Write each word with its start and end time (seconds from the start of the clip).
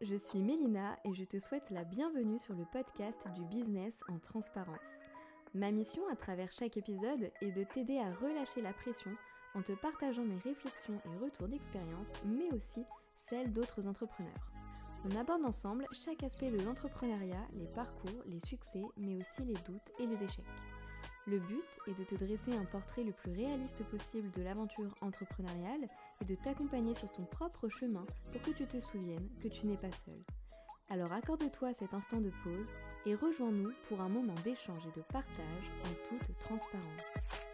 Je 0.00 0.16
suis 0.16 0.40
Mélina 0.40 0.96
et 1.04 1.14
je 1.14 1.24
te 1.24 1.38
souhaite 1.38 1.70
la 1.70 1.84
bienvenue 1.84 2.38
sur 2.38 2.54
le 2.54 2.64
podcast 2.72 3.26
du 3.34 3.44
business 3.44 4.00
en 4.08 4.18
transparence. 4.18 4.78
Ma 5.54 5.70
mission 5.70 6.02
à 6.10 6.16
travers 6.16 6.52
chaque 6.52 6.76
épisode 6.76 7.30
est 7.40 7.52
de 7.52 7.64
t'aider 7.64 7.98
à 7.98 8.12
relâcher 8.12 8.60
la 8.60 8.72
pression 8.72 9.10
en 9.54 9.62
te 9.62 9.72
partageant 9.72 10.24
mes 10.24 10.38
réflexions 10.38 11.00
et 11.04 11.24
retours 11.24 11.48
d'expérience, 11.48 12.12
mais 12.24 12.50
aussi 12.52 12.84
celles 13.16 13.52
d'autres 13.52 13.86
entrepreneurs. 13.86 14.52
On 15.04 15.16
aborde 15.16 15.44
ensemble 15.44 15.86
chaque 15.92 16.22
aspect 16.22 16.50
de 16.50 16.62
l'entrepreneuriat, 16.62 17.48
les 17.54 17.66
parcours, 17.66 18.22
les 18.26 18.40
succès, 18.40 18.84
mais 18.96 19.16
aussi 19.16 19.42
les 19.44 19.60
doutes 19.64 19.92
et 19.98 20.06
les 20.06 20.22
échecs. 20.22 20.44
Le 21.26 21.38
but 21.38 21.78
est 21.86 21.98
de 21.98 22.04
te 22.04 22.14
dresser 22.14 22.54
un 22.54 22.64
portrait 22.64 23.04
le 23.04 23.12
plus 23.12 23.32
réaliste 23.32 23.84
possible 23.84 24.30
de 24.32 24.42
l'aventure 24.42 24.94
entrepreneuriale 25.02 25.88
de 26.24 26.34
t'accompagner 26.34 26.94
sur 26.94 27.10
ton 27.12 27.24
propre 27.24 27.68
chemin 27.68 28.04
pour 28.30 28.42
que 28.42 28.50
tu 28.50 28.66
te 28.66 28.80
souviennes 28.80 29.28
que 29.40 29.48
tu 29.48 29.66
n'es 29.66 29.76
pas 29.76 29.92
seul. 29.92 30.22
Alors 30.90 31.12
accorde-toi 31.12 31.74
cet 31.74 31.94
instant 31.94 32.20
de 32.20 32.30
pause 32.44 32.72
et 33.06 33.14
rejoins-nous 33.14 33.72
pour 33.88 34.00
un 34.00 34.08
moment 34.08 34.34
d'échange 34.44 34.86
et 34.86 34.98
de 34.98 35.04
partage 35.04 35.70
en 35.84 36.08
toute 36.08 36.38
transparence. 36.38 37.51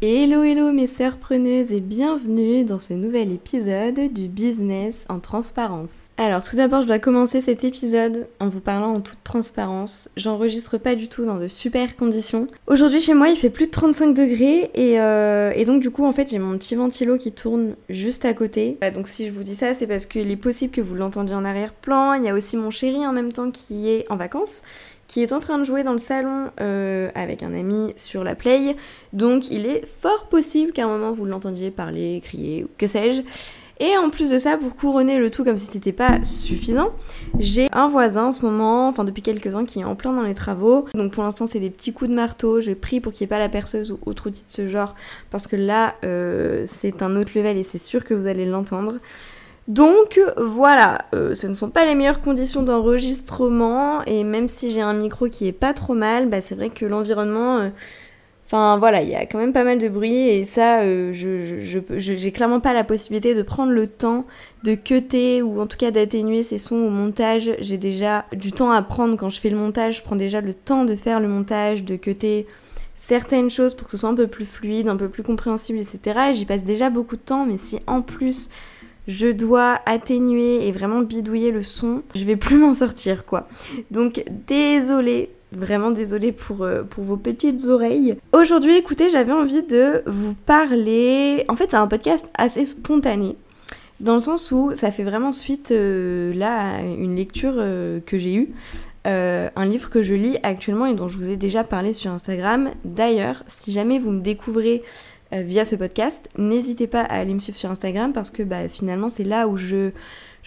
Hello 0.00 0.44
hello 0.44 0.70
mes 0.70 0.86
sœurs 0.86 1.16
preneuses 1.16 1.72
et 1.72 1.80
bienvenue 1.80 2.62
dans 2.62 2.78
ce 2.78 2.94
nouvel 2.94 3.32
épisode 3.32 4.12
du 4.12 4.28
business 4.28 5.04
en 5.08 5.18
transparence. 5.18 5.90
Alors 6.16 6.44
tout 6.44 6.54
d'abord 6.54 6.82
je 6.82 6.86
dois 6.86 7.00
commencer 7.00 7.40
cet 7.40 7.64
épisode 7.64 8.28
en 8.38 8.46
vous 8.46 8.60
parlant 8.60 8.94
en 8.94 9.00
toute 9.00 9.24
transparence. 9.24 10.08
J'enregistre 10.16 10.78
pas 10.78 10.94
du 10.94 11.08
tout 11.08 11.24
dans 11.24 11.40
de 11.40 11.48
super 11.48 11.96
conditions. 11.96 12.46
Aujourd'hui 12.68 13.00
chez 13.00 13.12
moi 13.12 13.28
il 13.28 13.34
fait 13.34 13.50
plus 13.50 13.66
de 13.66 13.72
35 13.72 14.14
degrés 14.14 14.70
et, 14.74 15.00
euh, 15.00 15.50
et 15.56 15.64
donc 15.64 15.82
du 15.82 15.90
coup 15.90 16.04
en 16.04 16.12
fait 16.12 16.30
j'ai 16.30 16.38
mon 16.38 16.56
petit 16.56 16.76
ventilo 16.76 17.18
qui 17.18 17.32
tourne 17.32 17.74
juste 17.88 18.24
à 18.24 18.34
côté. 18.34 18.78
Donc 18.94 19.08
si 19.08 19.26
je 19.26 19.32
vous 19.32 19.42
dis 19.42 19.56
ça 19.56 19.74
c'est 19.74 19.88
parce 19.88 20.06
qu'il 20.06 20.30
est 20.30 20.36
possible 20.36 20.70
que 20.70 20.80
vous 20.80 20.94
l'entendiez 20.94 21.34
en 21.34 21.44
arrière-plan. 21.44 22.12
Il 22.12 22.24
y 22.24 22.28
a 22.28 22.34
aussi 22.34 22.56
mon 22.56 22.70
chéri 22.70 23.04
en 23.04 23.12
même 23.12 23.32
temps 23.32 23.50
qui 23.50 23.90
est 23.90 24.06
en 24.10 24.16
vacances 24.16 24.62
qui 25.08 25.22
est 25.22 25.32
en 25.32 25.40
train 25.40 25.58
de 25.58 25.64
jouer 25.64 25.82
dans 25.82 25.92
le 25.92 25.98
salon 25.98 26.50
euh, 26.60 27.10
avec 27.14 27.42
un 27.42 27.52
ami 27.54 27.92
sur 27.96 28.22
la 28.22 28.34
play. 28.34 28.76
Donc 29.12 29.50
il 29.50 29.66
est 29.66 29.84
fort 30.00 30.26
possible 30.28 30.72
qu'à 30.72 30.84
un 30.84 30.88
moment 30.88 31.10
vous 31.10 31.24
l'entendiez 31.24 31.70
parler, 31.70 32.20
crier 32.22 32.64
ou 32.64 32.68
que 32.78 32.86
sais-je. 32.86 33.22
Et 33.80 33.96
en 33.96 34.10
plus 34.10 34.30
de 34.30 34.38
ça, 34.38 34.56
pour 34.56 34.74
couronner 34.74 35.18
le 35.18 35.30
tout 35.30 35.44
comme 35.44 35.56
si 35.56 35.66
c'était 35.66 35.92
pas 35.92 36.22
suffisant, 36.24 36.90
j'ai 37.38 37.68
un 37.72 37.86
voisin 37.86 38.26
en 38.26 38.32
ce 38.32 38.42
moment, 38.42 38.88
enfin 38.88 39.04
depuis 39.04 39.22
quelques 39.22 39.54
ans, 39.54 39.64
qui 39.64 39.80
est 39.80 39.84
en 39.84 39.94
plein 39.94 40.12
dans 40.12 40.22
les 40.22 40.34
travaux. 40.34 40.86
Donc 40.94 41.12
pour 41.12 41.22
l'instant, 41.22 41.46
c'est 41.46 41.60
des 41.60 41.70
petits 41.70 41.92
coups 41.92 42.10
de 42.10 42.14
marteau. 42.14 42.60
Je 42.60 42.72
prie 42.72 43.00
pour 43.00 43.12
qu'il 43.12 43.24
n'y 43.24 43.28
ait 43.28 43.34
pas 43.36 43.38
la 43.38 43.48
perceuse 43.48 43.92
ou 43.92 43.98
autre 44.06 44.28
outil 44.28 44.44
de 44.44 44.52
ce 44.52 44.66
genre, 44.66 44.94
parce 45.30 45.46
que 45.46 45.54
là, 45.54 45.94
euh, 46.04 46.64
c'est 46.66 47.02
un 47.02 47.14
autre 47.14 47.30
level 47.36 47.56
et 47.56 47.62
c'est 47.62 47.78
sûr 47.78 48.04
que 48.04 48.14
vous 48.14 48.26
allez 48.26 48.46
l'entendre. 48.46 48.94
Donc 49.68 50.18
voilà, 50.38 51.04
euh, 51.14 51.34
ce 51.34 51.46
ne 51.46 51.52
sont 51.52 51.68
pas 51.68 51.84
les 51.84 51.94
meilleures 51.94 52.22
conditions 52.22 52.62
d'enregistrement 52.62 54.02
et 54.04 54.24
même 54.24 54.48
si 54.48 54.70
j'ai 54.70 54.80
un 54.80 54.94
micro 54.94 55.28
qui 55.28 55.46
est 55.46 55.52
pas 55.52 55.74
trop 55.74 55.92
mal, 55.92 56.26
bah, 56.26 56.40
c'est 56.40 56.54
vrai 56.54 56.70
que 56.70 56.86
l'environnement, 56.86 57.58
euh, 57.58 57.68
enfin 58.46 58.78
voilà, 58.78 59.02
il 59.02 59.10
y 59.10 59.14
a 59.14 59.26
quand 59.26 59.36
même 59.36 59.52
pas 59.52 59.64
mal 59.64 59.76
de 59.76 59.88
bruit 59.90 60.26
et 60.30 60.44
ça, 60.44 60.80
euh, 60.80 61.12
je, 61.12 61.60
j'ai 61.98 62.32
clairement 62.32 62.60
pas 62.60 62.72
la 62.72 62.82
possibilité 62.82 63.34
de 63.34 63.42
prendre 63.42 63.70
le 63.70 63.86
temps 63.86 64.24
de 64.64 64.74
cutter 64.74 65.42
ou 65.42 65.60
en 65.60 65.66
tout 65.66 65.76
cas 65.76 65.90
d'atténuer 65.90 66.42
ces 66.42 66.56
sons 66.56 66.76
au 66.86 66.88
montage. 66.88 67.50
J'ai 67.60 67.76
déjà 67.76 68.24
du 68.32 68.52
temps 68.52 68.70
à 68.70 68.80
prendre 68.80 69.18
quand 69.18 69.28
je 69.28 69.38
fais 69.38 69.50
le 69.50 69.58
montage, 69.58 69.98
je 69.98 70.02
prends 70.02 70.16
déjà 70.16 70.40
le 70.40 70.54
temps 70.54 70.86
de 70.86 70.94
faire 70.94 71.20
le 71.20 71.28
montage, 71.28 71.84
de 71.84 71.96
cutter 71.96 72.46
certaines 72.94 73.50
choses 73.50 73.74
pour 73.74 73.86
que 73.86 73.90
ce 73.90 73.98
soit 73.98 74.08
un 74.08 74.14
peu 74.14 74.28
plus 74.28 74.46
fluide, 74.46 74.88
un 74.88 74.96
peu 74.96 75.10
plus 75.10 75.22
compréhensible, 75.22 75.78
etc. 75.78 76.30
Et 76.30 76.34
j'y 76.34 76.46
passe 76.46 76.64
déjà 76.64 76.88
beaucoup 76.88 77.16
de 77.16 77.20
temps, 77.20 77.44
mais 77.44 77.58
si 77.58 77.80
en 77.86 78.00
plus 78.00 78.48
je 79.08 79.28
dois 79.28 79.80
atténuer 79.86 80.68
et 80.68 80.70
vraiment 80.70 81.00
bidouiller 81.00 81.50
le 81.50 81.62
son, 81.62 82.02
je 82.14 82.24
vais 82.24 82.36
plus 82.36 82.56
m'en 82.58 82.74
sortir 82.74 83.24
quoi. 83.24 83.48
Donc 83.90 84.22
désolée, 84.46 85.30
vraiment 85.52 85.90
désolée 85.90 86.30
pour, 86.30 86.62
euh, 86.62 86.82
pour 86.82 87.04
vos 87.04 87.16
petites 87.16 87.64
oreilles. 87.64 88.16
Aujourd'hui, 88.32 88.76
écoutez, 88.76 89.10
j'avais 89.10 89.32
envie 89.32 89.62
de 89.62 90.02
vous 90.06 90.34
parler. 90.34 91.44
En 91.48 91.56
fait, 91.56 91.70
c'est 91.70 91.76
un 91.76 91.88
podcast 91.88 92.30
assez 92.36 92.66
spontané. 92.66 93.36
Dans 94.00 94.14
le 94.14 94.20
sens 94.20 94.52
où 94.52 94.70
ça 94.74 94.92
fait 94.92 95.02
vraiment 95.02 95.32
suite 95.32 95.72
euh, 95.72 96.32
là 96.34 96.76
à 96.76 96.82
une 96.82 97.16
lecture 97.16 97.54
euh, 97.56 97.98
que 98.04 98.18
j'ai 98.18 98.34
eue. 98.34 98.50
un 99.06 99.64
livre 99.64 99.88
que 99.88 100.02
je 100.02 100.14
lis 100.14 100.36
actuellement 100.42 100.84
et 100.84 100.94
dont 100.94 101.08
je 101.08 101.16
vous 101.16 101.30
ai 101.30 101.36
déjà 101.36 101.64
parlé 101.64 101.94
sur 101.94 102.10
Instagram. 102.10 102.70
D'ailleurs, 102.84 103.42
si 103.46 103.72
jamais 103.72 103.98
vous 103.98 104.10
me 104.10 104.20
découvrez 104.20 104.82
via 105.32 105.64
ce 105.64 105.76
podcast. 105.76 106.28
N'hésitez 106.36 106.86
pas 106.86 107.02
à 107.02 107.18
aller 107.18 107.34
me 107.34 107.38
suivre 107.38 107.58
sur 107.58 107.70
Instagram 107.70 108.12
parce 108.12 108.30
que 108.30 108.42
bah, 108.42 108.68
finalement 108.68 109.08
c'est 109.08 109.24
là 109.24 109.48
où 109.48 109.56
je, 109.56 109.90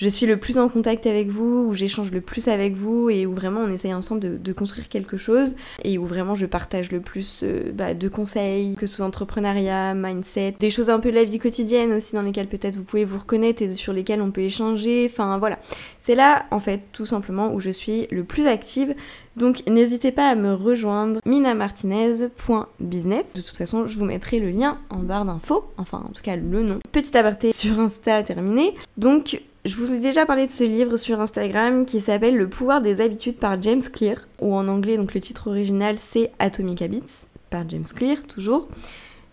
je 0.02 0.10
suis 0.10 0.26
le 0.26 0.38
plus 0.38 0.58
en 0.58 0.68
contact 0.68 1.06
avec 1.06 1.28
vous, 1.28 1.68
où 1.70 1.76
j'échange 1.76 2.12
le 2.12 2.22
plus 2.22 2.48
avec 2.48 2.74
vous 2.74 3.12
et 3.12 3.28
où 3.28 3.36
vraiment 3.36 3.60
on 3.60 3.70
essaye 3.70 3.94
ensemble 3.94 4.42
de, 4.42 4.54
construire 4.54 4.90
quelque 4.90 5.16
chose 5.16 5.54
et 5.84 6.00
où 6.00 6.08
vraiment 6.08 6.34
je 6.34 6.48
partage 6.48 6.92
le 6.92 7.02
plus 7.02 7.42
euh, 7.44 7.72
bah, 7.72 7.94
de 7.94 8.10
conseils, 8.10 8.74
que 8.76 8.88
ce 8.88 8.96
soit 8.96 9.06
entrepreneuriat, 9.06 9.94
mindset, 9.94 10.56
des 10.60 10.72
choses 10.72 10.90
un 10.90 11.00
peu 11.00 11.12
de 11.12 11.16
la 11.16 11.24
vie 11.24 11.38
quotidienne 11.38 11.94
aussi 11.94 12.16
dans 12.16 12.24
lesquelles 12.24 12.48
peut-être 12.48 12.78
vous 12.78 12.84
pouvez 12.84 13.06
vous 13.06 13.20
reconnaître 13.20 13.62
et 13.62 13.70
sur 13.70 13.94
lesquelles 13.94 14.24
on 14.24 14.32
peut 14.32 14.42
échanger. 14.42 15.08
Enfin 15.10 15.38
voilà, 15.38 15.60
c'est 16.00 16.16
là 16.16 16.46
en 16.50 16.60
fait 16.60 16.82
tout 16.94 17.06
simplement 17.06 17.54
où 17.54 17.60
je 17.60 17.70
suis 17.70 18.08
le 18.10 18.24
plus 18.24 18.48
active. 18.48 18.96
Donc 19.38 19.62
n'hésitez 19.68 20.12
pas 20.12 20.30
à 20.30 20.36
me 20.36 20.54
rejoindre 20.54 21.20
minamartinez.business. 21.26 23.26
De 23.36 23.42
toute 23.42 23.56
façon, 23.56 23.86
je 23.86 24.00
vous 24.00 24.06
mettrai 24.06 24.40
le 24.40 24.50
lien 24.50 24.80
en 24.90 25.00
barre 25.00 25.26
d'infos, 25.26 25.66
enfin 25.78 26.04
en 26.10 26.12
tout 26.12 26.24
cas 26.24 26.36
le 26.36 26.64
nom. 26.64 26.80
Petit 26.92 27.16
aparté 27.16 27.52
sur 27.52 27.80
Insta 27.80 28.24
terminé. 28.24 28.74
Donc 28.98 29.44
je 29.64 29.76
vous 29.76 29.94
ai 29.94 30.00
déjà 30.00 30.26
parlé 30.26 30.48
de 30.48 30.52
ce 30.52 30.64
livre 30.64 30.98
sur 30.98 31.22
Instagram 31.22 31.86
qui 31.86 32.02
s'appelle 32.02 32.36
Le 32.36 32.50
pouvoir 32.50 32.82
des 32.82 33.00
habitudes 33.00 33.38
par 33.38 33.62
James 33.62 33.82
Clear, 33.82 34.18
ou 34.40 34.56
en 34.56 34.68
anglais, 34.68 34.98
donc 34.98 35.14
le 35.14 35.20
titre 35.20 35.50
original 35.50 35.98
c'est 36.00 36.32
Atomic 36.40 36.82
Habits 36.82 37.28
par 37.52 37.70
James 37.70 37.86
Clear, 37.96 38.18
toujours. 38.28 38.68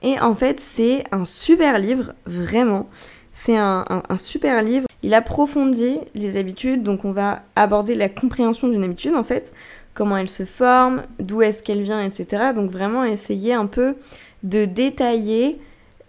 Et 0.03 0.21
en 0.21 0.35
fait, 0.35 0.61
c'est 0.61 1.05
un 1.13 1.25
super 1.25 1.79
livre, 1.79 2.13
vraiment. 2.27 2.89
C'est 3.33 3.57
un, 3.57 3.87
super 4.17 4.63
livre. 4.63 4.87
Il 5.03 5.15
approfondit 5.15 5.99
les 6.15 6.37
habitudes, 6.37 6.83
donc 6.83 7.05
on 7.05 7.13
va 7.13 7.43
aborder 7.57 7.95
la 7.95 8.09
compréhension 8.09 8.69
d'une 8.69 8.83
habitude 8.83 9.15
en 9.15 9.23
fait, 9.23 9.53
comment 9.95 10.17
elle 10.17 10.29
se 10.29 10.45
forme, 10.45 11.05
d'où 11.21 11.41
est-ce 11.41 11.63
qu'elle 11.63 11.83
vient, 11.83 12.05
etc. 12.05 12.53
Donc 12.55 12.71
vraiment 12.71 13.05
essayer 13.05 13.55
un 13.55 13.67
peu 13.67 13.95
de 14.43 14.65
détailler, 14.65 15.61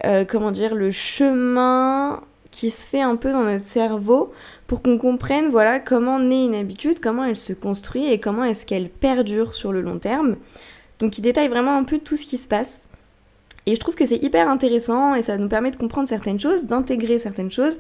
euh, 0.06 0.26
comment 0.26 0.52
dire, 0.52 0.74
le 0.74 0.92
chemin 0.92 2.22
qui 2.52 2.72
se 2.72 2.86
fait 2.86 3.02
un 3.02 3.16
peu 3.16 3.32
dans 3.32 3.44
notre 3.44 3.66
cerveau 3.66 4.32
pour 4.68 4.82
qu'on 4.82 4.98
comprenne 4.98 5.50
voilà 5.50 5.80
comment 5.80 6.20
naît 6.20 6.46
une 6.46 6.56
habitude, 6.56 7.00
comment 7.00 7.24
elle 7.24 7.38
se 7.38 7.54
construit 7.54 8.08
et 8.08 8.20
comment 8.20 8.44
est-ce 8.44 8.66
qu'elle 8.66 8.90
perdure 8.90 9.54
sur 9.54 9.72
le 9.72 9.82
long 9.82 10.00
terme. 10.00 10.36
Donc 11.00 11.18
il 11.18 11.22
détaille 11.22 11.48
vraiment 11.48 11.78
un 11.78 11.84
peu 11.84 12.00
tout 12.00 12.18
ce 12.18 12.26
qui 12.26 12.38
se 12.38 12.48
passe. 12.48 12.82
Et 13.66 13.76
je 13.76 13.80
trouve 13.80 13.96
que 13.96 14.06
c'est 14.06 14.18
hyper 14.18 14.50
intéressant 14.50 15.14
et 15.14 15.22
ça 15.22 15.38
nous 15.38 15.48
permet 15.48 15.70
de 15.70 15.76
comprendre 15.76 16.08
certaines 16.08 16.40
choses, 16.40 16.66
d'intégrer 16.66 17.20
certaines 17.20 17.52
choses 17.52 17.78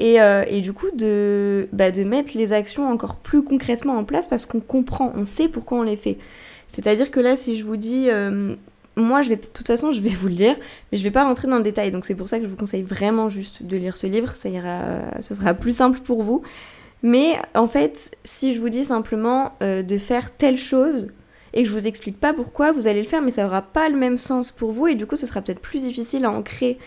et, 0.00 0.20
euh, 0.20 0.44
et, 0.48 0.60
du 0.60 0.72
coup 0.72 0.90
de, 0.92 1.68
bah, 1.72 1.90
de 1.90 2.02
mettre 2.02 2.36
les 2.36 2.52
actions 2.52 2.88
encore 2.88 3.16
plus 3.16 3.42
concrètement 3.42 3.96
en 3.96 4.04
place 4.04 4.26
parce 4.26 4.46
qu'on 4.46 4.60
comprend, 4.60 5.12
on 5.14 5.24
sait 5.24 5.48
pourquoi 5.48 5.78
on 5.78 5.82
les 5.82 5.96
fait. 5.96 6.18
C'est-à-dire 6.66 7.10
que 7.10 7.20
là, 7.20 7.36
si 7.36 7.56
je 7.56 7.64
vous 7.64 7.76
dis 7.76 8.10
euh, 8.10 8.54
moi, 8.98 9.22
je 9.22 9.30
vais, 9.30 9.36
de 9.36 9.46
toute 9.46 9.66
façon, 9.66 9.90
je 9.92 10.00
vais 10.00 10.10
vous 10.10 10.28
le 10.28 10.34
dire, 10.34 10.56
mais 10.90 10.98
je 10.98 11.02
vais 11.02 11.10
pas 11.10 11.24
rentrer 11.24 11.48
dans 11.48 11.56
le 11.56 11.62
détail. 11.62 11.90
Donc 11.90 12.04
c'est 12.04 12.14
pour 12.14 12.28
ça 12.28 12.38
que 12.38 12.44
je 12.44 12.50
vous 12.50 12.56
conseille 12.56 12.82
vraiment 12.82 13.28
juste 13.28 13.62
de 13.62 13.76
lire 13.76 13.96
ce 13.96 14.06
livre. 14.06 14.34
Ça 14.34 14.48
ira, 14.48 14.82
ce 15.20 15.34
sera 15.34 15.54
plus 15.54 15.76
simple 15.76 16.00
pour 16.00 16.22
vous. 16.22 16.42
Mais 17.02 17.40
en 17.54 17.68
fait, 17.68 18.16
si 18.24 18.52
je 18.52 18.60
vous 18.60 18.68
dis 18.68 18.84
simplement 18.84 19.52
euh, 19.62 19.82
de 19.82 19.98
faire 19.98 20.34
telle 20.36 20.56
chose 20.56 21.12
et 21.54 21.62
que 21.62 21.68
je 21.68 21.72
vous 21.72 21.86
explique 21.86 22.18
pas 22.18 22.32
pourquoi, 22.32 22.72
vous 22.72 22.86
allez 22.86 23.02
le 23.02 23.08
faire, 23.08 23.22
mais 23.22 23.30
ça 23.30 23.46
aura 23.46 23.62
pas 23.62 23.88
le 23.88 23.96
même 23.96 24.18
sens 24.18 24.52
pour 24.52 24.72
vous 24.72 24.88
et 24.88 24.94
du 24.94 25.06
coup, 25.06 25.16
ce 25.16 25.26
sera 25.26 25.40
peut-être 25.40 25.60
plus 25.60 25.78
difficile 25.78 26.24
à 26.24 26.30
ancrer 26.30 26.78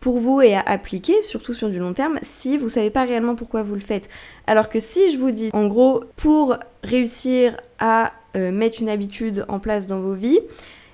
pour 0.00 0.18
vous 0.18 0.40
et 0.40 0.54
à 0.54 0.60
appliquer, 0.60 1.20
surtout 1.22 1.54
sur 1.54 1.70
du 1.70 1.78
long 1.78 1.92
terme, 1.92 2.18
si 2.22 2.56
vous 2.56 2.68
savez 2.68 2.90
pas 2.90 3.04
réellement 3.04 3.34
pourquoi 3.34 3.62
vous 3.62 3.74
le 3.74 3.80
faites. 3.80 4.08
Alors 4.46 4.68
que 4.68 4.80
si 4.80 5.10
je 5.10 5.18
vous 5.18 5.32
dis, 5.32 5.50
en 5.52 5.66
gros, 5.66 6.04
pour 6.16 6.56
réussir 6.84 7.56
à 7.78 8.12
euh, 8.36 8.52
mettre 8.52 8.80
une 8.80 8.88
habitude 8.88 9.44
en 9.48 9.58
place 9.58 9.86
dans 9.86 10.00
vos 10.00 10.14
vies, 10.14 10.38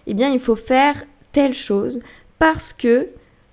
eh 0.06 0.14
bien 0.14 0.30
il 0.30 0.40
faut 0.40 0.56
faire 0.56 1.04
telle 1.32 1.54
chose 1.54 2.00
parce 2.38 2.72
que 2.72 3.08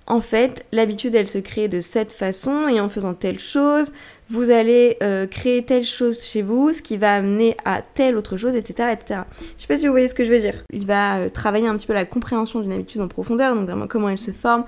en 0.06 0.20
fait, 0.20 0.66
l'habitude, 0.72 1.14
elle 1.14 1.28
se 1.28 1.38
crée 1.38 1.68
de 1.68 1.80
cette 1.80 2.12
façon 2.12 2.66
et 2.68 2.80
en 2.80 2.88
faisant 2.88 3.14
telle 3.14 3.38
chose, 3.38 3.92
vous 4.28 4.50
allez 4.50 4.96
euh, 5.02 5.26
créer 5.26 5.64
telle 5.64 5.84
chose 5.84 6.22
chez 6.22 6.42
vous, 6.42 6.72
ce 6.72 6.82
qui 6.82 6.96
va 6.96 7.14
amener 7.14 7.56
à 7.64 7.82
telle 7.82 8.16
autre 8.16 8.36
chose, 8.36 8.56
etc., 8.56 8.90
etc. 8.92 9.20
Je 9.56 9.62
sais 9.62 9.68
pas 9.68 9.76
si 9.76 9.86
vous 9.86 9.92
voyez 9.92 10.08
ce 10.08 10.14
que 10.14 10.24
je 10.24 10.32
veux 10.32 10.40
dire. 10.40 10.64
Il 10.72 10.86
va 10.86 11.18
euh, 11.18 11.28
travailler 11.28 11.68
un 11.68 11.76
petit 11.76 11.86
peu 11.86 11.92
la 11.92 12.04
compréhension 12.04 12.60
d'une 12.60 12.72
habitude 12.72 13.00
en 13.00 13.08
profondeur, 13.08 13.54
donc 13.54 13.66
vraiment 13.66 13.86
comment 13.86 14.08
elle 14.08 14.18
se 14.18 14.32
forme, 14.32 14.64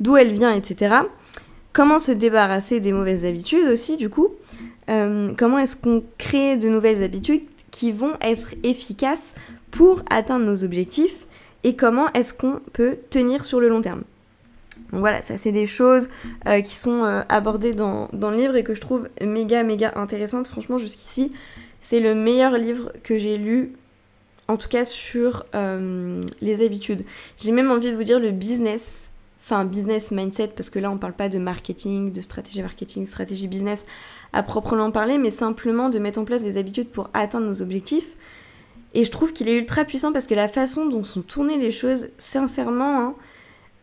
d'où 0.00 0.16
elle 0.16 0.32
vient, 0.32 0.54
etc. 0.54 0.96
Comment 1.74 1.98
se 1.98 2.12
débarrasser 2.12 2.80
des 2.80 2.92
mauvaises 2.92 3.26
habitudes 3.26 3.68
aussi, 3.68 3.98
du 3.98 4.08
coup? 4.08 4.28
Euh, 4.88 5.30
comment 5.36 5.58
est-ce 5.58 5.76
qu'on 5.76 6.02
crée 6.16 6.56
de 6.56 6.68
nouvelles 6.68 7.02
habitudes 7.02 7.42
qui 7.70 7.92
vont 7.92 8.14
être 8.22 8.54
efficaces 8.64 9.34
pour 9.70 10.02
atteindre 10.08 10.46
nos 10.46 10.64
objectifs 10.64 11.27
et 11.64 11.76
comment 11.76 12.12
est-ce 12.12 12.34
qu'on 12.34 12.60
peut 12.72 12.98
tenir 13.10 13.44
sur 13.44 13.60
le 13.60 13.68
long 13.68 13.80
terme. 13.80 14.02
Donc 14.92 15.00
voilà, 15.00 15.22
ça 15.22 15.36
c'est 15.38 15.52
des 15.52 15.66
choses 15.66 16.08
euh, 16.46 16.60
qui 16.60 16.76
sont 16.76 17.04
euh, 17.04 17.22
abordées 17.28 17.74
dans, 17.74 18.08
le 18.12 18.36
livre 18.36 18.56
et 18.56 18.64
que 18.64 18.74
je 18.74 18.80
trouve 18.80 19.08
méga 19.20 19.62
méga 19.62 19.92
intéressantes. 19.96 20.46
Franchement, 20.46 20.78
jusqu'ici, 20.78 21.32
c'est 21.80 22.00
le 22.00 22.14
meilleur 22.14 22.52
livre 22.52 22.92
que 23.02 23.18
j'ai 23.18 23.36
lu, 23.36 23.72
en 24.46 24.56
tout 24.56 24.68
cas 24.68 24.84
sur 24.84 25.44
euh, 25.54 26.24
les 26.40 26.64
habitudes. 26.64 27.02
J'ai 27.36 27.52
même 27.52 27.70
envie 27.70 27.90
de 27.90 27.96
vous 27.96 28.04
dire 28.04 28.18
le 28.18 28.30
business, 28.30 29.10
enfin 29.44 29.64
business 29.64 30.10
mindset, 30.10 30.48
parce 30.56 30.70
que 30.70 30.78
là 30.78 30.90
on 30.90 30.96
parle 30.96 31.12
pas 31.12 31.28
de 31.28 31.38
marketing, 31.38 32.12
de 32.12 32.20
stratégie 32.22 32.62
marketing, 32.62 33.04
stratégie 33.04 33.48
business 33.48 33.84
à 34.32 34.42
proprement 34.42 34.90
parler, 34.90 35.18
mais 35.18 35.30
simplement 35.30 35.90
de 35.90 35.98
mettre 35.98 36.18
en 36.18 36.24
place 36.24 36.44
des 36.44 36.56
habitudes 36.56 36.88
pour 36.88 37.10
atteindre 37.12 37.46
nos 37.46 37.60
objectifs. 37.60 38.08
Et 38.98 39.04
je 39.04 39.12
trouve 39.12 39.32
qu'il 39.32 39.48
est 39.48 39.56
ultra 39.56 39.84
puissant 39.84 40.12
parce 40.12 40.26
que 40.26 40.34
la 40.34 40.48
façon 40.48 40.86
dont 40.86 41.04
sont 41.04 41.22
tournées 41.22 41.56
les 41.56 41.70
choses, 41.70 42.08
sincèrement, 42.18 43.00
hein, 43.00 43.14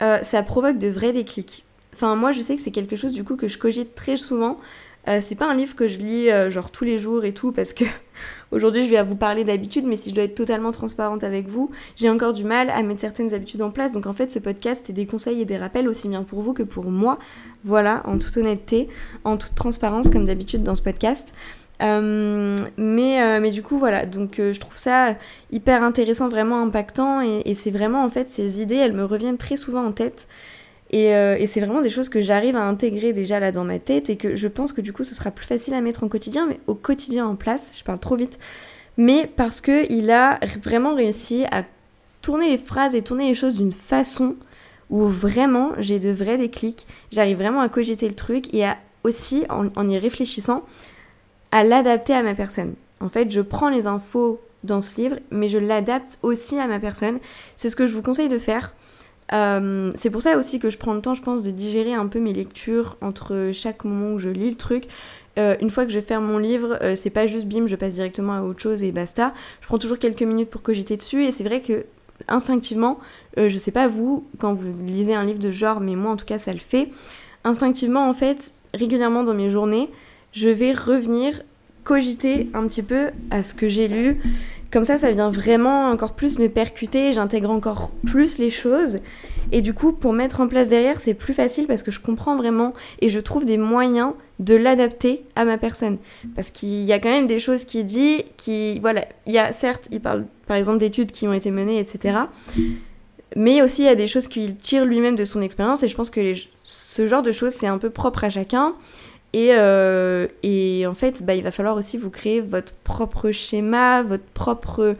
euh, 0.02 0.20
ça 0.24 0.44
provoque 0.44 0.78
de 0.78 0.90
vrais 0.90 1.14
déclics. 1.14 1.64
Enfin, 1.94 2.18
moi, 2.18 2.34
je 2.34 2.42
sais 2.42 2.58
que 2.58 2.62
c'est 2.62 2.72
quelque 2.72 2.98
chose 2.98 3.14
du 3.14 3.24
coup 3.24 3.38
que 3.38 3.48
je 3.48 3.58
cogite 3.58 3.96
très 3.96 4.18
souvent. 4.18 4.60
Euh, 5.08 5.20
c'est 5.22 5.36
pas 5.36 5.50
un 5.50 5.56
livre 5.56 5.74
que 5.74 5.88
je 5.88 6.00
lis 6.00 6.30
euh, 6.30 6.52
genre 6.52 6.70
tous 6.70 6.84
les 6.84 7.00
jours 7.00 7.24
et 7.24 7.34
tout 7.34 7.54
parce 7.54 7.72
que 7.72 7.86
aujourd'hui 8.52 8.84
je 8.84 8.90
vais 8.90 9.02
vous 9.04 9.16
parler 9.16 9.46
d'habitudes, 9.46 9.86
mais 9.86 9.96
si 9.96 10.10
je 10.10 10.16
dois 10.16 10.26
être 10.26 10.36
totalement 10.36 10.74
transparente 10.74 11.24
avec 11.24 11.48
vous, 11.48 11.72
j'ai 11.96 12.10
encore 12.10 12.34
du 12.34 12.44
mal 12.44 12.70
à 12.70 12.84
mettre 12.84 13.00
certaines 13.00 13.34
habitudes 13.34 13.62
en 13.62 13.72
place. 13.72 13.94
Donc 13.94 14.08
en 14.08 14.14
fait, 14.14 14.30
ce 14.30 14.40
podcast 14.40 14.90
est 14.90 14.94
des 14.94 15.06
conseils 15.06 15.40
et 15.40 15.46
des 15.46 15.58
rappels 15.58 15.88
aussi 15.88 16.10
bien 16.10 16.24
pour 16.24 16.42
vous 16.42 16.52
que 16.52 16.64
pour 16.64 16.92
moi. 16.92 17.20
Voilà, 17.64 18.02
en 18.06 18.18
toute 18.18 18.36
honnêteté, 18.36 18.90
en 19.24 19.38
toute 19.38 19.56
transparence 19.56 20.10
comme 20.10 20.26
d'habitude 20.26 20.62
dans 20.62 20.76
ce 20.76 20.82
podcast. 20.82 21.34
Mais, 21.80 23.39
mais 23.39 23.51
du 23.51 23.62
coup 23.63 23.77
voilà, 23.77 24.06
donc 24.06 24.36
je 24.38 24.60
trouve 24.60 24.77
ça 24.77 25.16
hyper 25.51 25.83
intéressant, 25.83 26.30
vraiment 26.30 26.62
impactant. 26.62 27.22
Et, 27.22 27.42
et 27.45 27.54
c'est 27.54 27.72
vraiment 27.72 28.04
en 28.04 28.10
fait 28.10 28.31
ces 28.31 28.62
idées, 28.62 28.75
elles 28.75 28.94
me 28.94 29.06
reviennent 29.06 29.38
très 29.38 29.57
souvent 29.57 29.86
en 29.86 29.92
tête. 29.92 30.27
Euh, 30.94 31.36
et, 31.38 31.48
c'est 31.48 31.60
vraiment 31.60 31.81
des 31.81 31.89
choses 31.89 32.10
que 32.10 32.22
j'arrive 32.22 32.56
à 32.56 32.63
intégrer 32.63 33.12
déjà 33.12 33.39
là 33.39 33.51
dans 33.51 33.63
ma 33.63 33.80
tête 33.80 34.10
et 34.10 34.16
que 34.18 34.36
je 34.36 34.48
pense 34.48 34.72
que 34.72 34.81
du 34.81 34.94
coup 34.94 35.04
ce 35.04 35.16
sera 35.16 35.31
plus 35.31 35.45
facile 35.45 35.74
à 35.74 35.81
mettre 35.81 36.04
en 36.04 36.07
quotidien, 36.07 36.45
mais 36.48 36.60
au 36.68 36.75
quotidien 36.75 37.25
en 37.25 37.36
place, 37.36 37.72
je 37.77 37.83
parle 37.83 38.00
trop 38.00 38.16
vite, 38.16 38.38
mais 38.98 39.30
parce 39.36 39.62
qu'il 39.62 40.12
a 40.12 40.39
vraiment 40.63 40.95
réussi 40.95 41.45
à 41.51 41.63
tourner 42.22 42.50
les 42.50 42.57
phrases 42.57 42.95
et 42.95 43.01
tourner 43.01 43.27
les 43.27 43.33
choses 43.33 43.56
d'une 43.56 43.72
façon 43.72 44.36
où 44.89 45.06
vraiment 45.06 45.72
j'ai 45.80 46.00
de 46.00 46.12
vrais 46.12 46.38
déclics, 46.38 46.86
j'arrive 47.12 47.38
vraiment 47.38 47.62
à 47.62 47.69
cogiter 47.69 48.07
le 48.07 48.16
truc 48.16 48.54
et 48.54 48.66
à 48.66 48.77
aussi, 49.04 49.45
en 49.50 49.88
y 49.88 50.00
réfléchissant, 50.00 50.63
à 51.56 51.63
l'adapter 51.63 52.13
à 52.13 52.22
ma 52.22 52.36
personne. 52.36 52.75
En 53.00 53.07
fait, 53.07 53.30
je 53.30 53.40
prends 53.40 53.69
les 53.69 53.88
infos 53.88 54.42
dans 54.66 54.81
ce 54.81 54.98
livre, 54.98 55.19
mais 55.31 55.48
je 55.48 55.57
l'adapte 55.57 56.19
aussi 56.22 56.60
à 56.60 56.68
ma 56.68 56.81
personne. 56.81 57.19
C'est 57.56 57.69
ce 57.69 57.78
que 57.78 57.88
je 57.88 57.94
vous 57.94 58.02
conseille 58.02 58.28
de 58.28 58.40
faire. 58.40 58.74
Euh, 59.31 59.90
c'est 59.96 60.10
pour 60.10 60.22
ça 60.22 60.38
aussi 60.38 60.60
que 60.60 60.69
je 60.69 60.78
prends 60.78 60.94
le 60.94 61.00
temps, 61.00 61.13
je 61.13 61.22
pense, 61.22 61.44
de 61.44 61.52
digérer 61.52 61.94
un 61.94 62.07
peu 62.07 62.19
mes 62.19 62.34
lectures 62.34 62.98
entre 63.00 63.52
chaque 63.54 63.86
moment 63.86 64.16
où 64.16 64.19
je 64.19 64.28
lis 64.28 64.50
le 64.50 64.57
truc. 64.57 64.90
Euh, 65.40 65.56
une 65.62 65.72
fois 65.72 65.86
que 65.86 65.94
je 65.94 66.02
ferme 66.02 66.25
mon 66.25 66.40
livre, 66.40 66.78
euh, 66.81 66.94
c'est 66.98 67.10
pas 67.10 67.25
juste 67.25 67.48
bim, 67.48 67.68
je 67.68 67.78
passe 67.78 67.94
directement 67.94 68.34
à 68.34 68.42
autre 68.42 68.62
chose 68.62 68.84
et 68.84 68.92
basta. 68.92 69.34
Je 69.62 69.68
prends 69.68 69.78
toujours 69.78 69.98
quelques 69.98 70.24
minutes 70.24 70.50
pour 70.50 70.62
cogiter 70.62 70.98
dessus 70.98 71.24
et 71.24 71.31
c'est 71.31 71.46
vrai 71.46 71.62
que 71.62 71.86
instinctivement, 72.28 73.00
je 73.38 73.58
sais 73.58 73.72
pas 73.72 73.88
vous, 73.88 74.28
quand 74.40 74.51
vous 74.51 74.84
lisez 74.84 75.16
un 75.16 75.24
livre 75.24 75.40
de 75.40 75.51
genre, 75.51 75.80
mais 75.80 75.96
moi 75.96 76.12
en 76.12 76.18
tout 76.18 76.25
cas 76.25 76.40
ça 76.40 76.51
le 76.51 76.60
fait, 76.60 76.90
instinctivement 77.46 78.10
en 78.10 78.13
fait, 78.13 78.54
régulièrement 78.74 79.24
dans 79.24 79.34
mes 79.34 79.50
journées, 79.50 79.90
je 80.36 80.50
vais 80.50 80.74
revenir 80.74 81.42
cogiter 81.84 82.50
un 82.54 82.68
petit 82.68 82.84
peu 82.84 83.10
à 83.32 83.44
ce 83.44 83.54
que 83.54 83.70
j'ai 83.70 83.88
lu 83.88 84.20
comme 84.76 84.84
ça, 84.84 84.98
ça 84.98 85.10
vient 85.14 85.30
vraiment 85.30 85.90
encore 85.90 86.12
plus 86.12 86.38
me 86.38 86.50
percuter, 86.50 87.14
j'intègre 87.14 87.50
encore 87.50 87.92
plus 88.06 88.40
les 88.40 88.50
choses. 88.50 89.00
Et 89.54 89.62
du 89.62 89.74
coup, 89.74 89.94
pour 89.94 90.12
mettre 90.12 90.42
en 90.42 90.50
place 90.50 90.68
derrière, 90.68 91.00
c'est 91.00 91.14
plus 91.14 91.34
facile 91.34 91.66
parce 91.66 91.82
que 91.82 91.92
je 91.92 92.02
comprends 92.02 92.36
vraiment 92.36 92.74
et 93.00 93.08
je 93.08 93.22
trouve 93.22 93.46
des 93.46 93.58
moyens 93.58 94.12
de 94.40 94.54
l'adapter 94.54 95.24
à 95.38 95.46
ma 95.46 95.58
personne. 95.58 95.98
Parce 96.36 96.50
qu'il 96.50 96.84
y 96.84 96.92
a 96.92 97.00
quand 97.00 97.10
même 97.10 97.26
des 97.26 97.40
choses 97.40 97.64
qui 97.64 97.86
dit, 97.86 98.26
qui, 98.36 98.80
voilà, 98.80 99.06
il 99.26 99.32
y 99.32 99.38
a 99.38 99.54
certes, 99.54 99.88
il 99.92 100.02
parle 100.02 100.26
par 100.46 100.58
exemple 100.58 100.80
d'études 100.80 101.12
qui 101.12 101.26
ont 101.26 101.34
été 101.34 101.52
menées, 101.52 101.80
etc. 101.80 102.18
Mais 103.38 103.62
aussi, 103.62 103.84
il 103.84 103.86
y 103.86 103.88
a 103.88 103.96
des 103.96 104.08
choses 104.08 104.28
qu'il 104.28 104.58
tire 104.58 104.84
lui-même 104.84 105.16
de 105.16 105.24
son 105.24 105.42
expérience 105.42 105.84
et 105.84 105.88
je 105.88 105.96
pense 105.96 106.10
que 106.10 106.34
ce 106.66 107.08
genre 107.08 107.24
de 107.24 107.32
choses, 107.32 107.54
c'est 107.54 107.68
un 107.68 107.78
peu 107.78 107.92
propre 107.92 108.26
à 108.26 108.30
chacun. 108.30 108.74
Euh, 109.36 110.28
et, 110.44 110.86
en 110.88 110.94
fait, 110.94 111.24
bah, 111.24 111.36
il 111.36 111.44
va 111.44 111.52
falloir 111.52 111.76
aussi 111.76 111.98
vous 111.98 112.10
créer 112.10 112.42
votre 112.42 112.74
propre 112.74 113.32
schéma, 113.32 114.04
votre 114.04 114.26
propre... 114.26 114.96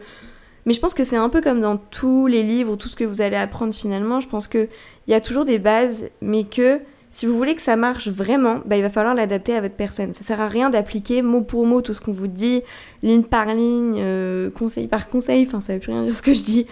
Mais 0.64 0.72
je 0.72 0.80
pense 0.80 0.94
que 0.94 1.04
c'est 1.04 1.16
un 1.16 1.28
peu 1.28 1.40
comme 1.40 1.60
dans 1.60 1.76
tous 1.76 2.26
les 2.26 2.42
livres, 2.42 2.74
tout 2.74 2.88
ce 2.88 2.96
que 2.96 3.04
vous 3.04 3.20
allez 3.20 3.36
apprendre 3.36 3.72
finalement. 3.72 4.18
Je 4.18 4.28
pense 4.28 4.48
qu'il 4.48 4.68
y 5.06 5.14
a 5.14 5.20
toujours 5.20 5.44
des 5.44 5.60
bases, 5.60 6.10
mais 6.20 6.42
que 6.42 6.80
si 7.12 7.24
vous 7.24 7.36
voulez 7.36 7.54
que 7.54 7.62
ça 7.62 7.76
marche 7.76 8.08
vraiment, 8.08 8.60
bah, 8.66 8.76
il 8.76 8.82
va 8.82 8.90
falloir 8.90 9.14
l'adapter 9.14 9.54
à 9.54 9.60
votre 9.60 9.76
personne. 9.76 10.12
Ça 10.12 10.22
sert 10.22 10.40
à 10.40 10.48
rien 10.48 10.68
d'appliquer 10.68 11.22
mot 11.22 11.40
pour 11.40 11.64
mot 11.64 11.80
tout 11.80 11.94
ce 11.94 12.00
qu'on 12.00 12.12
vous 12.12 12.26
dit, 12.26 12.62
ligne 13.02 13.22
par 13.22 13.46
ligne, 13.54 13.94
euh, 13.98 14.50
conseil 14.50 14.88
par 14.88 15.08
conseil, 15.08 15.46
enfin 15.46 15.60
ça 15.60 15.74
veut 15.74 15.80
plus 15.80 15.92
rien 15.92 16.02
dire 16.02 16.14
ce 16.14 16.20
que 16.20 16.34
je 16.34 16.42
dis. 16.42 16.66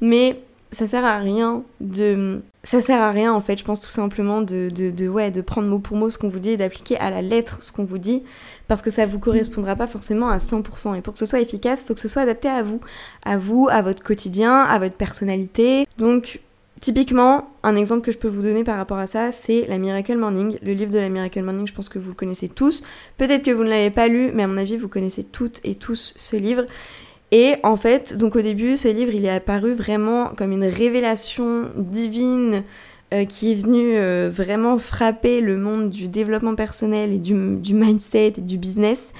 Mais 0.00 0.40
ça 0.72 0.86
sert 0.86 1.04
à 1.04 1.18
rien 1.18 1.62
de 1.80 2.42
ça 2.62 2.80
sert 2.80 3.00
à 3.00 3.10
rien 3.10 3.32
en 3.32 3.40
fait 3.40 3.58
je 3.58 3.64
pense 3.64 3.80
tout 3.80 3.88
simplement 3.88 4.42
de, 4.42 4.70
de, 4.70 5.08
ouais, 5.08 5.30
de 5.30 5.40
prendre 5.40 5.68
mot 5.68 5.78
pour 5.78 5.96
mot 5.96 6.10
ce 6.10 6.18
qu'on 6.18 6.28
vous 6.28 6.38
dit 6.38 6.50
et 6.50 6.56
d'appliquer 6.56 6.96
à 6.98 7.10
la 7.10 7.22
lettre 7.22 7.62
ce 7.62 7.72
qu'on 7.72 7.84
vous 7.84 7.98
dit 7.98 8.22
parce 8.68 8.82
que 8.82 8.90
ça 8.90 9.06
vous 9.06 9.18
correspondra 9.18 9.76
pas 9.76 9.86
forcément 9.86 10.28
à 10.28 10.36
100% 10.36 10.96
et 10.96 11.00
pour 11.00 11.14
que 11.14 11.18
ce 11.18 11.26
soit 11.26 11.40
efficace 11.40 11.84
faut 11.84 11.94
que 11.94 12.00
ce 12.00 12.08
soit 12.08 12.22
adapté 12.22 12.48
à 12.48 12.62
vous 12.62 12.80
à 13.24 13.38
vous 13.38 13.68
à 13.70 13.82
votre 13.82 14.02
quotidien 14.02 14.62
à 14.62 14.78
votre 14.78 14.94
personnalité 14.96 15.86
donc 15.98 16.40
Typiquement, 16.80 17.50
un 17.62 17.76
exemple 17.76 18.00
que 18.00 18.10
je 18.10 18.16
peux 18.16 18.28
vous 18.28 18.40
donner 18.40 18.64
par 18.64 18.78
rapport 18.78 18.96
à 18.96 19.06
ça, 19.06 19.32
c'est 19.32 19.66
la 19.68 19.76
Miracle 19.76 20.16
Morning. 20.16 20.56
Le 20.62 20.72
livre 20.72 20.90
de 20.90 20.98
la 20.98 21.10
Miracle 21.10 21.42
Morning, 21.42 21.66
je 21.66 21.74
pense 21.74 21.90
que 21.90 21.98
vous 21.98 22.08
le 22.08 22.14
connaissez 22.14 22.48
tous. 22.48 22.82
Peut-être 23.18 23.42
que 23.42 23.50
vous 23.50 23.64
ne 23.64 23.68
l'avez 23.68 23.90
pas 23.90 24.08
lu, 24.08 24.30
mais 24.32 24.44
à 24.44 24.46
mon 24.46 24.56
avis, 24.56 24.78
vous 24.78 24.88
connaissez 24.88 25.22
toutes 25.22 25.60
et 25.62 25.74
tous 25.74 26.14
ce 26.16 26.36
livre. 26.36 26.64
Et 27.32 27.56
en 27.62 27.76
fait, 27.76 28.16
donc 28.16 28.34
au 28.36 28.42
début, 28.42 28.76
ce 28.76 28.88
livre, 28.88 29.14
il 29.14 29.24
est 29.24 29.30
apparu 29.30 29.74
vraiment 29.74 30.32
comme 30.36 30.52
une 30.52 30.64
révélation 30.64 31.68
divine 31.76 32.64
euh, 33.12 33.24
qui 33.24 33.52
est 33.52 33.54
venue 33.54 33.96
euh, 33.96 34.30
vraiment 34.32 34.78
frapper 34.78 35.40
le 35.40 35.56
monde 35.56 35.90
du 35.90 36.08
développement 36.08 36.54
personnel 36.54 37.12
et 37.12 37.18
du, 37.18 37.34
mindset 37.34 38.34
et 38.38 38.40
du 38.40 38.58
business. 38.58 39.12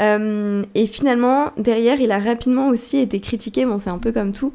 Euh, 0.00 0.62
et 0.74 0.86
finalement, 0.86 1.50
derrière, 1.56 2.00
il 2.00 2.12
a 2.12 2.18
rapidement 2.18 2.68
aussi 2.68 2.98
été 2.98 3.20
critiqué, 3.20 3.64
bon 3.64 3.78
c'est 3.78 3.90
un 3.90 3.98
peu 3.98 4.12
comme 4.12 4.32
tout, 4.32 4.52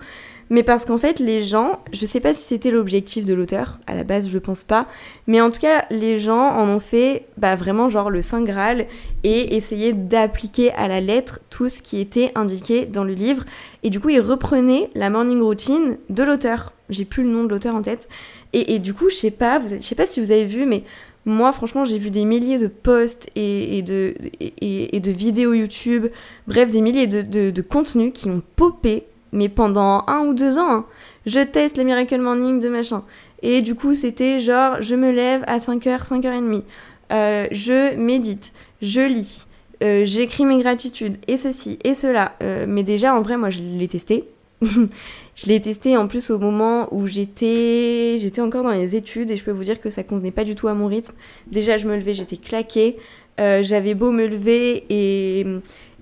mais 0.50 0.64
parce 0.64 0.86
qu'en 0.86 0.98
fait, 0.98 1.20
les 1.20 1.42
gens, 1.42 1.80
je 1.94 2.06
sais 2.06 2.20
pas 2.20 2.34
si 2.34 2.42
c'était 2.42 2.72
l'objectif 2.72 3.24
de 3.24 3.34
l'auteur, 3.34 3.80
à 3.86 3.94
la 3.94 4.04
base, 4.04 4.28
je 4.30 4.38
pense 4.40 4.64
pas, 4.64 4.88
mais 5.28 5.42
en 5.42 5.52
tout 5.52 5.60
cas, 5.60 5.86
les 5.92 6.18
gens 6.18 6.42
en 6.42 6.68
ont 6.68 6.80
fait 6.80 7.26
bah, 7.38 7.56
vraiment 7.56 7.88
genre 7.88 8.10
le 8.10 8.22
Saint 8.22 8.44
Graal 8.44 8.88
et 9.24 9.56
essayaient 9.56 9.94
d'appliquer 9.94 10.72
à 10.74 10.88
la 10.88 11.02
lettre 11.02 11.40
tout 11.52 11.70
ce 11.70 11.82
qui 11.82 12.00
était 12.00 12.32
indiqué 12.34 12.86
dans 12.88 13.04
le 13.04 13.14
livre. 13.14 13.46
Et 13.84 13.92
du 13.92 14.00
coup, 14.00 14.10
ils 14.10 14.22
reprenaient 14.22 14.90
la 14.96 15.10
morning 15.12 15.42
routine 15.42 15.98
de 16.10 16.24
l'auteur. 16.24 16.74
J'ai 16.90 17.06
plus 17.06 17.24
le 17.24 17.30
nom 17.30 17.44
de 17.44 17.50
l'auteur 17.50 17.76
en 17.76 17.84
tête. 17.84 18.10
Et, 18.54 18.80
du 18.80 18.96
coup, 18.96 19.12
je 19.12 19.16
sais 19.16 19.32
pas, 19.32 19.62
je 19.68 19.80
sais 19.80 19.94
pas 19.94 20.08
si 20.08 20.20
vous 20.20 20.32
avez 20.32 20.48
vu, 20.48 20.66
mais 20.66 20.84
moi, 21.26 21.54
franchement, 21.54 21.86
j'ai 21.86 22.00
vu 22.00 22.10
des 22.10 22.26
milliers 22.26 22.58
de 22.58 22.68
posts 22.68 23.30
et, 23.36 23.84
de, 23.84 24.16
de 24.42 25.12
vidéos 25.12 25.54
YouTube, 25.54 26.08
bref, 26.48 26.72
des 26.72 26.82
milliers 26.82 27.06
de, 27.06 27.22
de 27.52 27.62
contenus 27.62 28.12
qui 28.12 28.28
ont 28.32 28.42
popé 28.56 29.04
mais 29.32 29.50
pendant 29.50 30.04
un 30.08 30.26
ou 30.26 30.34
deux 30.34 30.58
ans, 30.58 30.72
hein. 30.72 30.86
je 31.26 31.40
teste 31.40 31.78
les 31.78 31.84
Miracle 31.84 32.20
Morning 32.20 32.60
de 32.60 32.70
machin. 32.70 33.04
Et 33.42 33.62
du 33.62 33.76
coup, 33.76 33.96
c'était 33.96 34.40
genre, 34.40 34.82
je 34.82 34.96
me 34.96 35.12
lève 35.12 35.44
à 35.48 35.60
5h, 35.60 36.08
5h30. 36.08 36.64
Euh, 37.12 37.48
je 37.52 37.96
médite, 37.96 38.52
je 38.82 39.02
lis, 39.02 39.48
euh, 39.82 40.04
j'écris 40.06 40.46
mes 40.46 40.60
gratitudes, 40.60 41.18
et 41.28 41.38
ceci, 41.38 41.80
et 41.84 41.96
cela. 41.96 42.34
Euh, 42.44 42.66
mais 42.68 42.84
déjà, 42.84 43.16
en 43.16 43.22
vrai, 43.22 43.38
moi, 43.38 43.50
je 43.50 43.62
l'ai 43.62 43.88
testé. 43.88 44.26
je 44.62 45.46
l'ai 45.46 45.62
testé 45.62 45.96
en 45.96 46.10
plus 46.10 46.32
au 46.32 46.38
moment 46.38 46.94
où 46.94 47.08
j'étais 47.08 48.18
j'étais 48.18 48.42
encore 48.42 48.64
dans 48.64 48.72
les 48.72 48.98
études 48.98 49.32
et 49.32 49.38
je 49.38 49.44
peux 49.46 49.52
vous 49.52 49.64
dire 49.64 49.80
que 49.80 49.90
ça 49.90 50.04
convenait 50.04 50.32
pas 50.32 50.44
du 50.44 50.54
tout 50.54 50.68
à 50.68 50.74
mon 50.74 50.88
rythme. 50.88 51.14
Déjà, 51.48 51.78
je 51.78 51.88
me 51.88 51.96
levais, 51.96 52.14
j'étais 52.14 52.38
claquée. 52.38 52.98
J'avais 53.38 53.94
beau 53.94 54.12
me 54.12 54.28
lever 54.28 54.84
et 54.90 55.46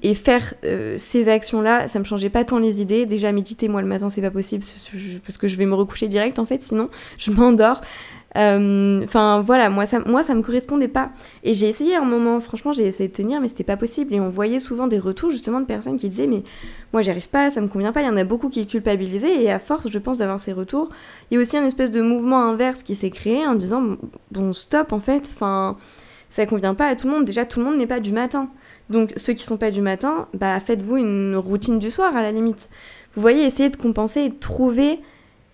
et 0.03 0.13
faire 0.13 0.53
euh, 0.63 0.95
ces 0.97 1.27
actions-là, 1.27 1.87
ça 1.87 1.99
me 1.99 2.03
changeait 2.03 2.29
pas 2.29 2.43
tant 2.43 2.59
les 2.59 2.81
idées. 2.81 3.05
Déjà, 3.05 3.31
méditer, 3.31 3.67
moi, 3.67 3.81
le 3.81 3.87
matin, 3.87 4.09
c'est 4.09 4.21
pas 4.21 4.31
possible 4.31 4.63
parce 5.23 5.37
que 5.37 5.47
je 5.47 5.57
vais 5.57 5.65
me 5.65 5.73
recoucher 5.73 6.07
direct, 6.07 6.39
en 6.39 6.45
fait, 6.45 6.63
sinon 6.63 6.89
je 7.17 7.31
m'endors. 7.31 7.81
Euh, 8.35 9.01
enfin, 9.03 9.41
voilà, 9.41 9.69
moi 9.69 9.87
ça, 9.87 9.99
moi, 10.05 10.21
ça 10.21 10.35
me 10.35 10.43
correspondait 10.43 10.87
pas. 10.87 11.09
Et 11.43 11.53
j'ai 11.53 11.67
essayé 11.67 11.95
un 11.95 12.05
moment, 12.05 12.39
franchement, 12.39 12.71
j'ai 12.71 12.85
essayé 12.85 13.09
de 13.09 13.13
tenir, 13.13 13.41
mais 13.41 13.47
c'était 13.47 13.63
pas 13.63 13.77
possible. 13.77 14.13
Et 14.13 14.19
on 14.19 14.29
voyait 14.29 14.59
souvent 14.59 14.87
des 14.87 14.99
retours, 14.99 15.31
justement, 15.31 15.59
de 15.59 15.65
personnes 15.65 15.97
qui 15.97 16.09
disaient, 16.09 16.27
mais 16.27 16.43
moi, 16.93 17.01
j'y 17.01 17.09
arrive 17.09 17.29
pas, 17.29 17.49
ça 17.49 17.61
me 17.61 17.67
convient 17.67 17.93
pas. 17.93 18.01
Il 18.01 18.05
y 18.05 18.09
en 18.09 18.17
a 18.17 18.23
beaucoup 18.23 18.49
qui 18.49 18.67
culpabilisaient. 18.67 19.41
Et 19.41 19.51
à 19.51 19.59
force, 19.59 19.89
je 19.89 19.99
pense, 19.99 20.19
d'avoir 20.19 20.39
ces 20.39 20.53
retours, 20.53 20.89
il 21.31 21.35
y 21.35 21.37
a 21.37 21.41
aussi 21.41 21.57
un 21.57 21.65
espèce 21.65 21.89
de 21.91 22.01
mouvement 22.01 22.43
inverse 22.43 22.83
qui 22.83 22.95
s'est 22.95 23.09
créé 23.09 23.47
en 23.47 23.55
disant, 23.55 23.97
bon, 24.31 24.53
stop, 24.53 24.93
en 24.93 24.99
fait, 24.99 25.29
enfin, 25.33 25.77
ça 26.29 26.45
convient 26.45 26.75
pas 26.75 26.87
à 26.87 26.95
tout 26.95 27.07
le 27.07 27.13
monde. 27.13 27.25
Déjà, 27.25 27.45
tout 27.45 27.59
le 27.59 27.65
monde 27.65 27.77
n'est 27.77 27.87
pas 27.87 27.99
du 27.99 28.11
matin. 28.11 28.49
Donc 28.89 29.13
ceux 29.17 29.33
qui 29.33 29.43
sont 29.43 29.57
pas 29.57 29.71
du 29.71 29.81
matin, 29.81 30.27
bah 30.33 30.59
faites-vous 30.59 30.97
une 30.97 31.35
routine 31.35 31.79
du 31.79 31.89
soir 31.89 32.15
à 32.15 32.21
la 32.21 32.31
limite. 32.31 32.69
Vous 33.15 33.21
voyez, 33.21 33.43
essayez 33.43 33.69
de 33.69 33.75
compenser 33.77 34.21
et 34.21 34.29
de 34.29 34.35
trouver 34.35 34.99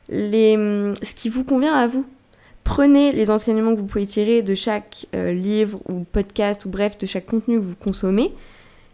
les, 0.10 0.56
ce 1.02 1.16
qui 1.16 1.30
vous 1.30 1.44
convient 1.44 1.74
à 1.74 1.88
vous. 1.88 2.06
Prenez 2.63 3.12
les 3.12 3.30
enseignements 3.30 3.74
que 3.74 3.80
vous 3.80 3.86
pouvez 3.86 4.06
tirer 4.06 4.42
de 4.42 4.56
chaque 4.56 5.08
euh, 5.16 5.34
livre 5.34 5.80
ou 5.90 6.06
podcast 6.10 6.66
ou 6.66 6.70
bref 6.70 6.98
de 6.98 7.06
chaque 7.06 7.25
contenu 7.25 7.60
que 7.60 7.63
vous 7.63 7.75
consommez. 7.75 8.34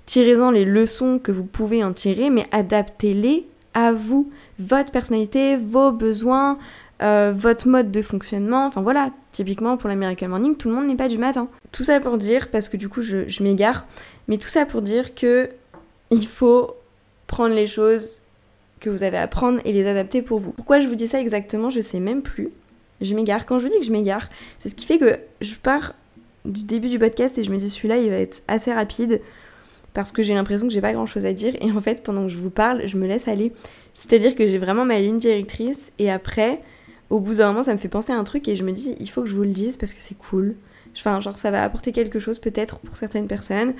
Tirez-en 0.05 0.49
les 0.49 0.65
leçons 0.65 1.19
que 1.19 1.31
vous 1.31 1.45
pouvez 1.45 1.83
en 1.83 1.93
tirer, 1.93 2.31
mais 2.31 2.45
adaptez-les 2.51 3.45
à 3.75 3.91
vous, 3.91 4.31
votre 4.57 4.91
personnalité, 4.91 5.55
vos 5.55 5.91
besoins, 5.91 6.57
euh, 7.01 7.33
votre 7.35 7.67
mode 7.67 7.91
de 7.91 8.01
fonctionnement. 8.01 8.65
Enfin 8.65 8.81
voilà, 8.81 9.11
typiquement 9.31 9.77
pour 9.77 9.89
la 9.89 9.95
Miracle 9.95 10.27
Morning, 10.27 10.55
tout 10.55 10.69
le 10.69 10.75
monde 10.75 10.87
n'est 10.87 10.95
pas 10.95 11.07
du 11.07 11.17
matin. 11.17 11.47
Tout 11.71 11.83
ça 11.83 11.99
pour 11.99 12.17
dire, 12.17 12.49
parce 12.49 12.69
que 12.69 12.77
du 12.77 12.89
coup 12.89 13.01
je, 13.01 13.27
je 13.27 13.43
m'égare, 13.43 13.85
mais 14.27 14.37
tout 14.37 14.49
ça 14.49 14.65
pour 14.65 14.81
dire 14.81 15.15
que 15.15 15.49
il 16.11 16.25
faut 16.25 16.75
prendre 17.27 17.53
les 17.53 17.67
choses 17.67 18.21
que 18.79 18.89
vous 18.89 19.03
avez 19.03 19.17
à 19.17 19.27
prendre 19.27 19.59
et 19.65 19.73
les 19.73 19.85
adapter 19.87 20.21
pour 20.21 20.39
vous. 20.39 20.51
Pourquoi 20.51 20.79
je 20.79 20.87
vous 20.87 20.95
dis 20.95 21.07
ça 21.07 21.19
exactement, 21.19 21.69
je 21.69 21.81
sais 21.81 21.99
même 21.99 22.21
plus 22.21 22.49
je 23.01 23.13
m'égare. 23.13 23.45
Quand 23.45 23.59
je 23.59 23.67
vous 23.67 23.71
dis 23.71 23.79
que 23.79 23.85
je 23.85 23.91
m'égare, 23.91 24.29
c'est 24.57 24.69
ce 24.69 24.75
qui 24.75 24.85
fait 24.85 24.97
que 24.97 25.19
je 25.41 25.55
pars 25.55 25.93
du 26.45 26.63
début 26.63 26.89
du 26.89 26.99
podcast 26.99 27.37
et 27.37 27.43
je 27.43 27.51
me 27.51 27.57
dis 27.57 27.69
celui-là 27.69 27.97
il 27.97 28.09
va 28.09 28.17
être 28.17 28.43
assez 28.47 28.73
rapide 28.73 29.21
parce 29.93 30.11
que 30.11 30.23
j'ai 30.23 30.33
l'impression 30.33 30.67
que 30.67 30.73
j'ai 30.73 30.81
pas 30.81 30.93
grand 30.93 31.05
chose 31.05 31.25
à 31.25 31.33
dire 31.33 31.55
et 31.59 31.71
en 31.71 31.81
fait 31.81 32.01
pendant 32.01 32.23
que 32.23 32.29
je 32.29 32.37
vous 32.37 32.49
parle 32.49 32.87
je 32.87 32.97
me 32.97 33.07
laisse 33.07 33.27
aller. 33.27 33.51
C'est-à-dire 33.93 34.35
que 34.35 34.47
j'ai 34.47 34.57
vraiment 34.57 34.85
ma 34.85 34.99
ligne 34.99 35.17
directrice 35.17 35.91
et 35.99 36.09
après 36.09 36.61
au 37.09 37.19
bout 37.19 37.35
d'un 37.35 37.47
moment 37.47 37.63
ça 37.63 37.73
me 37.73 37.79
fait 37.79 37.87
penser 37.87 38.11
à 38.13 38.17
un 38.17 38.23
truc 38.23 38.47
et 38.47 38.55
je 38.55 38.63
me 38.63 38.71
dis 38.71 38.95
il 38.99 39.09
faut 39.09 39.21
que 39.21 39.27
je 39.27 39.35
vous 39.35 39.43
le 39.43 39.49
dise 39.49 39.77
parce 39.77 39.93
que 39.93 40.01
c'est 40.01 40.17
cool. 40.17 40.55
Enfin 40.95 41.19
genre 41.19 41.37
ça 41.37 41.51
va 41.51 41.63
apporter 41.63 41.91
quelque 41.91 42.19
chose 42.19 42.39
peut-être 42.39 42.79
pour 42.79 42.97
certaines 42.97 43.27
personnes. 43.27 43.73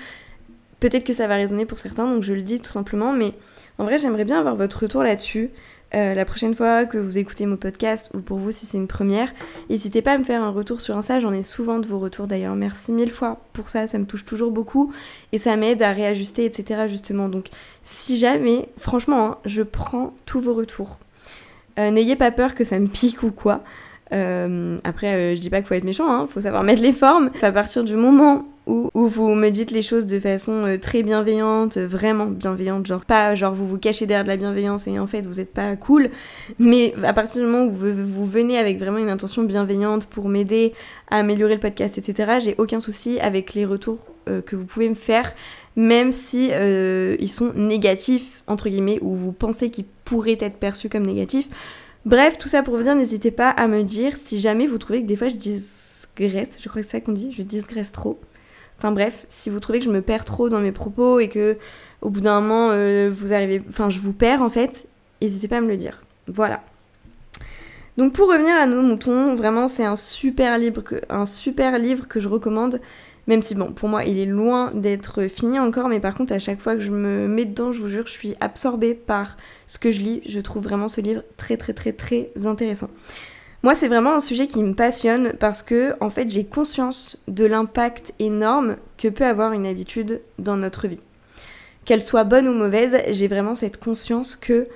Peut-être 0.79 1.03
que 1.03 1.13
ça 1.13 1.27
va 1.27 1.36
résonner 1.36 1.65
pour 1.65 1.79
certains 1.79 2.05
donc 2.05 2.24
je 2.24 2.33
le 2.33 2.41
dis 2.41 2.59
tout 2.59 2.71
simplement 2.71 3.13
mais 3.13 3.33
en 3.77 3.83
vrai 3.83 3.98
j'aimerais 3.98 4.25
bien 4.25 4.39
avoir 4.39 4.55
votre 4.55 4.81
retour 4.83 5.03
là-dessus. 5.03 5.50
Euh, 5.95 6.13
la 6.13 6.24
prochaine 6.24 6.53
fois 6.53 6.86
que 6.86 7.00
vous 7.00 7.17
écoutez 7.17 7.48
mon 7.48 7.57
podcast 7.57 8.12
ou 8.13 8.19
pour 8.19 8.38
vous 8.38 8.51
si 8.51 8.67
c'est 8.67 8.77
une 8.77 8.88
première, 8.88 9.33
n'hésitez 9.71 10.03
pas 10.03 10.13
à 10.13 10.17
me 10.19 10.24
faire 10.24 10.43
un 10.43 10.51
retour 10.51 10.81
sur 10.81 10.95
Insta, 10.95 11.19
j'en 11.19 11.33
ai 11.33 11.41
souvent 11.41 11.79
de 11.79 11.88
vos 11.88 11.98
retours 11.98 12.27
d'ailleurs. 12.27 12.55
Merci 12.55 12.91
mille 12.91 13.09
fois 13.09 13.41
pour 13.53 13.69
ça, 13.69 13.88
ça 13.88 13.98
me 13.98 14.05
touche 14.05 14.24
toujours 14.24 14.51
beaucoup 14.51 14.93
et 15.31 15.39
ça 15.39 15.55
m'aide 15.55 15.81
à 15.81 15.91
réajuster, 15.91 16.45
etc. 16.45 16.83
justement. 16.88 17.27
Donc 17.27 17.50
si 17.83 18.17
jamais, 18.17 18.69
franchement, 18.77 19.25
hein, 19.25 19.38
je 19.45 19.63
prends 19.63 20.13
tous 20.25 20.39
vos 20.39 20.53
retours. 20.53 21.00
Euh, 21.79 21.91
n'ayez 21.91 22.15
pas 22.15 22.31
peur 22.31 22.53
que 22.53 22.63
ça 22.63 22.77
me 22.77 22.88
pique 22.88 23.24
ou 23.24 23.31
quoi. 23.31 23.63
Euh, 24.12 24.77
après, 24.83 25.36
je 25.36 25.41
dis 25.41 25.50
pas 25.50 25.57
qu'il 25.57 25.67
faut 25.67 25.75
être 25.75 25.83
méchant, 25.83 26.12
hein, 26.12 26.27
faut 26.27 26.41
savoir 26.41 26.63
mettre 26.63 26.81
les 26.81 26.93
formes. 26.93 27.31
À 27.41 27.51
partir 27.51 27.83
du 27.83 27.95
moment 27.95 28.45
où, 28.69 29.07
vous 29.07 29.33
me 29.36 29.50
dites 29.50 29.71
les 29.71 29.81
choses 29.81 30.05
de 30.05 30.19
façon 30.19 30.65
euh, 30.65 30.77
très 30.77 31.03
bienveillante, 31.03 31.77
vraiment 31.77 32.25
bienveillante, 32.25 32.86
genre 32.86 33.05
pas 33.05 33.33
genre 33.36 33.53
vous 33.53 33.67
vous 33.67 33.77
cachez 33.77 34.05
derrière 34.05 34.24
de 34.24 34.29
la 34.29 34.38
bienveillance 34.38 34.88
et 34.88 35.00
en 35.00 35.07
fait 35.07 35.21
vous 35.21 35.39
êtes 35.39 35.53
pas 35.53 35.75
cool, 35.75 36.09
mais 36.59 36.93
à 37.03 37.13
partir 37.13 37.41
du 37.41 37.48
moment 37.48 37.65
où 37.65 37.71
vous, 37.71 38.25
venez 38.25 38.57
avec 38.57 38.77
vraiment 38.77 39.00
une 39.00 39.09
intention 39.09 39.43
bienveillante 39.43 40.05
pour 40.05 40.29
m'aider 40.29 40.74
à 41.09 41.17
améliorer 41.17 41.55
le 41.55 41.59
podcast, 41.59 41.98
etc., 41.98 42.33
j'ai 42.39 42.55
aucun 42.57 42.79
souci 42.79 43.19
avec 43.19 43.53
les 43.53 43.65
retours 43.65 44.00
euh, 44.29 44.41
que 44.41 44.55
vous 44.55 44.65
pouvez 44.65 44.89
me 44.89 44.95
faire, 44.95 45.33
même 45.75 46.12
si 46.12 46.50
euh, 46.51 47.15
ils 47.19 47.31
sont 47.31 47.53
négatifs, 47.55 48.43
entre 48.48 48.69
guillemets, 48.69 49.00
ou 49.01 49.15
vous 49.15 49.31
pensez 49.31 49.71
qu'ils 49.71 49.86
pourraient 50.10 50.38
être 50.39 50.58
perçus 50.58 50.89
comme 50.89 51.06
négatifs. 51.06 51.48
Bref, 52.06 52.39
tout 52.39 52.50
ça 52.50 52.63
pour 52.63 52.75
vous 52.75 52.84
dire, 52.84 52.96
n'hésitez 52.96 53.30
pas 53.30 53.50
à 53.50 53.68
me 53.68 53.84
dire 53.84 54.18
si 54.18 54.39
jamais 54.39 54.66
vous 54.66 54.80
trouvez 54.80 55.04
que 55.04 55.08
des 55.08 55.16
fois 55.16 55.28
je 55.28 55.36
digresse, 55.36 56.58
je 56.60 56.68
crois 56.68 56.82
que 56.82 56.88
c'est 56.88 56.98
ça 56.98 57.01
qu'on 57.01 57.12
dit, 57.12 57.32
je 57.32 57.44
digresse 57.44 57.92
trop. 57.92 58.20
Enfin 58.80 58.92
bref, 58.92 59.28
si 59.30 59.51
vous 59.51 59.60
trouvez 59.60 59.80
que 59.80 59.86
je 59.86 59.92
me 59.92 60.01
perds 60.01 60.25
trop 60.25 60.50
dans 60.50 60.60
mes 60.60 60.72
propos 60.72 61.20
et 61.20 61.30
que 61.30 61.58
au 62.01 62.10
bout 62.10 62.22
d'un 62.22 62.42
moment 62.42 62.72
euh, 62.72 63.10
vous 63.12 63.34
arrivez, 63.34 63.62
enfin 63.68 63.92
je 63.92 64.00
vous 64.00 64.13
perds 64.13 64.42
en 64.42 64.50
fait, 64.50 64.88
n'hésitez 65.22 65.48
pas 65.48 65.58
à 65.58 65.62
me 65.62 65.68
le 65.68 65.78
dire. 65.78 66.01
Voilà. 66.28 66.63
Donc 67.98 68.13
pour 68.13 68.30
revenir 68.30 68.56
à 68.56 68.66
nos 68.66 68.82
moutons, 68.82 69.36
vraiment 69.36 69.68
c'est 69.68 69.86
un 69.86 69.98
super 69.98 70.58
livre 70.58 70.82
un 71.10 71.25
super 71.28 71.78
livre 71.78 72.08
que 72.08 72.20
je 72.20 72.28
recommande. 72.28 72.82
Même 73.29 73.43
si 73.43 73.53
bon, 73.53 73.71
pour 73.71 73.89
moi 73.89 74.05
il 74.05 74.17
est 74.17 74.25
loin 74.25 74.71
d'être 74.74 75.27
fini 75.27 75.59
encore, 75.59 75.88
mais 75.88 76.00
par 76.00 76.15
contre 76.15 76.33
à 76.33 76.39
chaque 76.39 76.59
fois 76.59 76.74
que 76.74 76.81
je 76.81 76.89
me 76.89 77.27
mets 77.27 77.45
dedans, 77.45 77.71
je 77.71 77.79
vous 77.79 77.88
jure, 77.88 78.07
je 78.07 78.12
suis 78.12 78.36
absorbée 78.39 78.95
par 78.95 79.38
ce 79.67 79.77
que 79.77 79.91
je 79.91 80.01
lis. 80.01 80.21
Je 80.25 80.39
trouve 80.39 80.63
vraiment 80.63 80.88
ce 80.88 81.00
livre 81.00 81.21
très 81.38 81.55
très 81.55 81.74
très 81.74 81.93
très 81.93 82.31
intéressant. 82.45 82.89
Moi, 83.62 83.75
c'est 83.75 83.88
vraiment 83.88 84.15
un 84.15 84.19
sujet 84.19 84.48
qui 84.48 84.63
me 84.63 84.74
passionne 84.74 85.33
parce 85.38 85.62
que, 85.62 85.93
en 86.00 86.09
fait, 86.09 86.29
j'ai 86.31 86.45
conscience 86.45 87.21
de 87.27 87.45
l'impact 87.45 88.13
énorme 88.17 88.77
que 88.98 89.09
peut 89.09 89.25
avoir 89.25 89.51
une 89.51 89.67
habitude 89.67 90.21
dans 90.39 90.57
notre 90.57 90.88
vie. 90.88 91.01
Qu'elle 91.86 92.01
soit 92.01 92.24
bonne 92.24 92.48
ou 92.48 92.53
mauvaise, 92.53 92.98
j'ai 93.09 93.27
vraiment 93.27 93.55
cette 93.55 93.77
conscience 93.77 94.38
que, 94.38 94.67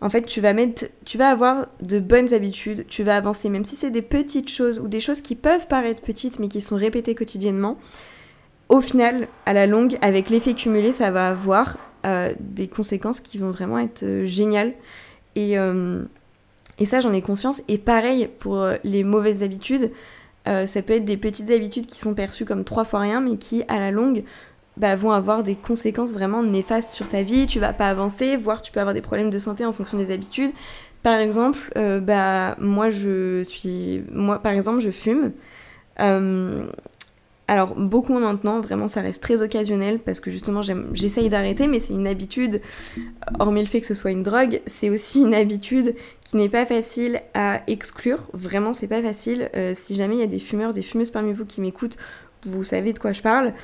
en 0.00 0.10
fait, 0.10 0.22
tu 0.22 0.40
vas 0.40 0.52
mettre, 0.52 0.84
tu 1.04 1.18
vas 1.18 1.30
avoir 1.30 1.66
de 1.82 1.98
bonnes 1.98 2.32
habitudes, 2.32 2.86
tu 2.88 3.02
vas 3.02 3.16
avancer, 3.16 3.48
même 3.48 3.64
si 3.64 3.74
c'est 3.74 3.90
des 3.90 4.02
petites 4.02 4.48
choses 4.48 4.78
ou 4.78 4.86
des 4.86 5.00
choses 5.00 5.20
qui 5.20 5.34
peuvent 5.34 5.66
paraître 5.66 6.02
petites 6.02 6.38
mais 6.38 6.48
qui 6.48 6.60
sont 6.60 6.76
répétées 6.76 7.14
quotidiennement. 7.14 7.78
Au 8.68 8.80
final, 8.80 9.28
à 9.46 9.52
la 9.52 9.66
longue, 9.66 9.98
avec 10.00 10.30
l'effet 10.30 10.54
cumulé, 10.54 10.92
ça 10.92 11.10
va 11.10 11.30
avoir 11.30 11.78
euh, 12.06 12.32
des 12.38 12.68
conséquences 12.68 13.20
qui 13.20 13.38
vont 13.38 13.50
vraiment 13.50 13.78
être 13.78 14.04
euh, 14.04 14.24
géniales. 14.24 14.74
Et, 15.34 15.58
euh, 15.58 16.04
et 16.78 16.84
ça, 16.84 17.00
j'en 17.00 17.12
ai 17.12 17.22
conscience. 17.22 17.62
Et 17.66 17.78
pareil 17.78 18.28
pour 18.38 18.68
les 18.84 19.04
mauvaises 19.04 19.42
habitudes. 19.42 19.92
Ça 20.46 20.80
peut 20.80 20.94
être 20.94 21.04
des 21.04 21.18
petites 21.18 21.50
habitudes 21.50 21.84
qui 21.84 22.00
sont 22.00 22.14
perçues 22.14 22.46
comme 22.46 22.64
trois 22.64 22.84
fois 22.84 23.00
rien, 23.00 23.20
mais 23.20 23.36
qui, 23.36 23.64
à 23.68 23.78
la 23.78 23.90
longue, 23.90 24.24
bah, 24.78 24.96
vont 24.96 25.12
avoir 25.12 25.42
des 25.42 25.54
conséquences 25.54 26.12
vraiment 26.12 26.42
néfastes 26.42 26.90
sur 26.90 27.08
ta 27.08 27.22
vie. 27.22 27.46
Tu 27.46 27.60
vas 27.60 27.72
pas 27.72 27.88
avancer, 27.88 28.36
voire 28.36 28.62
tu 28.62 28.72
peux 28.72 28.80
avoir 28.80 28.94
des 28.94 29.02
problèmes 29.02 29.30
de 29.30 29.38
santé 29.38 29.64
en 29.64 29.72
fonction 29.72 29.98
des 29.98 30.10
habitudes. 30.10 30.52
Par 31.02 31.18
exemple, 31.18 31.72
euh, 31.76 32.00
bah, 32.00 32.56
moi, 32.58 32.90
je 32.90 33.42
suis. 33.42 34.02
Moi, 34.12 34.38
par 34.40 34.52
exemple, 34.52 34.80
je 34.80 34.90
fume. 34.90 35.32
Alors 37.50 37.74
beaucoup 37.74 38.18
maintenant, 38.18 38.60
vraiment 38.60 38.88
ça 38.88 39.00
reste 39.00 39.22
très 39.22 39.40
occasionnel 39.40 40.00
parce 40.00 40.20
que 40.20 40.30
justement 40.30 40.60
j'essaye 40.92 41.30
d'arrêter 41.30 41.66
mais 41.66 41.80
c'est 41.80 41.94
une 41.94 42.06
habitude, 42.06 42.60
hormis 43.38 43.62
le 43.62 43.66
fait 43.66 43.80
que 43.80 43.86
ce 43.86 43.94
soit 43.94 44.10
une 44.10 44.22
drogue, 44.22 44.60
c'est 44.66 44.90
aussi 44.90 45.20
une 45.20 45.34
habitude 45.34 45.94
qui 46.24 46.36
n'est 46.36 46.50
pas 46.50 46.66
facile 46.66 47.22
à 47.32 47.62
exclure, 47.66 48.18
vraiment 48.34 48.74
c'est 48.74 48.86
pas 48.86 49.00
facile. 49.00 49.48
Euh, 49.56 49.72
si 49.74 49.94
jamais 49.94 50.16
il 50.16 50.20
y 50.20 50.24
a 50.24 50.26
des 50.26 50.38
fumeurs, 50.38 50.74
des 50.74 50.82
fumeuses 50.82 51.10
parmi 51.10 51.32
vous 51.32 51.46
qui 51.46 51.62
m'écoutent, 51.62 51.96
vous 52.42 52.64
savez 52.64 52.92
de 52.92 52.98
quoi 52.98 53.14
je 53.14 53.22
parle. 53.22 53.54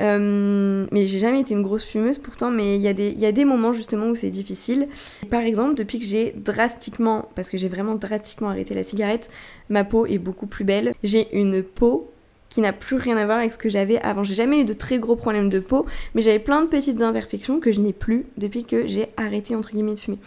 Euh, 0.00 0.86
mais 0.90 1.06
j'ai 1.06 1.18
jamais 1.18 1.40
été 1.40 1.54
une 1.54 1.62
grosse 1.62 1.84
fumeuse 1.84 2.18
pourtant, 2.18 2.50
mais 2.50 2.76
il 2.76 2.82
y, 2.82 2.88
a 2.88 2.92
des, 2.92 3.12
y 3.12 3.26
a 3.26 3.32
des 3.32 3.44
moments 3.44 3.72
justement 3.72 4.06
où 4.06 4.16
c'est 4.16 4.30
difficile. 4.30 4.88
Par 5.30 5.42
exemple, 5.42 5.74
depuis 5.74 5.98
que 5.98 6.04
j'ai 6.04 6.34
drastiquement, 6.36 7.28
parce 7.34 7.48
que 7.48 7.58
j'ai 7.58 7.68
vraiment 7.68 7.94
drastiquement 7.94 8.48
arrêté 8.48 8.74
la 8.74 8.82
cigarette, 8.82 9.30
ma 9.68 9.84
peau 9.84 10.06
est 10.06 10.18
beaucoup 10.18 10.46
plus 10.46 10.64
belle. 10.64 10.94
J'ai 11.02 11.36
une 11.38 11.62
peau 11.62 12.10
qui 12.48 12.60
n'a 12.60 12.72
plus 12.72 12.96
rien 12.96 13.16
à 13.16 13.24
voir 13.24 13.38
avec 13.38 13.52
ce 13.52 13.58
que 13.58 13.68
j'avais 13.68 14.00
avant. 14.00 14.22
J'ai 14.22 14.34
jamais 14.34 14.60
eu 14.60 14.64
de 14.64 14.72
très 14.72 14.98
gros 14.98 15.16
problèmes 15.16 15.48
de 15.48 15.58
peau, 15.58 15.86
mais 16.14 16.22
j'avais 16.22 16.38
plein 16.38 16.62
de 16.62 16.68
petites 16.68 17.02
imperfections 17.02 17.58
que 17.58 17.72
je 17.72 17.80
n'ai 17.80 17.92
plus 17.92 18.26
depuis 18.36 18.64
que 18.64 18.86
j'ai 18.86 19.08
arrêté 19.16 19.56
entre 19.56 19.72
guillemets 19.72 19.94
de 19.94 20.00
fumer. 20.00 20.18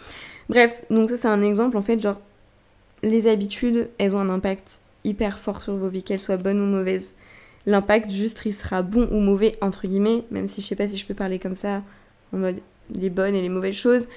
Bref, 0.48 0.82
donc 0.90 1.08
ça 1.10 1.16
c'est 1.16 1.28
un 1.28 1.42
exemple 1.42 1.76
en 1.76 1.82
fait, 1.82 2.00
genre 2.00 2.20
les 3.02 3.28
habitudes, 3.28 3.88
elles 3.98 4.14
ont 4.14 4.20
un 4.20 4.28
impact 4.28 4.80
hyper 5.04 5.38
fort 5.38 5.62
sur 5.62 5.74
vos 5.76 5.88
vies, 5.88 6.02
qu'elles 6.02 6.20
soient 6.20 6.36
bonnes 6.36 6.60
ou 6.60 6.66
mauvaises. 6.66 7.12
L'impact 7.68 8.10
juste 8.10 8.40
il 8.46 8.54
sera 8.54 8.80
bon 8.80 9.06
ou 9.12 9.20
mauvais 9.20 9.54
entre 9.60 9.86
guillemets, 9.86 10.24
même 10.30 10.46
si 10.46 10.62
je 10.62 10.66
sais 10.66 10.74
pas 10.74 10.88
si 10.88 10.96
je 10.96 11.04
peux 11.04 11.12
parler 11.12 11.38
comme 11.38 11.54
ça 11.54 11.82
en 12.32 12.38
mode 12.38 12.56
les 12.94 13.10
bonnes 13.10 13.34
et 13.34 13.42
les 13.42 13.50
mauvaises 13.50 13.74
choses, 13.74 14.08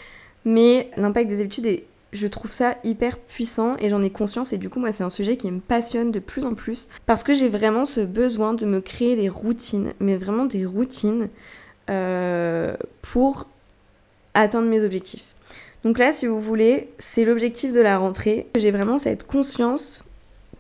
mais 0.46 0.90
l'impact 0.96 1.30
des 1.30 1.42
habitudes 1.42 1.84
je 2.14 2.28
trouve 2.28 2.52
ça 2.52 2.78
hyper 2.86 3.18
puissant 3.18 3.76
et 3.80 3.90
j'en 3.90 4.02
ai 4.02 4.10
conscience 4.10 4.54
et 4.54 4.58
du 4.58 4.70
coup 4.70 4.80
moi 4.80 4.94
c'est 4.94 5.04
un 5.04 5.10
sujet 5.10 5.36
qui 5.36 5.52
me 5.52 5.60
passionne 5.60 6.12
de 6.12 6.20
plus 6.20 6.46
en 6.46 6.54
plus 6.54 6.88
parce 7.06 7.24
que 7.24 7.34
j'ai 7.34 7.50
vraiment 7.50 7.84
ce 7.84 8.00
besoin 8.00 8.54
de 8.54 8.66
me 8.66 8.80
créer 8.80 9.18
des 9.18 9.28
routines, 9.28 9.92
mais 10.00 10.16
vraiment 10.16 10.46
des 10.46 10.66
routines 10.66 11.28
euh, 11.90 12.78
pour 13.02 13.48
atteindre 14.34 14.70
mes 14.70 14.82
objectifs. 14.82 15.26
Donc 15.84 16.00
là 16.00 16.14
si 16.14 16.26
vous 16.26 16.40
voulez 16.40 16.88
c'est 17.00 17.26
l'objectif 17.26 17.74
de 17.74 17.82
la 17.82 17.98
rentrée. 17.98 18.48
J'ai 18.56 18.72
vraiment 18.72 18.98
cette 18.98 19.28
conscience 19.28 20.06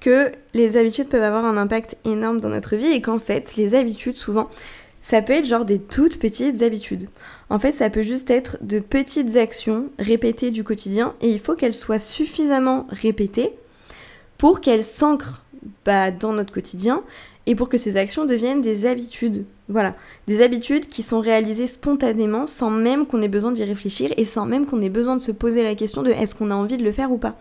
que 0.01 0.31
les 0.53 0.75
habitudes 0.75 1.08
peuvent 1.08 1.24
avoir 1.24 1.46
un 1.46 1.55
impact 1.55 1.96
énorme 2.03 2.41
dans 2.41 2.50
notre 2.50 2.75
vie 2.75 2.91
et 2.91 3.01
qu'en 3.01 3.20
fait 3.20 3.55
les 3.55 3.75
habitudes 3.75 4.17
souvent 4.17 4.50
ça 5.01 5.22
peut 5.22 5.34
être 5.34 5.46
genre 5.46 5.65
des 5.65 5.79
toutes 5.79 6.20
petites 6.20 6.62
habitudes. 6.62 7.10
En 7.50 7.60
fait, 7.60 7.74
ça 7.74 7.89
peut 7.89 8.03
juste 8.03 8.29
être 8.29 8.58
de 8.62 8.79
petites 8.79 9.36
actions 9.36 9.89
répétées 9.98 10.51
du 10.51 10.63
quotidien 10.63 11.15
et 11.22 11.29
il 11.29 11.39
faut 11.39 11.55
qu'elles 11.55 11.75
soient 11.75 12.00
suffisamment 12.00 12.86
répétées 12.89 13.53
pour 14.38 14.62
qu'elles 14.62 14.84
s'ancrent 14.84 15.43
bah, 15.86 16.12
dans 16.12 16.34
notre 16.34 16.53
quotidien 16.53 17.01
et 17.48 17.55
pour 17.55 17.70
que 17.70 17.77
ces 17.77 17.98
actions 17.98 18.25
deviennent 18.25 18.62
des 18.62 18.86
habitudes. 18.86 19.46
Voilà, 19.67 19.96
des 20.27 20.43
habitudes 20.43 20.88
qui 20.88 21.01
sont 21.01 21.20
réalisées 21.20 21.65
spontanément 21.65 22.46
sans 22.46 22.70
même 22.70 23.08
qu'on 23.08 23.22
ait 23.22 23.27
besoin 23.27 23.51
d'y 23.51 23.63
réfléchir 23.63 24.12
et 24.17 24.25
sans 24.25 24.46
même 24.46 24.65
qu'on 24.65 24.81
ait 24.81 24.89
besoin 24.89 25.15
de 25.15 25.22
se 25.22 25.31
poser 25.31 25.63
la 25.63 25.75
question 25.75 26.03
de 26.03 26.12
est-ce 26.12 26.36
qu'on 26.36 26.51
a 26.51 26.55
envie 26.55 26.77
de 26.77 26.84
le 26.84 26.91
faire 26.91 27.12
ou 27.12 27.17
pas. 27.17 27.38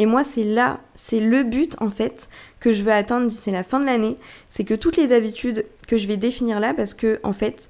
Et 0.00 0.06
moi, 0.06 0.24
c'est 0.24 0.44
là, 0.44 0.80
c'est 0.96 1.20
le 1.20 1.42
but 1.42 1.76
en 1.78 1.90
fait 1.90 2.30
que 2.58 2.72
je 2.72 2.82
veux 2.82 2.90
atteindre 2.90 3.26
d'ici 3.26 3.50
la 3.50 3.62
fin 3.62 3.78
de 3.78 3.84
l'année, 3.84 4.16
c'est 4.48 4.64
que 4.64 4.72
toutes 4.72 4.96
les 4.96 5.12
habitudes 5.12 5.66
que 5.86 5.98
je 5.98 6.06
vais 6.06 6.16
définir 6.16 6.58
là, 6.58 6.72
parce 6.72 6.94
que 6.94 7.20
en 7.22 7.34
fait, 7.34 7.68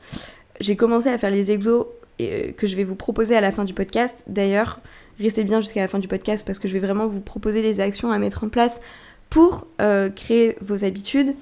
j'ai 0.60 0.76
commencé 0.76 1.08
à 1.08 1.18
faire 1.18 1.30
les 1.30 1.50
exos 1.50 1.86
et, 2.20 2.52
que 2.52 2.68
je 2.68 2.76
vais 2.76 2.84
vous 2.84 2.94
proposer 2.94 3.36
à 3.36 3.40
la 3.40 3.50
fin 3.50 3.64
du 3.64 3.74
podcast. 3.74 4.22
D'ailleurs, 4.28 4.78
restez 5.18 5.42
bien 5.42 5.60
jusqu'à 5.60 5.80
la 5.80 5.88
fin 5.88 5.98
du 5.98 6.06
podcast 6.06 6.46
parce 6.46 6.60
que 6.60 6.68
je 6.68 6.72
vais 6.72 6.78
vraiment 6.78 7.06
vous 7.06 7.20
proposer 7.20 7.62
des 7.62 7.80
actions 7.80 8.12
à 8.12 8.18
mettre 8.20 8.44
en 8.44 8.48
place 8.48 8.80
pour 9.28 9.66
créer 10.14 10.56
vos 10.60 10.84
habitudes 10.84 11.34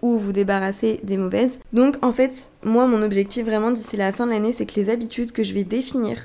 ou 0.00 0.18
vous 0.18 0.32
débarrasser 0.32 1.00
des 1.02 1.18
mauvaises. 1.18 1.58
Donc 1.74 1.96
en 2.00 2.12
fait, 2.12 2.50
moi 2.64 2.86
mon 2.86 3.02
objectif 3.02 3.44
vraiment 3.44 3.72
d'ici 3.72 3.98
la 3.98 4.10
fin 4.10 4.24
de 4.24 4.32
l'année, 4.32 4.52
c'est 4.52 4.64
que 4.64 4.76
les 4.76 4.88
habitudes 4.88 5.32
que 5.32 5.42
je 5.42 5.52
vais 5.52 5.64
définir, 5.64 6.16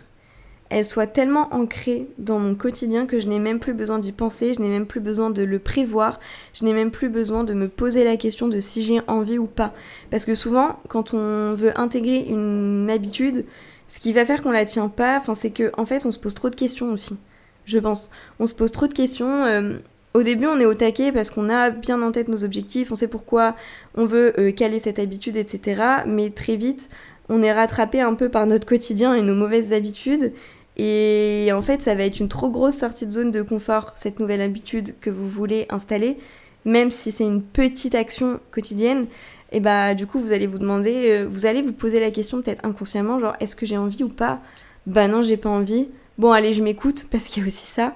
elles 0.76 0.84
soient 0.84 1.08
tellement 1.08 1.48
ancrées 1.54 2.06
dans 2.18 2.38
mon 2.38 2.54
quotidien 2.54 3.06
que 3.06 3.18
je 3.18 3.30
n'ai 3.30 3.40
même 3.40 3.60
plus 3.60 3.74
besoin 3.74 3.98
d'y 3.98 4.12
penser, 4.12 4.54
je 4.54 4.60
n'ai 4.60 4.68
même 4.68 4.86
plus 4.86 5.00
besoin 5.00 5.30
de 5.30 5.42
le 5.42 5.58
prévoir, 5.58 6.20
je 6.54 6.66
n'ai 6.66 6.74
même 6.74 6.92
plus 6.92 7.08
besoin 7.08 7.46
de 7.46 7.54
me 7.54 7.70
poser 7.70 8.04
la 8.04 8.18
question 8.18 8.50
de 8.50 8.60
si 8.60 8.84
j'ai 8.84 9.00
envie 9.08 9.38
ou 9.38 9.46
pas. 9.46 9.74
Parce 10.12 10.26
que 10.26 10.36
souvent, 10.36 10.78
quand 10.90 11.14
on 11.14 11.54
veut 11.54 11.72
intégrer 11.80 12.26
une 12.28 12.90
habitude, 12.92 13.46
ce 13.88 14.02
qui 14.02 14.12
va 14.12 14.26
faire 14.26 14.42
qu'on 14.42 14.52
la 14.52 14.66
tient 14.66 14.90
pas, 14.90 15.24
c'est 15.34 15.52
que 15.52 15.72
en 15.78 15.86
fait, 15.86 16.06
on 16.06 16.12
se 16.12 16.20
pose 16.20 16.34
trop 16.34 16.50
de 16.50 16.56
questions 16.56 16.92
aussi. 16.92 17.16
Je 17.64 17.80
pense. 17.80 18.12
On 18.42 18.46
se 18.46 18.54
pose 18.54 18.74
trop 18.74 18.88
de 18.88 18.94
questions. 18.94 19.46
Euh, 19.46 19.78
au 20.14 20.24
début, 20.24 20.48
on 20.48 20.60
est 20.60 20.66
au 20.66 20.74
taquet 20.74 21.14
parce 21.14 21.32
qu'on 21.32 21.48
a 21.48 21.70
bien 21.70 22.02
en 22.02 22.12
tête 22.12 22.28
nos 22.28 22.44
objectifs, 22.44 22.92
on 22.92 22.96
sait 22.96 23.08
pourquoi 23.08 23.56
on 23.96 24.04
veut 24.06 24.38
euh, 24.38 24.52
caler 24.52 24.80
cette 24.80 25.00
habitude, 25.00 25.38
etc. 25.38 25.82
Mais 26.06 26.32
très 26.32 26.58
vite, 26.58 26.90
on 27.30 27.42
est 27.42 27.54
rattrapé 27.54 28.02
un 28.02 28.14
peu 28.14 28.30
par 28.30 28.46
notre 28.46 28.68
quotidien 28.68 29.16
et 29.16 29.22
nos 29.22 29.36
mauvaises 29.36 29.74
habitudes. 29.74 30.34
Et 30.78 31.50
en 31.54 31.62
fait, 31.62 31.82
ça 31.82 31.96
va 31.96 32.04
être 32.04 32.20
une 32.20 32.28
trop 32.28 32.50
grosse 32.50 32.76
sortie 32.78 33.06
de 33.06 33.12
zone 33.12 33.32
de 33.32 33.42
confort, 33.42 33.94
cette 33.96 34.20
nouvelle 34.20 34.42
habitude 34.42 34.96
que 35.00 35.10
vous 35.10 35.28
voulez 35.28 35.66
installer, 35.70 36.18
même 36.66 36.92
si 36.92 37.12
c'est 37.12 37.24
une 37.24 37.42
petite 37.42 37.96
action 37.96 38.40
quotidienne. 38.52 39.06
Et 39.52 39.60
bah, 39.60 39.96
du 39.96 40.06
coup, 40.08 40.20
vous 40.20 40.32
allez 40.32 40.48
vous 40.48 40.58
demander, 40.58 41.12
euh, 41.12 41.26
vous 41.30 41.46
allez 41.46 41.62
vous 41.62 41.72
poser 41.72 42.00
la 42.00 42.12
question 42.12 42.42
peut-être 42.42 42.66
inconsciemment, 42.66 43.20
genre, 43.20 43.36
est-ce 43.40 43.56
que 43.56 43.66
j'ai 43.66 43.78
envie 43.78 44.04
ou 44.04 44.10
pas? 44.10 44.42
Bah 44.86 45.08
non, 45.08 45.22
j'ai 45.22 45.38
pas 45.38 45.50
envie. 45.50 45.88
Bon, 46.18 46.32
allez, 46.32 46.54
je 46.54 46.62
m'écoute, 46.62 47.06
parce 47.12 47.28
qu'il 47.28 47.44
y 47.44 47.46
a 47.46 47.48
aussi 47.48 47.68
ça 47.68 47.94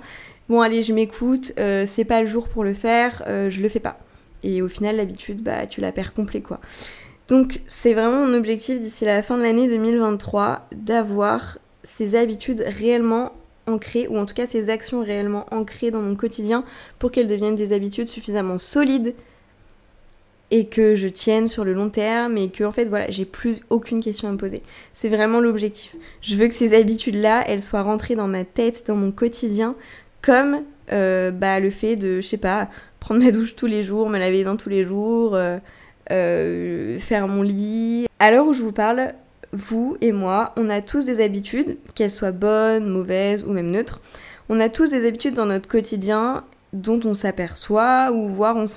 bon 0.50 0.62
allez 0.62 0.83
je 0.83 0.93
m'écoute, 0.93 1.53
euh, 1.59 1.86
c'est 1.88 2.03
pas 2.03 2.19
le 2.19 2.27
jour 2.27 2.50
pour 2.50 2.63
le 2.63 2.74
faire, 2.74 3.24
euh, 3.27 3.50
je 3.50 3.62
le 3.62 3.69
fais 3.69 3.79
pas. 3.79 4.00
Et 4.43 4.62
au 4.62 4.67
final 4.67 4.98
l'habitude 4.98 5.41
bah 5.41 5.67
tu 5.67 5.79
la 5.79 5.91
perds 5.91 6.13
complet 6.13 6.41
quoi. 6.41 6.59
Donc 7.27 7.62
c'est 7.67 7.93
vraiment 7.93 8.25
mon 8.25 8.33
objectif 8.33 8.81
d'ici 8.81 9.05
la 9.05 9.21
fin 9.21 9.38
de 9.38 9.43
l'année 9.43 9.67
2023 9.67 10.67
d'avoir 10.75 11.59
ces 11.83 12.15
habitudes 12.15 12.63
réellement 12.65 13.31
ancrées, 13.67 14.07
ou 14.07 14.17
en 14.17 14.25
tout 14.25 14.33
cas 14.33 14.48
ces 14.48 14.69
actions 14.69 15.03
réellement 15.03 15.45
ancrées 15.51 15.91
dans 15.91 16.01
mon 16.01 16.15
quotidien 16.15 16.63
pour 16.98 17.12
qu'elles 17.12 17.27
deviennent 17.27 17.55
des 17.55 17.74
habitudes 17.74 18.07
suffisamment 18.07 18.57
solides 18.57 19.13
et 20.51 20.65
que 20.65 20.95
je 20.95 21.07
tienne 21.07 21.48
sur 21.48 21.63
le 21.63 21.74
long 21.74 21.89
terme 21.89 22.38
et 22.38 22.50
que 22.50 22.63
en 22.63 22.71
fait 22.71 22.86
voilà 22.86 23.09
j'ai 23.12 23.25
plus 23.25 23.62
aucune 23.69 24.01
question 24.01 24.27
à 24.29 24.31
me 24.31 24.38
poser. 24.38 24.63
C'est 24.93 25.09
vraiment 25.09 25.39
l'objectif. 25.39 25.95
Je 26.21 26.36
veux 26.36 26.48
que 26.48 26.53
ces 26.53 26.75
habitudes 26.75 27.15
là 27.15 27.43
elles 27.48 27.62
soient 27.62 27.83
rentrées 27.83 28.15
dans 28.15 28.27
ma 28.27 28.43
tête, 28.43 28.86
dans 28.88 28.95
mon 28.95 29.12
quotidien, 29.12 29.75
comme 30.21 30.63
euh, 30.91 31.31
bah, 31.31 31.59
le 31.59 31.69
fait 31.69 31.95
de, 31.95 32.21
je 32.21 32.27
sais 32.27 32.38
pas, 32.38 32.69
prendre 33.00 33.24
ma 33.24 33.31
douche 33.31 33.55
tous 33.55 33.67
les 33.67 33.83
jours, 33.83 34.09
me 34.09 34.17
laver 34.17 34.38
les 34.38 34.43
dents 34.43 34.57
tous 34.57 34.69
les 34.69 34.83
jours, 34.83 35.36
euh, 35.36 35.57
euh, 36.12 36.98
faire 37.00 37.27
mon 37.27 37.43
lit. 37.43 38.07
À 38.19 38.31
l'heure 38.31 38.48
où 38.48 38.53
je 38.53 38.62
vous 38.62 38.71
parle, 38.71 39.13
vous 39.53 39.97
et 40.01 40.11
moi, 40.11 40.53
on 40.55 40.69
a 40.69 40.81
tous 40.81 41.05
des 41.05 41.23
habitudes, 41.23 41.77
qu'elles 41.95 42.11
soient 42.11 42.31
bonnes, 42.31 42.87
mauvaises 42.87 43.43
ou 43.45 43.51
même 43.51 43.71
neutres. 43.71 44.01
On 44.49 44.59
a 44.59 44.69
tous 44.69 44.89
des 44.91 45.07
habitudes 45.07 45.35
dans 45.35 45.45
notre 45.45 45.67
quotidien 45.67 46.43
dont 46.73 46.99
on 47.03 47.13
s'aperçoit 47.13 48.11
ou 48.11 48.27
voire 48.27 48.55
on 48.55 48.67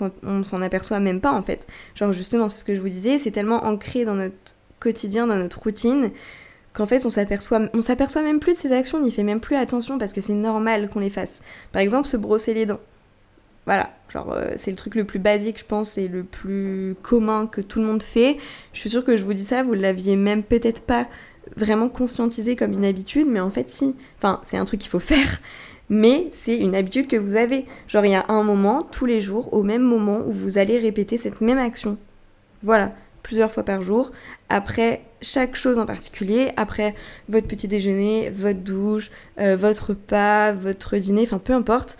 s'en 0.42 0.62
aperçoit 0.62 1.00
même 1.00 1.20
pas 1.20 1.32
en 1.32 1.42
fait. 1.42 1.66
Genre 1.94 2.12
justement, 2.12 2.48
c'est 2.48 2.58
ce 2.58 2.64
que 2.64 2.74
je 2.74 2.80
vous 2.80 2.88
disais, 2.88 3.18
c'est 3.18 3.30
tellement 3.30 3.64
ancré 3.64 4.04
dans 4.04 4.14
notre 4.14 4.54
quotidien, 4.80 5.26
dans 5.26 5.36
notre 5.36 5.60
routine, 5.60 6.10
qu'en 6.72 6.86
fait 6.86 7.04
on 7.04 7.10
s'aperçoit 7.10 7.60
s'aperçoit 7.80 8.22
même 8.22 8.40
plus 8.40 8.54
de 8.54 8.58
ses 8.58 8.72
actions, 8.72 8.98
on 8.98 9.02
n'y 9.02 9.10
fait 9.10 9.22
même 9.22 9.40
plus 9.40 9.56
attention 9.56 9.98
parce 9.98 10.12
que 10.12 10.20
c'est 10.20 10.34
normal 10.34 10.88
qu'on 10.88 11.00
les 11.00 11.10
fasse. 11.10 11.40
Par 11.70 11.82
exemple, 11.82 12.08
se 12.08 12.16
brosser 12.16 12.54
les 12.54 12.66
dents. 12.66 12.80
Voilà, 13.64 13.90
genre 14.08 14.32
euh, 14.32 14.52
c'est 14.56 14.72
le 14.72 14.76
truc 14.76 14.96
le 14.96 15.04
plus 15.04 15.20
basique 15.20 15.58
je 15.60 15.64
pense 15.64 15.96
et 15.96 16.08
le 16.08 16.24
plus 16.24 16.96
commun 17.02 17.46
que 17.46 17.60
tout 17.60 17.80
le 17.80 17.86
monde 17.86 18.02
fait. 18.02 18.36
Je 18.72 18.80
suis 18.80 18.90
sûre 18.90 19.04
que 19.04 19.16
je 19.16 19.24
vous 19.24 19.34
dis 19.34 19.44
ça, 19.44 19.62
vous 19.62 19.74
l'aviez 19.74 20.16
même 20.16 20.42
peut-être 20.42 20.82
pas 20.82 21.06
vraiment 21.56 21.88
conscientisé 21.88 22.56
comme 22.56 22.72
une 22.72 22.84
habitude, 22.84 23.28
mais 23.28 23.40
en 23.40 23.50
fait 23.50 23.68
si. 23.70 23.94
Enfin, 24.18 24.40
c'est 24.42 24.56
un 24.56 24.64
truc 24.64 24.80
qu'il 24.80 24.90
faut 24.90 24.98
faire, 24.98 25.40
mais 25.88 26.28
c'est 26.32 26.56
une 26.56 26.74
habitude 26.74 27.06
que 27.06 27.16
vous 27.16 27.36
avez. 27.36 27.66
Genre 27.86 28.04
il 28.04 28.12
y 28.12 28.16
a 28.16 28.24
un 28.28 28.42
moment, 28.42 28.82
tous 28.82 29.06
les 29.06 29.20
jours, 29.20 29.52
au 29.54 29.62
même 29.62 29.82
moment, 29.82 30.22
où 30.26 30.32
vous 30.32 30.58
allez 30.58 30.78
répéter 30.78 31.16
cette 31.16 31.40
même 31.40 31.58
action. 31.58 31.98
Voilà, 32.62 32.92
plusieurs 33.22 33.52
fois 33.52 33.62
par 33.62 33.82
jour, 33.82 34.10
après 34.48 35.02
chaque 35.20 35.54
chose 35.54 35.78
en 35.78 35.86
particulier, 35.86 36.50
après 36.56 36.94
votre 37.28 37.46
petit 37.46 37.68
déjeuner, 37.68 38.30
votre 38.30 38.58
douche, 38.58 39.10
euh, 39.38 39.56
votre 39.56 39.90
repas, 39.90 40.52
votre 40.52 40.96
dîner, 40.96 41.22
enfin 41.22 41.38
peu 41.38 41.52
importe. 41.52 41.96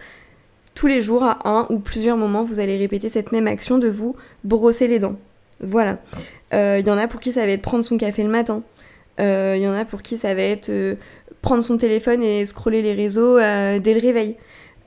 Tous 0.75 0.87
les 0.87 1.03
jours, 1.03 1.23
à 1.23 1.49
un 1.49 1.67
ou 1.71 1.79
plusieurs 1.79 2.17
moments, 2.17 2.45
vous 2.45 2.61
allez 2.61 2.77
répéter 2.77 3.09
cette 3.09 3.33
même 3.33 3.47
action 3.47 3.79
de 3.79 3.89
vous 3.89 4.17
brosser 4.45 4.89
les 4.89 4.99
dents. 4.99 5.17
Voilà. 5.61 5.99
Il 6.53 6.57
euh, 6.57 6.81
y 6.81 6.91
en 6.91 6.99
a 6.99 7.09
pour 7.09 7.21
qui 7.21 7.33
ça 7.33 7.45
va 7.47 7.53
être 7.53 7.63
prendre 7.63 7.85
son 7.85 7.97
café 7.97 8.23
le 8.23 8.29
matin. 8.29 8.63
Il 9.19 9.25
euh, 9.25 9.57
y 9.57 9.69
en 9.69 9.75
a 9.75 9.85
pour 9.85 10.03
qui 10.03 10.17
ça 10.17 10.35
va 10.35 10.43
être 10.43 10.71
prendre 11.43 11.63
son 11.63 11.77
téléphone 11.77 12.23
et 12.23 12.45
scroller 12.45 12.83
les 12.83 12.95
réseaux 12.95 13.39
dès 13.39 13.95
le 13.95 14.01
réveil. 14.01 14.37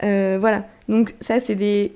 voilà. 0.01 0.65
Donc 0.89 1.13
ça, 1.19 1.39
c'est 1.39 1.55
des 1.55 1.93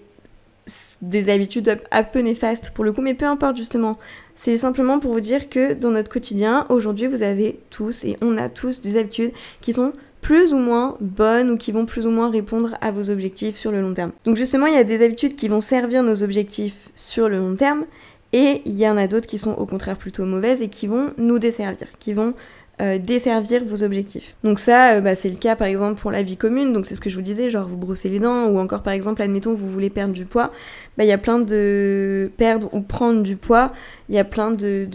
des 1.01 1.29
habitudes 1.29 1.79
un 1.91 2.03
peu 2.03 2.19
néfastes 2.19 2.71
pour 2.71 2.83
le 2.83 2.93
coup, 2.93 3.01
mais 3.01 3.13
peu 3.13 3.25
importe 3.25 3.57
justement. 3.57 3.97
C'est 4.35 4.57
simplement 4.57 4.99
pour 4.99 5.11
vous 5.11 5.19
dire 5.19 5.49
que 5.49 5.73
dans 5.73 5.91
notre 5.91 6.11
quotidien, 6.11 6.65
aujourd'hui, 6.69 7.07
vous 7.07 7.23
avez 7.23 7.59
tous 7.69 8.05
et 8.05 8.17
on 8.21 8.37
a 8.37 8.49
tous 8.49 8.81
des 8.81 8.97
habitudes 8.97 9.31
qui 9.61 9.73
sont 9.73 9.93
plus 10.21 10.53
ou 10.53 10.57
moins 10.57 10.97
bonnes 10.99 11.51
ou 11.51 11.57
qui 11.57 11.71
vont 11.71 11.85
plus 11.85 12.05
ou 12.05 12.11
moins 12.11 12.29
répondre 12.29 12.77
à 12.81 12.91
vos 12.91 13.09
objectifs 13.09 13.55
sur 13.55 13.71
le 13.71 13.81
long 13.81 13.93
terme. 13.93 14.11
Donc 14.25 14.35
justement, 14.35 14.67
il 14.67 14.73
y 14.73 14.77
a 14.77 14.83
des 14.83 15.03
habitudes 15.03 15.35
qui 15.35 15.47
vont 15.47 15.61
servir 15.61 16.03
nos 16.03 16.23
objectifs 16.23 16.89
sur 16.95 17.29
le 17.29 17.37
long 17.37 17.55
terme 17.55 17.85
et 18.31 18.61
il 18.65 18.77
y 18.77 18.87
en 18.87 18.97
a 18.97 19.07
d'autres 19.07 19.27
qui 19.27 19.39
sont 19.39 19.53
au 19.53 19.65
contraire 19.65 19.97
plutôt 19.97 20.25
mauvaises 20.25 20.61
et 20.61 20.69
qui 20.69 20.87
vont 20.87 21.11
nous 21.17 21.39
desservir, 21.39 21.87
qui 21.99 22.13
vont 22.13 22.33
euh, 22.81 22.97
desservir 22.97 23.63
vos 23.65 23.83
objectifs. 23.83 24.35
Donc 24.45 24.57
ça, 24.57 24.93
euh, 24.93 25.01
bah, 25.01 25.13
c'est 25.13 25.29
le 25.29 25.35
cas 25.35 25.57
par 25.57 25.67
exemple 25.67 25.99
pour 25.99 26.11
la 26.11 26.23
vie 26.23 26.37
commune, 26.37 26.71
donc 26.71 26.85
c'est 26.85 26.95
ce 26.95 27.01
que 27.01 27.09
je 27.09 27.15
vous 27.15 27.21
disais, 27.21 27.49
genre 27.49 27.67
vous 27.67 27.75
brossez 27.75 28.07
les 28.07 28.19
dents, 28.19 28.47
ou 28.47 28.57
encore 28.57 28.83
par 28.83 28.93
exemple, 28.93 29.21
admettons, 29.21 29.53
vous 29.53 29.69
voulez 29.69 29.89
perdre 29.89 30.13
du 30.13 30.23
poids, 30.23 30.51
bah, 30.97 31.03
il 31.03 31.07
y 31.07 31.11
a 31.11 31.17
plein 31.17 31.39
de... 31.39 32.31
perdre 32.37 32.69
ou 32.73 32.79
prendre 32.79 33.21
du 33.21 33.35
poids, 33.35 33.73
il 34.07 34.15
y 34.15 34.17
a 34.17 34.23
plein 34.23 34.51
de, 34.51 34.87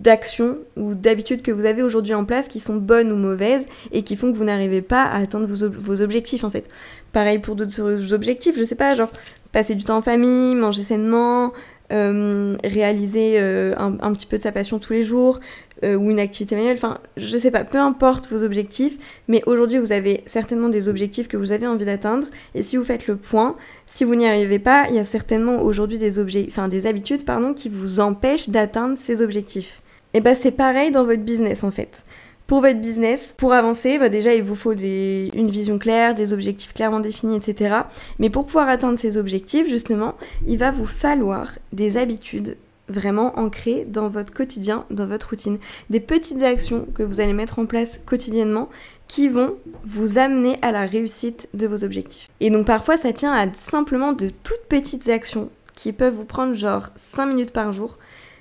d'actions 0.00 0.56
ou 0.78 0.94
d'habitudes 0.94 1.42
que 1.42 1.52
vous 1.52 1.66
avez 1.66 1.82
aujourd'hui 1.82 2.14
en 2.14 2.24
place 2.24 2.48
qui 2.48 2.60
sont 2.60 2.76
bonnes 2.76 3.12
ou 3.12 3.16
mauvaises 3.16 3.66
et 3.92 4.02
qui 4.02 4.16
font 4.16 4.32
que 4.32 4.36
vous 4.38 4.44
n'arrivez 4.44 4.80
pas 4.80 5.02
à 5.02 5.18
atteindre 5.18 5.46
vos, 5.46 5.68
vos 5.68 6.00
objectifs 6.00 6.44
en 6.44 6.50
fait. 6.50 6.66
Pareil 7.12 7.40
pour 7.40 7.56
d'autres 7.56 8.14
objectifs, 8.14 8.56
je 8.58 8.64
sais 8.64 8.74
pas, 8.74 8.94
genre 8.94 9.12
passer 9.52 9.74
du 9.74 9.84
temps 9.84 9.98
en 9.98 10.02
famille, 10.02 10.54
manger 10.54 10.82
sainement, 10.82 11.52
euh, 11.92 12.56
réaliser 12.64 13.34
euh, 13.36 13.74
un, 13.76 14.12
petit 14.14 14.26
peu 14.26 14.38
de 14.38 14.42
sa 14.42 14.50
passion 14.50 14.78
tous 14.78 14.94
les 14.94 15.04
jours 15.04 15.40
euh, 15.84 15.94
ou 15.94 16.10
une 16.10 16.20
activité 16.20 16.56
manuelle, 16.56 16.76
enfin 16.76 16.98
je 17.18 17.36
sais 17.36 17.50
pas, 17.50 17.64
peu 17.64 17.76
importe 17.76 18.28
vos 18.28 18.42
objectifs, 18.42 18.96
mais 19.28 19.42
aujourd'hui 19.44 19.78
vous 19.78 19.92
avez 19.92 20.22
certainement 20.24 20.70
des 20.70 20.88
objectifs 20.88 21.28
que 21.28 21.36
vous 21.36 21.52
avez 21.52 21.66
envie 21.66 21.84
d'atteindre. 21.84 22.26
Et 22.54 22.62
si 22.62 22.76
vous 22.78 22.84
faites 22.84 23.06
le 23.06 23.16
point, 23.16 23.56
si 23.86 24.04
vous 24.04 24.14
n'y 24.14 24.26
arrivez 24.26 24.58
pas, 24.58 24.86
il 24.88 24.94
y 24.94 24.98
a 24.98 25.04
certainement 25.04 25.62
aujourd'hui 25.62 25.98
des, 25.98 26.18
objets, 26.18 26.46
des 26.70 26.86
habitudes 26.86 27.26
pardon, 27.26 27.52
qui 27.52 27.68
vous 27.68 28.00
empêchent 28.00 28.48
d'atteindre 28.48 28.96
ces 28.96 29.20
objectifs. 29.20 29.82
Et 30.14 30.20
bah 30.20 30.34
c'est 30.34 30.52
pareil 30.52 30.92
dans 30.92 31.04
votre 31.04 31.22
business 31.22 31.62
en 31.62 31.70
fait 31.70 32.04
pour 32.52 32.60
votre 32.60 32.82
business, 32.82 33.34
pour 33.34 33.54
avancer, 33.54 33.98
bah 33.98 34.10
déjà 34.10 34.34
il 34.34 34.42
vous 34.42 34.56
faut 34.56 34.72
une 34.72 35.50
vision 35.50 35.78
claire, 35.78 36.14
des 36.14 36.34
objectifs 36.34 36.74
clairement 36.74 37.00
définis, 37.00 37.34
etc. 37.34 37.76
Mais 38.18 38.28
pour 38.28 38.44
pouvoir 38.44 38.68
atteindre 38.68 38.98
ces 38.98 39.16
objectifs, 39.16 39.70
justement, 39.70 40.16
il 40.46 40.58
va 40.58 40.70
vous 40.70 40.84
falloir 40.84 41.52
des 41.72 41.96
habitudes 41.96 42.58
vraiment 42.88 43.38
ancrées 43.38 43.86
dans 43.88 44.10
votre 44.10 44.34
quotidien, 44.34 44.84
dans 44.90 45.06
votre 45.06 45.30
routine. 45.30 45.56
Des 45.88 45.98
petites 45.98 46.42
actions 46.42 46.86
que 46.94 47.02
vous 47.02 47.20
allez 47.20 47.32
mettre 47.32 47.58
en 47.58 47.64
place 47.64 47.96
quotidiennement 48.04 48.68
qui 49.08 49.30
vont 49.30 49.54
vous 49.84 50.18
amener 50.18 50.58
à 50.60 50.72
la 50.72 50.84
réussite 50.84 51.48
de 51.54 51.66
vos 51.66 51.84
objectifs. 51.84 52.28
Et 52.40 52.50
donc 52.50 52.66
parfois 52.66 52.98
ça 52.98 53.14
tient 53.14 53.32
à 53.32 53.50
simplement 53.54 54.12
de 54.12 54.28
toutes 54.28 54.66
petites 54.68 55.08
actions 55.08 55.48
qui 55.74 55.94
peuvent 55.94 56.16
vous 56.16 56.26
prendre 56.26 56.52
genre 56.52 56.90
5 56.96 57.24
minutes 57.24 57.52
par 57.54 57.72
jour. 57.72 57.96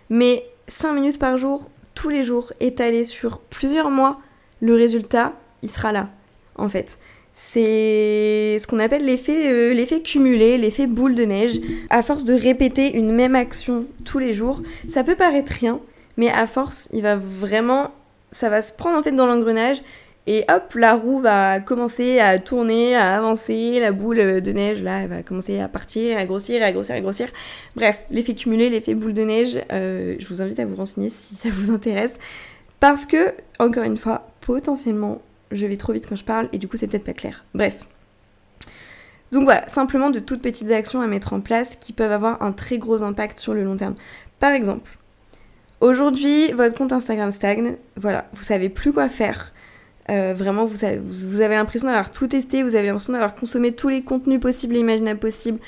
Mais 0.09 0.43
5 0.67 0.91
minutes 0.91 1.17
par 1.17 1.37
jour, 1.37 1.69
tous 1.95 2.09
les 2.09 2.23
jours, 2.23 2.53
étalé 2.59 3.03
sur 3.03 3.39
plusieurs 3.39 3.89
mois, 3.89 4.19
le 4.61 4.75
résultat, 4.75 5.33
il 5.61 5.69
sera 5.69 5.91
là, 5.91 6.09
en 6.55 6.69
fait. 6.69 6.97
C'est 7.33 8.57
ce 8.59 8.67
qu'on 8.67 8.79
appelle 8.79 9.05
l'effet 9.05 9.51
euh, 9.51 9.73
l'effet 9.73 10.01
cumulé, 10.01 10.57
l'effet 10.57 10.85
boule 10.85 11.15
de 11.15 11.23
neige. 11.23 11.59
À 11.89 12.03
force 12.03 12.25
de 12.25 12.33
répéter 12.33 12.93
une 12.93 13.11
même 13.11 13.35
action 13.35 13.85
tous 14.03 14.19
les 14.19 14.33
jours, 14.33 14.61
ça 14.87 15.03
peut 15.03 15.15
paraître 15.15 15.53
rien, 15.53 15.79
mais 16.17 16.29
à 16.29 16.45
force, 16.45 16.89
il 16.93 17.01
va 17.01 17.15
vraiment 17.15 17.91
ça 18.31 18.49
va 18.49 18.61
se 18.61 18.71
prendre 18.71 18.97
en 18.97 19.03
fait 19.03 19.11
dans 19.11 19.25
l'engrenage 19.25 19.81
et 20.27 20.45
hop, 20.49 20.75
la 20.75 20.93
roue 20.93 21.19
va 21.19 21.59
commencer 21.59 22.19
à 22.19 22.37
tourner, 22.37 22.95
à 22.95 23.17
avancer, 23.17 23.79
la 23.79 23.91
boule 23.91 24.41
de 24.41 24.51
neige, 24.51 24.81
là, 24.83 25.01
elle 25.01 25.09
va 25.09 25.23
commencer 25.23 25.59
à 25.59 25.67
partir, 25.67 26.17
à 26.17 26.25
grossir, 26.25 26.63
à 26.63 26.71
grossir, 26.71 26.95
à 26.95 27.01
grossir. 27.01 27.27
Bref, 27.75 28.03
l'effet 28.11 28.35
cumulé, 28.35 28.69
l'effet 28.69 28.93
boule 28.93 29.13
de 29.13 29.23
neige, 29.23 29.59
euh, 29.71 30.15
je 30.19 30.27
vous 30.27 30.41
invite 30.41 30.59
à 30.59 30.65
vous 30.65 30.75
renseigner 30.75 31.09
si 31.09 31.35
ça 31.35 31.49
vous 31.51 31.71
intéresse. 31.71 32.19
Parce 32.79 33.05
que, 33.05 33.33
encore 33.59 33.83
une 33.83 33.97
fois, 33.97 34.27
potentiellement, 34.41 35.21
je 35.51 35.67
vais 35.67 35.77
trop 35.77 35.93
vite 35.93 36.07
quand 36.07 36.15
je 36.15 36.23
parle 36.23 36.49
et 36.53 36.57
du 36.57 36.67
coup 36.67 36.77
c'est 36.77 36.87
peut-être 36.87 37.03
pas 37.03 37.13
clair. 37.13 37.43
Bref. 37.53 37.87
Donc 39.31 39.43
voilà, 39.43 39.67
simplement 39.69 40.09
de 40.09 40.19
toutes 40.19 40.41
petites 40.41 40.71
actions 40.71 41.01
à 41.01 41.07
mettre 41.07 41.33
en 41.33 41.41
place 41.41 41.77
qui 41.79 41.93
peuvent 41.93 42.11
avoir 42.11 42.41
un 42.41 42.51
très 42.51 42.77
gros 42.77 43.01
impact 43.01 43.39
sur 43.39 43.53
le 43.53 43.63
long 43.63 43.77
terme. 43.77 43.95
Par 44.39 44.51
exemple, 44.51 44.97
aujourd'hui, 45.79 46.51
votre 46.51 46.75
compte 46.75 46.91
Instagram 46.91 47.31
stagne, 47.31 47.77
voilà, 47.95 48.27
vous 48.33 48.43
savez 48.43 48.69
plus 48.69 48.91
quoi 48.91 49.07
faire. 49.07 49.53
Euh, 50.11 50.33
vraiment, 50.35 50.65
vous 50.65 50.83
avez, 50.83 50.97
vous 50.97 51.41
avez 51.41 51.55
l'impression 51.55 51.87
d'avoir 51.87 52.11
tout 52.11 52.27
testé, 52.27 52.63
vous 52.63 52.75
avez 52.75 52.87
l'impression 52.87 53.13
d'avoir 53.13 53.35
consommé 53.35 53.71
tous 53.71 53.87
les 53.89 54.01
contenus 54.03 54.41
possibles 54.41 54.75
et 54.75 54.79
imaginables 54.79 55.19
possibles, 55.19 55.59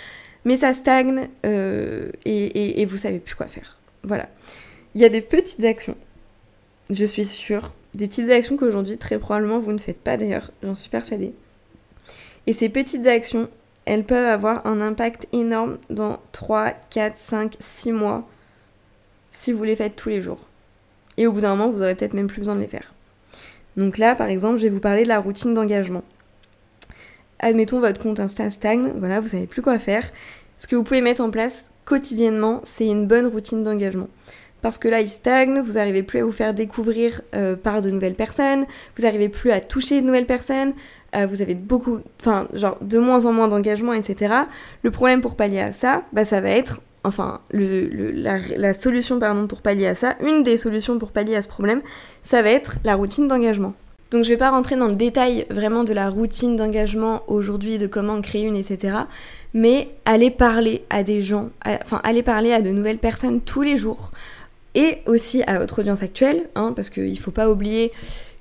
mais 0.43 0.57
ça 0.57 0.73
stagne 0.73 1.29
euh, 1.45 2.11
et, 2.25 2.81
et 2.81 2.85
vous 2.85 2.97
savez 2.97 3.19
plus 3.19 3.35
quoi 3.35 3.47
faire. 3.47 3.77
Voilà. 4.03 4.27
Il 4.95 5.01
y 5.01 5.05
a 5.05 5.09
des 5.09 5.21
petites 5.21 5.63
actions, 5.63 5.95
je 6.89 7.05
suis 7.05 7.25
sûre, 7.25 7.71
des 7.93 8.07
petites 8.07 8.29
actions 8.29 8.57
qu'aujourd'hui, 8.57 8.97
très 8.97 9.17
probablement, 9.17 9.59
vous 9.59 9.71
ne 9.71 9.77
faites 9.77 10.01
pas 10.01 10.17
d'ailleurs, 10.17 10.51
j'en 10.61 10.75
suis 10.75 10.89
persuadée. 10.89 11.33
Et 12.45 12.53
ces 12.53 12.67
petites 12.67 13.07
actions, 13.07 13.47
elles 13.85 14.03
peuvent 14.03 14.27
avoir 14.27 14.65
un 14.67 14.81
impact 14.81 15.27
énorme 15.31 15.77
dans 15.89 16.19
3, 16.33 16.71
4, 16.89 17.17
5, 17.17 17.55
6 17.59 17.91
mois 17.93 18.27
si 19.31 19.51
vous 19.51 19.63
les 19.63 19.75
faites 19.75 19.95
tous 19.95 20.09
les 20.09 20.21
jours. 20.21 20.47
Et 21.17 21.27
au 21.27 21.31
bout 21.31 21.41
d'un 21.41 21.55
moment, 21.55 21.69
vous 21.69 21.81
aurez 21.81 21.95
peut-être 21.95 22.13
même 22.13 22.27
plus 22.27 22.39
besoin 22.39 22.55
de 22.55 22.61
les 22.61 22.67
faire. 22.67 22.93
Donc 23.77 23.97
là, 23.97 24.15
par 24.15 24.27
exemple, 24.27 24.57
je 24.57 24.63
vais 24.63 24.69
vous 24.69 24.79
parler 24.79 25.03
de 25.03 25.07
la 25.07 25.19
routine 25.19 25.53
d'engagement. 25.53 26.03
Admettons 27.39 27.79
votre 27.79 28.01
compte 28.01 28.19
Insta 28.19 28.49
stagne, 28.49 28.93
voilà, 28.97 29.19
vous 29.19 29.27
savez 29.27 29.47
plus 29.47 29.61
quoi 29.61 29.79
faire. 29.79 30.11
Ce 30.57 30.67
que 30.67 30.75
vous 30.75 30.83
pouvez 30.83 31.01
mettre 31.01 31.21
en 31.21 31.29
place 31.29 31.65
quotidiennement, 31.85 32.61
c'est 32.63 32.87
une 32.87 33.07
bonne 33.07 33.27
routine 33.27 33.63
d'engagement 33.63 34.07
parce 34.63 34.79
que 34.79 34.87
là 34.87 35.01
il 35.01 35.09
stagne, 35.09 35.59
vous 35.59 35.73
n'arrivez 35.73 36.01
plus 36.01 36.19
à 36.19 36.25
vous 36.25 36.31
faire 36.31 36.53
découvrir 36.55 37.21
euh, 37.35 37.55
par 37.55 37.81
de 37.81 37.91
nouvelles 37.91 38.15
personnes, 38.15 38.65
vous 38.95 39.03
n'arrivez 39.03 39.29
plus 39.29 39.51
à 39.51 39.59
toucher 39.59 40.01
de 40.01 40.05
nouvelles 40.05 40.25
personnes, 40.25 40.73
euh, 41.15 41.27
vous 41.27 41.43
avez 41.43 41.53
beaucoup, 41.53 41.99
enfin 42.19 42.47
genre 42.53 42.77
de 42.81 42.97
moins 42.97 43.25
en 43.25 43.33
moins 43.33 43.49
d'engagement, 43.49 43.93
etc. 43.93 44.33
Le 44.81 44.89
problème 44.89 45.21
pour 45.21 45.35
pallier 45.35 45.59
à 45.59 45.73
ça, 45.73 46.03
bah 46.13 46.23
ça 46.25 46.39
va 46.39 46.49
être, 46.49 46.81
enfin 47.03 47.41
la, 47.51 48.73
solution 48.73 49.19
pardon 49.19 49.47
pour 49.47 49.61
pallier 49.61 49.87
à 49.87 49.95
ça, 49.95 50.15
une 50.21 50.43
des 50.43 50.57
solutions 50.57 50.99
pour 50.99 51.11
pallier 51.11 51.35
à 51.35 51.41
ce 51.41 51.47
problème, 51.47 51.81
ça 52.21 52.41
va 52.41 52.49
être 52.49 52.75
la 52.83 52.95
routine 52.95 53.27
d'engagement. 53.27 53.73
Donc 54.11 54.23
je 54.23 54.29
vais 54.29 54.37
pas 54.37 54.51
rentrer 54.51 54.75
dans 54.75 54.87
le 54.87 54.95
détail 54.95 55.45
vraiment 55.49 55.83
de 55.83 55.91
la 55.91 56.09
routine 56.09 56.55
d'engagement 56.55 57.23
aujourd'hui, 57.27 57.79
de 57.79 57.87
comment 57.87 58.21
créer 58.21 58.43
une, 58.43 58.57
etc. 58.57 58.95
Mais 59.55 59.89
aller 60.05 60.29
parler 60.29 60.83
à 60.89 61.03
des 61.03 61.21
gens, 61.21 61.49
enfin 61.65 61.99
aller 62.03 62.21
parler 62.21 62.53
à 62.53 62.61
de 62.61 62.69
nouvelles 62.69 62.99
personnes 62.99 63.41
tous 63.41 63.63
les 63.63 63.75
jours 63.75 64.11
et 64.75 64.99
aussi 65.07 65.43
à 65.43 65.59
votre 65.59 65.79
audience 65.79 66.03
actuelle, 66.03 66.47
hein, 66.55 66.73
parce 66.75 66.89
qu'il 66.89 67.11
ne 67.11 67.15
faut 67.15 67.31
pas 67.31 67.49
oublier 67.49 67.91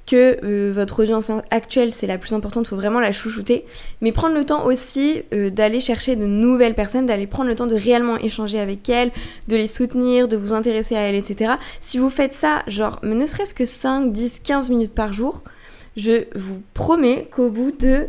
que 0.07 0.38
euh, 0.45 0.73
votre 0.75 1.03
audience 1.03 1.31
actuelle 1.51 1.93
c'est 1.93 2.07
la 2.07 2.19
plus 2.19 2.33
importante, 2.35 2.67
il 2.67 2.69
faut 2.69 2.77
vraiment 2.77 3.01
la 3.01 3.12
chouchouter, 3.12 3.65
mais 4.01 4.12
prendre 4.12 4.35
le 4.35 4.45
temps 4.45 4.67
aussi 4.67 5.23
euh, 5.33 5.51
d'aller 5.51 5.81
chercher 5.81 6.17
de 6.17 6.27
nouvelles 6.27 6.75
personnes, 6.75 7.07
d'aller 7.07 7.27
prendre 7.27 7.49
le 7.49 7.55
temps 7.55 7.67
de 7.67 7.77
réellement 7.77 8.17
échanger 8.17 8.59
avec 8.59 8.88
elles, 8.88 9.11
de 9.49 9.57
les 9.57 9.67
soutenir, 9.67 10.29
de 10.29 10.37
vous 10.37 10.53
intéresser 10.53 10.97
à 10.97 11.01
elles, 11.01 11.15
etc. 11.15 11.53
Si 11.81 11.99
vous 11.99 12.11
faites 12.11 12.35
ça, 12.35 12.62
genre, 12.67 12.99
ne 13.03 13.27
serait-ce 13.27 13.55
que 13.55 13.65
5, 13.65 14.12
10, 14.12 14.41
15 14.43 14.71
minutes 14.71 14.95
par 14.95 15.12
jour, 15.12 15.43
je 15.97 16.25
vous 16.35 16.62
promets 16.75 17.29
qu'au 17.31 17.49
bout 17.49 17.73
de 17.79 18.07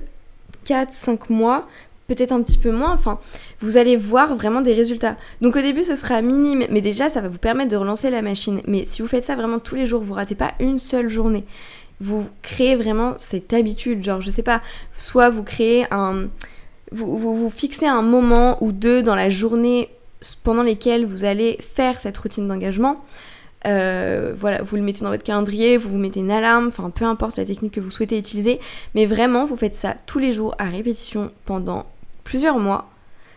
4, 0.66 0.94
5 0.94 1.30
mois, 1.30 1.68
peut-être 2.08 2.32
un 2.32 2.42
petit 2.42 2.58
peu 2.58 2.72
moins, 2.72 2.92
enfin, 2.92 3.20
vous 3.60 3.78
allez 3.78 3.96
voir 3.96 4.36
vraiment 4.36 4.62
des 4.62 4.74
résultats. 4.74 5.16
Donc 5.42 5.56
au 5.56 5.62
début, 5.62 5.84
ce 5.84 5.96
sera 5.96 6.22
minime, 6.22 6.66
mais 6.70 6.82
déjà, 6.82 7.10
ça 7.10 7.22
va 7.22 7.30
vous 7.30 7.38
permettre 7.38 7.72
de 7.72 7.78
relancer 7.78 8.10
la 8.10 8.22
machine. 8.22 8.62
Mais 8.68 8.86
si 8.86 9.02
vous 9.02 9.08
faites 9.08 9.26
ça 9.26 9.36
vraiment 9.36 9.60
tous 9.60 9.76
les 9.76 9.86
jours, 9.86 10.02
vous 10.02 10.14
ratez 10.14 10.36
pas 10.36 10.54
une 10.60 10.80
seule 10.80 11.10
journée. 11.10 11.46
Vous 12.00 12.28
créez 12.42 12.76
vraiment 12.76 13.14
cette 13.18 13.54
habitude, 13.54 14.04
genre, 14.04 14.22
je 14.22 14.30
sais 14.30 14.44
pas, 14.44 14.62
soit 14.96 15.30
vous 15.30 15.44
créez 15.44 15.86
un... 15.92 16.28
Vous, 16.92 17.18
vous, 17.18 17.50
fixez 17.50 17.88
un 17.88 18.04
moment 18.04 18.64
ou 18.64 18.72
deux 18.72 19.02
dans 19.02 19.16
la 19.16 19.30
journée 19.30 19.90
pendant 20.44 20.62
lesquels 20.62 21.08
vous 21.08 21.24
allez 21.24 21.58
faire 21.74 22.00
cette 22.00 22.18
routine 22.20 22.48
d'engagement. 22.48 23.04
Euh, 23.66 24.34
voilà, 24.36 24.62
vous 24.62 24.76
le 24.76 24.82
mettez 24.82 25.04
dans 25.04 25.10
votre 25.10 25.24
calendrier, 25.24 25.78
vous 25.78 25.90
vous 25.90 25.98
mettez 25.98 26.20
une 26.20 26.32
alarme, 26.32 26.68
enfin 26.68 26.90
peu 26.90 27.06
importe 27.06 27.38
la 27.38 27.46
technique 27.46 27.74
que 27.74 27.80
vous 27.80 27.90
souhaitez 27.90 28.18
utiliser, 28.18 28.60
mais 28.94 29.06
vraiment 29.06 29.46
vous 29.46 29.56
faites 29.56 29.76
ça 29.76 29.96
tous 30.06 30.20
les 30.20 30.32
jours 30.32 30.56
à 30.58 30.66
répétition 30.66 31.32
pendant 31.46 31.86
plusieurs 32.24 32.60
mois. 32.60 32.90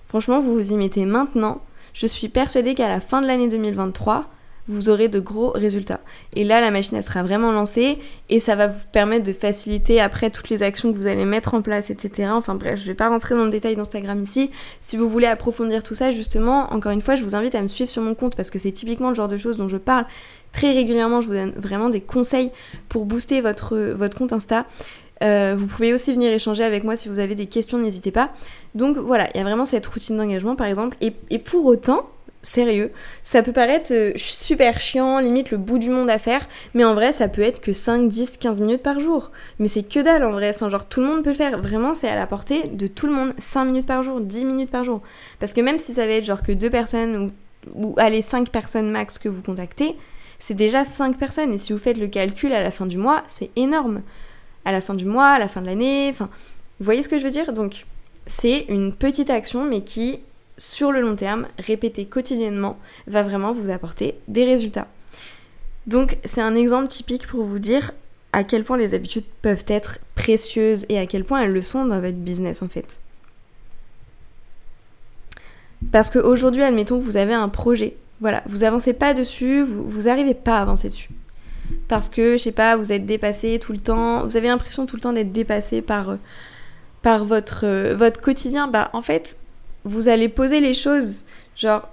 Franchement, 0.06 0.40
vous 0.40 0.54
vous 0.54 0.72
y 0.72 0.76
mettez 0.76 1.04
maintenant. 1.04 1.60
Je 1.92 2.06
suis 2.06 2.28
persuadée 2.28 2.74
qu'à 2.74 2.88
la 2.88 3.00
fin 3.00 3.22
de 3.22 3.26
l'année 3.26 3.48
2023, 3.48 4.26
vous 4.68 4.88
aurez 4.88 5.08
de 5.08 5.20
gros 5.20 5.50
résultats. 5.50 6.00
Et 6.34 6.44
là, 6.44 6.60
la 6.60 6.70
machine, 6.70 6.96
elle 6.96 7.04
sera 7.04 7.22
vraiment 7.22 7.52
lancée 7.52 7.98
et 8.28 8.40
ça 8.40 8.56
va 8.56 8.66
vous 8.66 8.84
permettre 8.92 9.24
de 9.24 9.32
faciliter 9.32 10.00
après 10.00 10.30
toutes 10.30 10.48
les 10.48 10.62
actions 10.62 10.92
que 10.92 10.96
vous 10.96 11.06
allez 11.06 11.24
mettre 11.24 11.54
en 11.54 11.62
place, 11.62 11.90
etc. 11.90 12.30
Enfin 12.32 12.54
bref, 12.54 12.80
je 12.80 12.86
vais 12.86 12.94
pas 12.94 13.08
rentrer 13.08 13.34
dans 13.34 13.44
le 13.44 13.50
détail 13.50 13.76
d'Instagram 13.76 14.22
ici. 14.22 14.50
Si 14.80 14.96
vous 14.96 15.08
voulez 15.08 15.26
approfondir 15.26 15.82
tout 15.82 15.94
ça, 15.94 16.10
justement, 16.10 16.72
encore 16.72 16.92
une 16.92 17.02
fois, 17.02 17.14
je 17.14 17.22
vous 17.22 17.34
invite 17.34 17.54
à 17.54 17.62
me 17.62 17.68
suivre 17.68 17.90
sur 17.90 18.02
mon 18.02 18.14
compte 18.14 18.36
parce 18.36 18.50
que 18.50 18.58
c'est 18.58 18.72
typiquement 18.72 19.10
le 19.10 19.14
genre 19.14 19.28
de 19.28 19.36
choses 19.36 19.56
dont 19.56 19.68
je 19.68 19.76
parle 19.76 20.06
très 20.52 20.72
régulièrement. 20.72 21.20
Je 21.20 21.28
vous 21.28 21.34
donne 21.34 21.52
vraiment 21.56 21.88
des 21.88 22.00
conseils 22.00 22.50
pour 22.88 23.04
booster 23.04 23.40
votre, 23.40 23.76
votre 23.76 24.16
compte 24.16 24.32
Insta. 24.32 24.66
Euh, 25.22 25.54
vous 25.58 25.66
pouvez 25.66 25.94
aussi 25.94 26.12
venir 26.12 26.30
échanger 26.32 26.62
avec 26.62 26.84
moi 26.84 26.96
si 26.96 27.08
vous 27.08 27.18
avez 27.18 27.34
des 27.34 27.46
questions, 27.46 27.78
n'hésitez 27.78 28.10
pas. 28.10 28.30
Donc 28.74 28.98
voilà, 28.98 29.28
il 29.34 29.38
y 29.38 29.40
a 29.40 29.44
vraiment 29.44 29.64
cette 29.64 29.86
routine 29.86 30.16
d'engagement 30.16 30.56
par 30.56 30.66
exemple. 30.66 30.96
Et, 31.00 31.38
pour 31.38 31.64
autant, 31.66 32.08
sérieux, 32.46 32.92
ça 33.22 33.42
peut 33.42 33.52
paraître 33.52 33.92
euh, 33.92 34.12
super 34.16 34.80
chiant, 34.80 35.18
limite 35.18 35.50
le 35.50 35.58
bout 35.58 35.78
du 35.78 35.90
monde 35.90 36.10
à 36.10 36.18
faire, 36.18 36.48
mais 36.74 36.84
en 36.84 36.94
vrai 36.94 37.12
ça 37.12 37.28
peut 37.28 37.42
être 37.42 37.60
que 37.60 37.72
5, 37.72 38.08
10, 38.08 38.36
15 38.38 38.60
minutes 38.60 38.82
par 38.82 39.00
jour. 39.00 39.30
Mais 39.58 39.68
c'est 39.68 39.82
que 39.82 40.00
dalle 40.00 40.24
en 40.24 40.30
vrai, 40.30 40.50
enfin 40.50 40.68
genre 40.68 40.86
tout 40.86 41.00
le 41.00 41.06
monde 41.06 41.22
peut 41.22 41.30
le 41.30 41.36
faire, 41.36 41.58
vraiment 41.60 41.94
c'est 41.94 42.08
à 42.08 42.14
la 42.14 42.26
portée 42.26 42.68
de 42.68 42.86
tout 42.86 43.06
le 43.06 43.12
monde, 43.12 43.34
5 43.38 43.64
minutes 43.64 43.86
par 43.86 44.02
jour, 44.02 44.20
10 44.20 44.44
minutes 44.44 44.70
par 44.70 44.84
jour. 44.84 45.02
Parce 45.40 45.52
que 45.52 45.60
même 45.60 45.78
si 45.78 45.92
ça 45.92 46.06
va 46.06 46.12
être 46.12 46.24
genre 46.24 46.42
que 46.42 46.52
2 46.52 46.70
personnes 46.70 47.32
ou, 47.74 47.88
ou 47.88 47.94
allez 47.98 48.22
5 48.22 48.50
personnes 48.50 48.90
max 48.90 49.18
que 49.18 49.28
vous 49.28 49.42
contactez, 49.42 49.96
c'est 50.38 50.54
déjà 50.54 50.84
5 50.84 51.18
personnes 51.18 51.52
et 51.52 51.58
si 51.58 51.72
vous 51.72 51.78
faites 51.78 51.98
le 51.98 52.08
calcul 52.08 52.52
à 52.52 52.62
la 52.62 52.70
fin 52.70 52.86
du 52.86 52.98
mois, 52.98 53.22
c'est 53.26 53.50
énorme 53.56 54.02
à 54.64 54.72
la 54.72 54.80
fin 54.80 54.94
du 54.94 55.06
mois, 55.06 55.28
à 55.28 55.38
la 55.38 55.48
fin 55.48 55.60
de 55.60 55.66
l'année. 55.66 56.08
Enfin, 56.10 56.28
vous 56.78 56.84
voyez 56.84 57.02
ce 57.02 57.08
que 57.08 57.18
je 57.18 57.24
veux 57.24 57.30
dire? 57.30 57.52
Donc, 57.52 57.86
c'est 58.26 58.66
une 58.68 58.92
petite 58.92 59.30
action, 59.30 59.64
mais 59.64 59.82
qui, 59.82 60.20
sur 60.58 60.92
le 60.92 61.00
long 61.00 61.16
terme, 61.16 61.46
répétée 61.58 62.06
quotidiennement, 62.06 62.78
va 63.06 63.22
vraiment 63.22 63.52
vous 63.52 63.70
apporter 63.70 64.18
des 64.28 64.44
résultats. 64.44 64.88
Donc, 65.86 66.18
c'est 66.24 66.40
un 66.40 66.54
exemple 66.54 66.88
typique 66.88 67.26
pour 67.26 67.44
vous 67.44 67.58
dire 67.58 67.92
à 68.32 68.44
quel 68.44 68.64
point 68.64 68.76
les 68.76 68.94
habitudes 68.94 69.24
peuvent 69.42 69.64
être 69.68 69.98
précieuses 70.14 70.84
et 70.88 70.98
à 70.98 71.06
quel 71.06 71.24
point 71.24 71.42
elles 71.42 71.52
le 71.52 71.62
sont 71.62 71.86
dans 71.86 72.00
votre 72.00 72.16
business 72.16 72.62
en 72.62 72.68
fait. 72.68 73.00
Parce 75.92 76.10
qu'aujourd'hui, 76.10 76.62
admettons 76.62 76.98
vous 76.98 77.16
avez 77.16 77.34
un 77.34 77.48
projet. 77.48 77.96
Voilà, 78.20 78.42
vous 78.46 78.64
avancez 78.64 78.94
pas 78.94 79.14
dessus, 79.14 79.62
vous, 79.62 79.88
vous 79.88 80.08
arrivez 80.08 80.34
pas 80.34 80.58
à 80.58 80.62
avancer 80.62 80.88
dessus 80.88 81.10
parce 81.88 82.08
que, 82.08 82.36
je 82.36 82.42
sais 82.42 82.52
pas, 82.52 82.76
vous 82.76 82.92
êtes 82.92 83.06
dépassé 83.06 83.58
tout 83.58 83.72
le 83.72 83.78
temps, 83.78 84.24
vous 84.24 84.36
avez 84.36 84.48
l'impression 84.48 84.86
tout 84.86 84.96
le 84.96 85.02
temps 85.02 85.12
d'être 85.12 85.32
dépassé 85.32 85.82
par, 85.82 86.10
euh, 86.10 86.16
par 87.02 87.24
votre, 87.24 87.64
euh, 87.64 87.94
votre 87.96 88.20
quotidien, 88.20 88.68
bah 88.68 88.90
en 88.92 89.02
fait, 89.02 89.36
vous 89.86 90.08
allez 90.08 90.28
poser 90.28 90.60
les 90.60 90.74
choses, 90.74 91.24
genre 91.56 91.88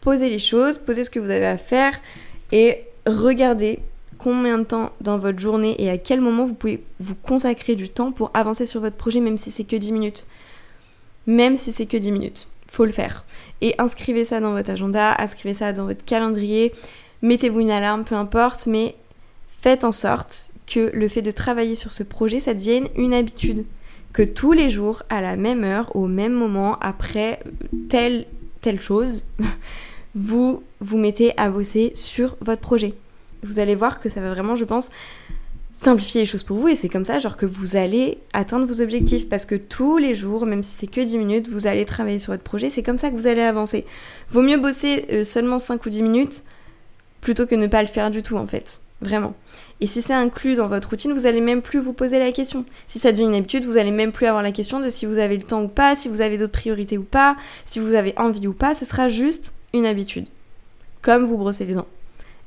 poser 0.00 0.30
les 0.30 0.38
choses, 0.38 0.78
poser 0.78 1.04
ce 1.04 1.10
que 1.10 1.18
vous 1.18 1.30
avez 1.30 1.46
à 1.46 1.58
faire 1.58 2.00
et 2.52 2.78
regarder 3.06 3.80
combien 4.16 4.58
de 4.58 4.64
temps 4.64 4.92
dans 5.00 5.18
votre 5.18 5.40
journée 5.40 5.74
et 5.82 5.90
à 5.90 5.98
quel 5.98 6.20
moment 6.20 6.46
vous 6.46 6.54
pouvez 6.54 6.84
vous 6.98 7.16
consacrer 7.16 7.74
du 7.74 7.88
temps 7.88 8.12
pour 8.12 8.30
avancer 8.34 8.64
sur 8.64 8.80
votre 8.80 8.96
projet, 8.96 9.20
même 9.20 9.38
si 9.38 9.50
c'est 9.50 9.64
que 9.64 9.76
10 9.76 9.92
minutes. 9.92 10.26
Même 11.26 11.56
si 11.56 11.72
c'est 11.72 11.86
que 11.86 11.96
10 11.96 12.12
minutes. 12.12 12.48
Faut 12.68 12.84
le 12.84 12.92
faire. 12.92 13.24
Et 13.60 13.74
inscrivez 13.78 14.24
ça 14.24 14.40
dans 14.40 14.52
votre 14.52 14.70
agenda, 14.70 15.14
inscrivez 15.18 15.54
ça 15.54 15.72
dans 15.72 15.86
votre 15.86 16.04
calendrier, 16.04 16.72
mettez-vous 17.22 17.60
une 17.60 17.70
alarme, 17.70 18.04
peu 18.04 18.14
importe, 18.14 18.66
mais 18.66 18.94
faites 19.60 19.82
en 19.82 19.92
sorte 19.92 20.50
que 20.66 20.90
le 20.94 21.08
fait 21.08 21.22
de 21.22 21.32
travailler 21.32 21.74
sur 21.74 21.92
ce 21.92 22.04
projet, 22.04 22.38
ça 22.38 22.54
devienne 22.54 22.88
une 22.96 23.14
habitude. 23.14 23.64
Que 24.12 24.22
tous 24.22 24.52
les 24.52 24.68
jours, 24.70 25.02
à 25.08 25.20
la 25.20 25.36
même 25.36 25.64
heure, 25.64 25.94
au 25.96 26.06
même 26.06 26.32
moment, 26.32 26.78
après 26.80 27.40
telle, 27.88 28.26
telle 28.60 28.80
chose, 28.80 29.22
vous 30.14 30.62
vous 30.80 30.98
mettez 30.98 31.36
à 31.38 31.50
bosser 31.50 31.92
sur 31.94 32.36
votre 32.40 32.60
projet. 32.60 32.94
Vous 33.42 33.58
allez 33.58 33.74
voir 33.74 34.00
que 34.00 34.08
ça 34.08 34.20
va 34.20 34.30
vraiment, 34.30 34.54
je 34.54 34.64
pense, 34.64 34.90
simplifier 35.74 36.20
les 36.20 36.26
choses 36.26 36.42
pour 36.42 36.58
vous 36.58 36.68
et 36.68 36.74
c'est 36.74 36.88
comme 36.88 37.04
ça 37.04 37.18
genre 37.18 37.36
que 37.36 37.46
vous 37.46 37.76
allez 37.76 38.18
atteindre 38.32 38.66
vos 38.66 38.80
objectifs 38.80 39.28
parce 39.28 39.44
que 39.44 39.54
tous 39.54 39.98
les 39.98 40.14
jours, 40.14 40.46
même 40.46 40.62
si 40.62 40.72
c'est 40.76 40.86
que 40.86 41.00
10 41.00 41.16
minutes, 41.18 41.48
vous 41.48 41.66
allez 41.66 41.84
travailler 41.84 42.18
sur 42.18 42.32
votre 42.32 42.42
projet, 42.42 42.70
c'est 42.70 42.82
comme 42.82 42.98
ça 42.98 43.10
que 43.10 43.14
vous 43.14 43.26
allez 43.26 43.42
avancer. 43.42 43.84
Vaut 44.30 44.42
mieux 44.42 44.58
bosser 44.58 45.06
euh, 45.10 45.24
seulement 45.24 45.58
5 45.58 45.84
ou 45.84 45.88
10 45.88 46.02
minutes 46.02 46.44
plutôt 47.20 47.46
que 47.46 47.54
ne 47.54 47.66
pas 47.66 47.82
le 47.82 47.88
faire 47.88 48.10
du 48.10 48.22
tout 48.22 48.36
en 48.36 48.46
fait. 48.46 48.80
Vraiment. 49.02 49.34
Et 49.80 49.88
si 49.88 50.00
c'est 50.00 50.14
inclus 50.14 50.54
dans 50.54 50.68
votre 50.68 50.90
routine, 50.90 51.12
vous 51.12 51.26
allez 51.26 51.40
même 51.40 51.60
plus 51.60 51.80
vous 51.80 51.92
poser 51.92 52.20
la 52.20 52.30
question. 52.30 52.64
Si 52.86 53.00
ça 53.00 53.10
devient 53.10 53.24
une 53.24 53.34
habitude, 53.34 53.64
vous 53.64 53.76
allez 53.76 53.90
même 53.90 54.12
plus 54.12 54.26
avoir 54.26 54.42
la 54.42 54.52
question 54.52 54.78
de 54.78 54.88
si 54.88 55.06
vous 55.06 55.18
avez 55.18 55.36
le 55.36 55.42
temps 55.42 55.62
ou 55.62 55.68
pas, 55.68 55.96
si 55.96 56.08
vous 56.08 56.20
avez 56.20 56.38
d'autres 56.38 56.52
priorités 56.52 56.98
ou 56.98 57.02
pas, 57.02 57.36
si 57.64 57.80
vous 57.80 57.94
avez 57.94 58.14
envie 58.16 58.46
ou 58.46 58.52
pas. 58.52 58.76
Ce 58.76 58.84
sera 58.84 59.08
juste 59.08 59.52
une 59.74 59.84
habitude. 59.84 60.26
Comme 61.02 61.24
vous 61.24 61.36
brossez 61.36 61.64
les 61.64 61.74
dents. 61.74 61.88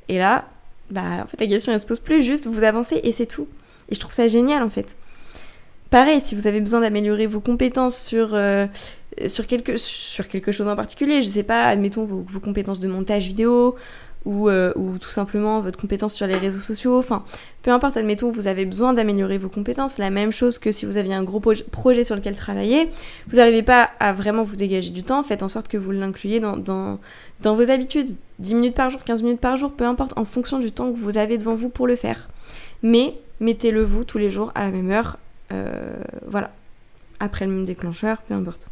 Et 0.08 0.16
là, 0.16 0.46
bah 0.90 1.22
en 1.22 1.26
fait 1.26 1.40
la 1.40 1.46
question 1.46 1.72
elle 1.72 1.80
se 1.80 1.86
pose 1.86 1.98
plus, 1.98 2.22
juste 2.22 2.46
vous 2.46 2.64
avancez 2.64 3.00
et 3.02 3.12
c'est 3.12 3.26
tout. 3.26 3.48
Et 3.90 3.94
je 3.94 4.00
trouve 4.00 4.12
ça 4.12 4.28
génial 4.28 4.62
en 4.62 4.70
fait. 4.70 4.96
Pareil, 5.90 6.20
si 6.20 6.34
vous 6.34 6.46
avez 6.46 6.60
besoin 6.60 6.80
d'améliorer 6.80 7.26
vos 7.26 7.40
compétences 7.40 8.00
sur, 8.00 8.30
euh, 8.32 8.66
sur, 9.28 9.46
quelque, 9.46 9.76
sur 9.76 10.26
quelque 10.26 10.50
chose 10.50 10.66
en 10.66 10.74
particulier, 10.74 11.22
je 11.22 11.28
sais 11.28 11.44
pas, 11.44 11.66
admettons 11.66 12.04
vos, 12.04 12.24
vos 12.26 12.40
compétences 12.40 12.80
de 12.80 12.88
montage 12.88 13.28
vidéo 13.28 13.76
ou, 14.26 14.48
euh, 14.48 14.72
ou, 14.74 14.98
tout 14.98 15.08
simplement 15.08 15.60
votre 15.60 15.78
compétence 15.78 16.12
sur 16.12 16.26
les 16.26 16.36
réseaux 16.36 16.60
sociaux, 16.60 16.98
enfin 16.98 17.24
peu 17.62 17.70
importe, 17.70 17.96
admettons 17.96 18.30
vous 18.30 18.48
avez 18.48 18.66
besoin 18.66 18.92
d'améliorer 18.92 19.38
vos 19.38 19.48
compétences, 19.48 19.98
la 19.98 20.10
même 20.10 20.32
chose 20.32 20.58
que 20.58 20.72
si 20.72 20.84
vous 20.84 20.96
aviez 20.96 21.14
un 21.14 21.22
gros 21.22 21.40
projet 21.40 22.04
sur 22.04 22.16
lequel 22.16 22.34
travailler, 22.34 22.90
vous 23.28 23.36
n'arrivez 23.36 23.62
pas 23.62 23.90
à 24.00 24.12
vraiment 24.12 24.42
vous 24.42 24.56
dégager 24.56 24.90
du 24.90 25.04
temps, 25.04 25.22
faites 25.22 25.44
en 25.44 25.48
sorte 25.48 25.68
que 25.68 25.76
vous 25.76 25.92
l'incluiez 25.92 26.40
dans, 26.40 26.98
vos 27.44 27.70
habitudes, 27.70 28.16
10 28.40 28.54
minutes 28.54 28.74
par 28.74 28.90
jour, 28.90 29.04
15 29.04 29.22
minutes 29.22 29.40
par 29.40 29.56
jour, 29.56 29.72
peu 29.72 29.84
importe, 29.84 30.18
en 30.18 30.24
fonction 30.24 30.58
du 30.58 30.72
temps 30.72 30.92
que 30.92 30.98
vous 30.98 31.16
avez 31.16 31.38
devant 31.38 31.54
vous 31.54 31.68
pour 31.68 31.86
le 31.86 31.94
faire. 31.96 32.28
Mais 32.82 33.14
mettez-le 33.38 33.84
vous 33.84 34.04
tous 34.04 34.18
les 34.18 34.30
jours 34.30 34.50
à 34.56 34.64
la 34.64 34.70
même 34.72 34.90
heure, 34.90 35.18
euh, 35.52 35.94
voilà, 36.26 36.50
après 37.20 37.46
le 37.46 37.52
même 37.52 37.64
déclencheur, 37.64 38.18
peu 38.22 38.34
importe. 38.34 38.68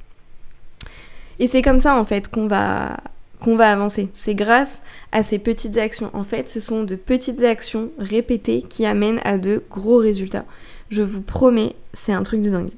Et 1.38 1.47
c'est 1.47 1.62
comme 1.62 1.79
ça 1.79 1.97
en 1.97 2.05
fait 2.05 2.29
qu'on 2.29 2.47
va 2.47 2.97
qu'on 3.45 3.57
va 3.57 3.71
avancer. 3.71 4.09
C'est 4.15 4.35
grâce 4.35 4.81
à 5.13 5.23
ces 5.23 5.39
petites 5.39 5.77
actions. 5.77 6.09
En 6.15 6.25
fait, 6.25 6.49
ce 6.49 6.61
sont 6.61 6.83
de 6.83 6.97
petites 6.97 7.43
actions 7.43 7.91
répétées 7.99 8.63
qui 8.63 8.87
amènent 8.87 9.21
à 9.23 9.37
de 9.37 9.63
gros 9.71 9.99
résultats. 9.99 10.47
Je 10.89 11.03
vous 11.03 11.21
promets, 11.21 11.77
c'est 11.93 12.15
un 12.15 12.23
truc 12.23 12.41
de 12.41 12.49
dingue. 12.49 12.71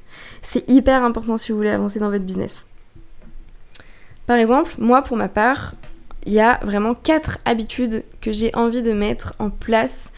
C'est 0.42 0.68
hyper 0.68 1.04
important 1.04 1.38
si 1.38 1.52
vous 1.52 1.58
voulez 1.58 1.70
avancer 1.70 2.00
dans 2.00 2.10
votre 2.10 2.24
business. 2.24 2.66
Par 4.26 4.38
exemple, 4.38 4.72
moi 4.78 5.02
pour 5.02 5.16
ma 5.16 5.28
part, 5.28 5.74
il 6.24 6.32
y 6.32 6.40
a 6.40 6.58
vraiment 6.64 6.94
quatre 6.94 7.38
habitudes 7.44 8.02
que 8.20 8.32
j'ai 8.32 8.52
envie 8.56 8.82
de 8.82 8.92
mettre 8.92 9.34
en 9.38 9.50
place 9.50 10.10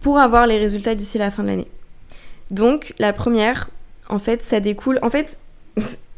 pour 0.00 0.18
avoir 0.18 0.48
les 0.48 0.58
résultats 0.58 0.96
d'ici 0.96 1.18
la 1.18 1.30
fin 1.30 1.44
de 1.44 1.48
l'année. 1.48 1.70
Donc 2.50 2.94
la 2.98 3.12
première, 3.12 3.70
en 4.08 4.18
fait, 4.18 4.42
ça 4.42 4.58
découle. 4.58 4.98
En 5.02 5.10
fait, 5.10 5.38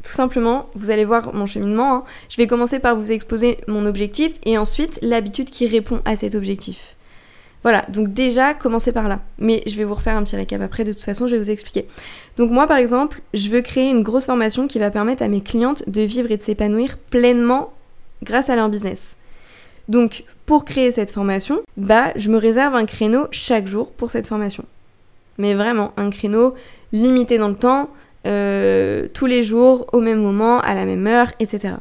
tout 0.03 0.11
simplement, 0.11 0.69
vous 0.75 0.91
allez 0.91 1.05
voir 1.05 1.33
mon 1.33 1.45
cheminement. 1.45 1.95
Hein. 1.95 2.03
Je 2.29 2.37
vais 2.37 2.47
commencer 2.47 2.79
par 2.79 2.95
vous 2.95 3.11
exposer 3.11 3.57
mon 3.67 3.85
objectif 3.85 4.33
et 4.45 4.57
ensuite 4.57 4.99
l'habitude 5.01 5.49
qui 5.49 5.67
répond 5.67 6.01
à 6.05 6.15
cet 6.15 6.35
objectif. 6.35 6.95
Voilà, 7.63 7.85
donc 7.89 8.13
déjà, 8.13 8.53
commencez 8.53 8.93
par 8.93 9.09
là. 9.09 9.19
Mais 9.37 9.63
je 9.67 9.75
vais 9.75 9.83
vous 9.83 9.95
refaire 9.95 10.15
un 10.15 10.23
petit 10.23 10.37
récap 10.37 10.61
après, 10.61 10.85
de 10.85 10.93
toute 10.93 11.03
façon, 11.03 11.27
je 11.27 11.35
vais 11.35 11.41
vous 11.41 11.49
expliquer. 11.49 11.85
Donc 12.37 12.51
moi, 12.51 12.67
par 12.67 12.77
exemple, 12.77 13.21
je 13.33 13.49
veux 13.49 13.61
créer 13.61 13.89
une 13.89 14.03
grosse 14.03 14.25
formation 14.25 14.67
qui 14.67 14.79
va 14.79 14.91
permettre 14.91 15.23
à 15.23 15.27
mes 15.27 15.41
clientes 15.41 15.89
de 15.89 16.01
vivre 16.01 16.31
et 16.31 16.37
de 16.37 16.43
s'épanouir 16.43 16.97
pleinement 16.97 17.73
grâce 18.23 18.49
à 18.49 18.55
leur 18.55 18.69
business. 18.69 19.17
Donc, 19.89 20.23
pour 20.45 20.63
créer 20.63 20.91
cette 20.91 21.11
formation, 21.11 21.61
bah, 21.75 22.13
je 22.15 22.29
me 22.29 22.37
réserve 22.37 22.75
un 22.75 22.85
créneau 22.85 23.27
chaque 23.31 23.67
jour 23.67 23.91
pour 23.91 24.09
cette 24.09 24.27
formation 24.27 24.63
mais 25.39 25.55
vraiment 25.55 25.93
un 25.97 26.11
créneau 26.11 26.53
limité 26.91 27.39
dans 27.39 27.47
le 27.47 27.55
temps, 27.55 27.89
euh, 28.25 29.07
tous 29.13 29.25
les 29.25 29.43
jours, 29.43 29.87
au 29.93 29.99
même 29.99 30.21
moment, 30.21 30.59
à 30.61 30.73
la 30.73 30.85
même 30.85 31.07
heure, 31.07 31.31
etc. 31.39 31.75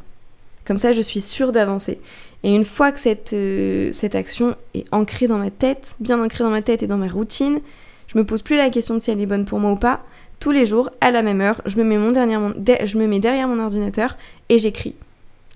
Comme 0.65 0.79
ça, 0.79 0.93
je 0.93 1.01
suis 1.01 1.21
sûre 1.21 1.53
d'avancer. 1.53 2.01
Et 2.45 2.55
une 2.55 2.65
fois 2.65 2.93
que 2.93 3.01
cette, 3.01 3.33
euh, 3.33 3.91
cette 3.93 4.15
action 4.15 4.55
est 4.75 4.85
ancrée 4.93 5.27
dans 5.27 5.39
ma 5.39 5.51
tête, 5.51 5.97
bien 6.01 6.23
ancrée 6.23 6.45
dans 6.45 6.51
ma 6.51 6.63
tête 6.63 6.83
et 6.83 6.87
dans 6.87 6.97
ma 6.97 7.09
routine, 7.09 7.61
je 8.07 8.19
me 8.19 8.25
pose 8.25 8.43
plus 8.43 8.57
la 8.57 8.71
question 8.71 8.95
de 8.95 9.01
si 9.01 9.11
elle 9.11 9.21
est 9.21 9.27
bonne 9.27 9.45
pour 9.45 9.59
moi 9.59 9.73
ou 9.73 9.77
pas. 9.77 10.01
Tous 10.41 10.53
les 10.53 10.67
jours, 10.67 10.91
à 11.01 11.11
la 11.11 11.23
même 11.23 11.41
heure, 11.41 11.61
je 11.67 11.77
me 11.79 11.85
mets, 11.85 11.99
mon 11.99 12.13
je 12.13 12.99
me 12.99 13.07
mets 13.07 13.19
derrière 13.19 13.49
mon 13.49 13.59
ordinateur 13.59 14.17
et 14.49 14.59
j'écris. 14.59 14.95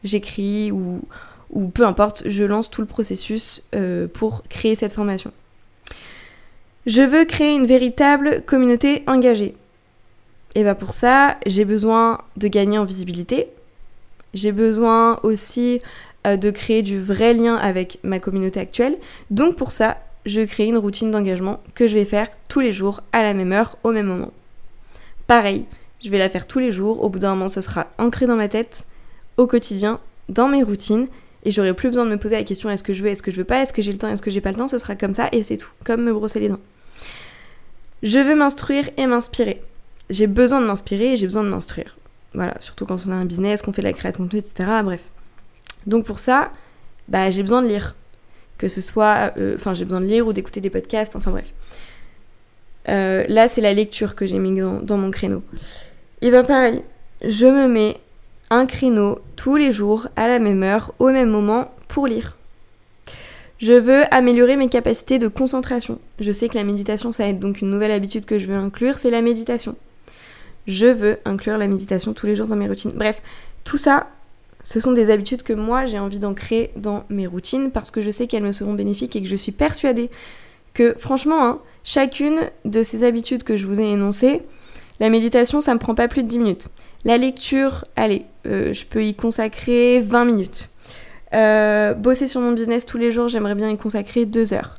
J'écris 0.03 0.73
ou, 0.73 1.03
ou 1.51 1.68
peu 1.68 1.87
importe, 1.87 2.25
je 2.27 2.45
lance 2.45 2.68
tout 2.68 2.81
le 2.81 2.88
processus 2.88 3.64
euh, 3.75 4.09
pour 4.12 4.42
créer 4.49 4.75
cette 4.75 4.92
formation. 4.92 5.31
Je 6.87 7.03
veux 7.03 7.25
créer 7.25 7.55
une 7.55 7.66
véritable 7.66 8.42
communauté 8.45 9.05
engagée. 9.07 9.55
Et 10.55 10.62
bien 10.62 10.75
pour 10.75 10.93
ça, 10.93 11.37
j'ai 11.47 11.65
besoin 11.65 12.19
de 12.37 12.49
gagner 12.49 12.79
en 12.79 12.85
visibilité. 12.85 13.49
J'ai 14.35 14.53
besoin 14.53 15.19
aussi 15.23 15.81
euh, 16.27 16.37
de 16.37 16.51
créer 16.51 16.83
du 16.83 17.01
vrai 17.01 17.35
lien 17.35 17.57
avec 17.57 17.99
ma 18.03 18.19
communauté 18.19 18.61
actuelle. 18.61 18.97
Donc 19.31 19.57
pour 19.57 19.73
ça, 19.73 19.99
je 20.27 20.43
crée 20.43 20.67
une 20.67 20.79
routine 20.79 21.11
d'engagement 21.11 21.61
que 21.75 21.87
je 21.87 21.95
vais 21.95 22.05
faire 22.05 22.29
tous 22.49 22.61
les 22.61 22.73
jours 22.73 23.03
à 23.12 23.23
la 23.23 23.35
même 23.35 23.53
heure, 23.53 23.77
au 23.83 23.93
même 23.93 24.07
moment. 24.07 24.33
Pareil, 25.27 25.65
je 26.05 26.11
vais 26.11 26.19
la 26.19 26.29
faire 26.29 26.47
tous 26.47 26.59
les 26.59 26.73
jours. 26.73 27.03
Au 27.03 27.09
bout 27.09 27.19
d'un 27.19 27.31
moment, 27.31 27.49
ce 27.49 27.61
sera 27.61 27.88
ancré 27.99 28.27
dans 28.27 28.37
ma 28.37 28.49
tête, 28.49 28.85
au 29.37 29.47
quotidien, 29.47 30.01
dans 30.29 30.49
mes 30.49 30.62
routines. 30.62 31.09
Et 31.45 31.51
j'aurai 31.51 31.75
plus 31.75 31.88
besoin 31.88 32.05
de 32.05 32.11
me 32.11 32.19
poser 32.19 32.37
la 32.37 32.45
question 32.45 32.71
est-ce 32.71 32.85
que 32.85 32.93
je 32.93 33.03
veux, 33.03 33.11
est-ce 33.11 33.23
que 33.23 33.33
je 33.33 33.37
veux 33.37 33.45
pas, 33.45 33.62
est-ce 33.62 33.73
que 33.73 33.83
j'ai 33.83 33.91
le 33.91 33.99
temps, 33.99 34.09
est-ce 34.09 34.23
que 34.23 34.31
j'ai 34.31 34.41
pas 34.41 34.53
le 34.53 34.59
temps, 34.59 34.69
ce 34.69 34.79
sera 34.79 34.95
comme 34.95 35.15
ça 35.15 35.29
et 35.33 35.43
c'est 35.43 35.57
tout, 35.57 35.73
comme 35.85 36.03
me 36.03 36.12
brosser 36.12 36.38
les 36.38 36.49
dents. 36.49 36.61
Je 38.05 38.19
veux 38.19 38.37
m'instruire 38.37 38.88
et 38.97 39.07
m'inspirer. 39.07 39.61
J'ai 40.12 40.27
besoin 40.27 40.61
de 40.61 40.66
m'inspirer 40.66 41.16
j'ai 41.16 41.27
besoin 41.27 41.42
de 41.42 41.48
m'instruire. 41.48 41.96
Voilà, 42.35 42.55
surtout 42.61 42.85
quand 42.85 42.98
on 43.07 43.12
a 43.12 43.14
un 43.14 43.25
business, 43.25 43.62
qu'on 43.62 43.72
fait 43.72 43.81
de 43.83 43.87
la 43.87 43.94
création 43.94 44.25
de 44.25 44.29
contenu, 44.29 44.40
etc. 44.40 44.68
Bref. 44.85 45.03
Donc 45.87 46.05
pour 46.05 46.18
ça, 46.18 46.51
bah, 47.09 47.31
j'ai 47.31 47.42
besoin 47.42 47.62
de 47.62 47.68
lire. 47.68 47.96
Que 48.59 48.68
ce 48.68 48.83
soit, 48.83 49.33
euh, 49.38 49.57
enfin 49.57 49.72
j'ai 49.72 49.85
besoin 49.85 50.01
de 50.01 50.07
lire 50.07 50.27
ou 50.27 50.35
d'écouter 50.35 50.61
des 50.61 50.68
podcasts, 50.68 51.16
enfin 51.16 51.31
bref. 51.31 51.53
Euh, 52.90 53.25
là, 53.29 53.48
c'est 53.48 53.62
la 53.62 53.72
lecture 53.72 54.14
que 54.14 54.27
j'ai 54.27 54.38
mis 54.38 54.61
dans, 54.61 54.98
mon 54.98 55.11
créneau. 55.11 55.42
Et 56.20 56.31
bah 56.31 56.42
pareil, 56.42 56.83
je 57.27 57.46
me 57.46 57.66
mets 57.66 57.96
un 58.51 58.66
créneau 58.66 59.18
tous 59.37 59.57
les 59.57 59.72
jours 59.72 60.09
à 60.16 60.29
la 60.29 60.38
même 60.38 60.62
heure, 60.62 60.92
au 60.98 61.09
même 61.09 61.31
moment, 61.31 61.72
pour 61.88 62.07
lire. 62.07 62.37
Je 63.59 63.72
veux 63.72 64.03
améliorer 64.12 64.57
mes 64.57 64.68
capacités 64.68 65.18
de 65.18 65.29
concentration. 65.29 65.98
Je 66.18 66.33
sais 66.33 66.48
que 66.48 66.57
la 66.57 66.64
méditation, 66.64 67.12
ça 67.12 67.29
aide, 67.29 67.38
donc 67.38 67.62
une 67.62 67.70
nouvelle 67.70 67.92
habitude 67.92 68.27
que 68.27 68.38
je 68.38 68.46
veux 68.46 68.57
inclure, 68.57 68.98
c'est 68.98 69.11
la 69.11 69.22
méditation. 69.22 69.75
Je 70.66 70.87
veux 70.87 71.18
inclure 71.25 71.59
la 71.59 71.66
méditation 71.66 72.12
tous 72.12 72.27
les 72.27 72.37
jours 72.37 72.46
dans 72.46 72.57
mes 72.57 72.68
routines. 72.68 72.92
Bref, 72.94 73.22
tout 73.64 73.79
ça, 73.79 74.09
ce 74.62 74.81
sont 74.81 74.92
des 74.92 75.11
habitudes 75.11 75.42
que 75.42 75.53
moi 75.53 75.87
j'ai 75.87 75.98
envie 75.98 76.18
d'ancrer 76.18 76.70
dans 76.77 77.05
mes 77.09 77.27
routines 77.27 77.70
parce 77.70 77.90
que 77.90 78.01
je 78.01 78.11
sais 78.11 78.27
qu'elles 78.27 78.44
me 78.44 78.53
seront 78.53 78.75
bénéfiques 78.75 79.16
et 79.16 79.22
que 79.22 79.29
je 79.29 79.37
suis 79.37 79.53
persuadée 79.53 80.11
que 80.75 80.94
franchement, 80.96 81.44
hein, 81.44 81.59
chacune 81.85 82.40
de 82.64 82.83
ces 82.83 83.05
habitudes 83.05 83.42
que 83.42 83.57
je 83.57 83.66
vous 83.66 83.81
ai 83.81 83.90
énoncées, 83.90 84.42
la 85.01 85.11
méditation, 85.11 85.61
ça 85.61 85.75
me 85.75 85.79
prend 85.79 85.94
pas 85.94 86.09
plus 86.09 86.22
de 86.22 86.29
10 86.29 86.38
minutes. 86.38 86.68
La 87.05 87.18
lecture, 87.18 87.85
allez, 87.96 88.25
euh, 88.46 88.72
je 88.72 88.85
peux 88.85 89.05
y 89.05 89.14
consacrer 89.14 90.01
20 90.01 90.25
minutes. 90.25 90.68
Euh, 91.35 91.94
bosser 91.94 92.29
sur 92.29 92.40
mon 92.40 92.53
business 92.53 92.87
tous 92.87 92.98
les 92.98 93.11
jours, 93.11 93.29
j'aimerais 93.29 93.55
bien 93.55 93.70
y 93.70 93.77
consacrer 93.77 94.27
deux 94.27 94.53
heures. 94.53 94.79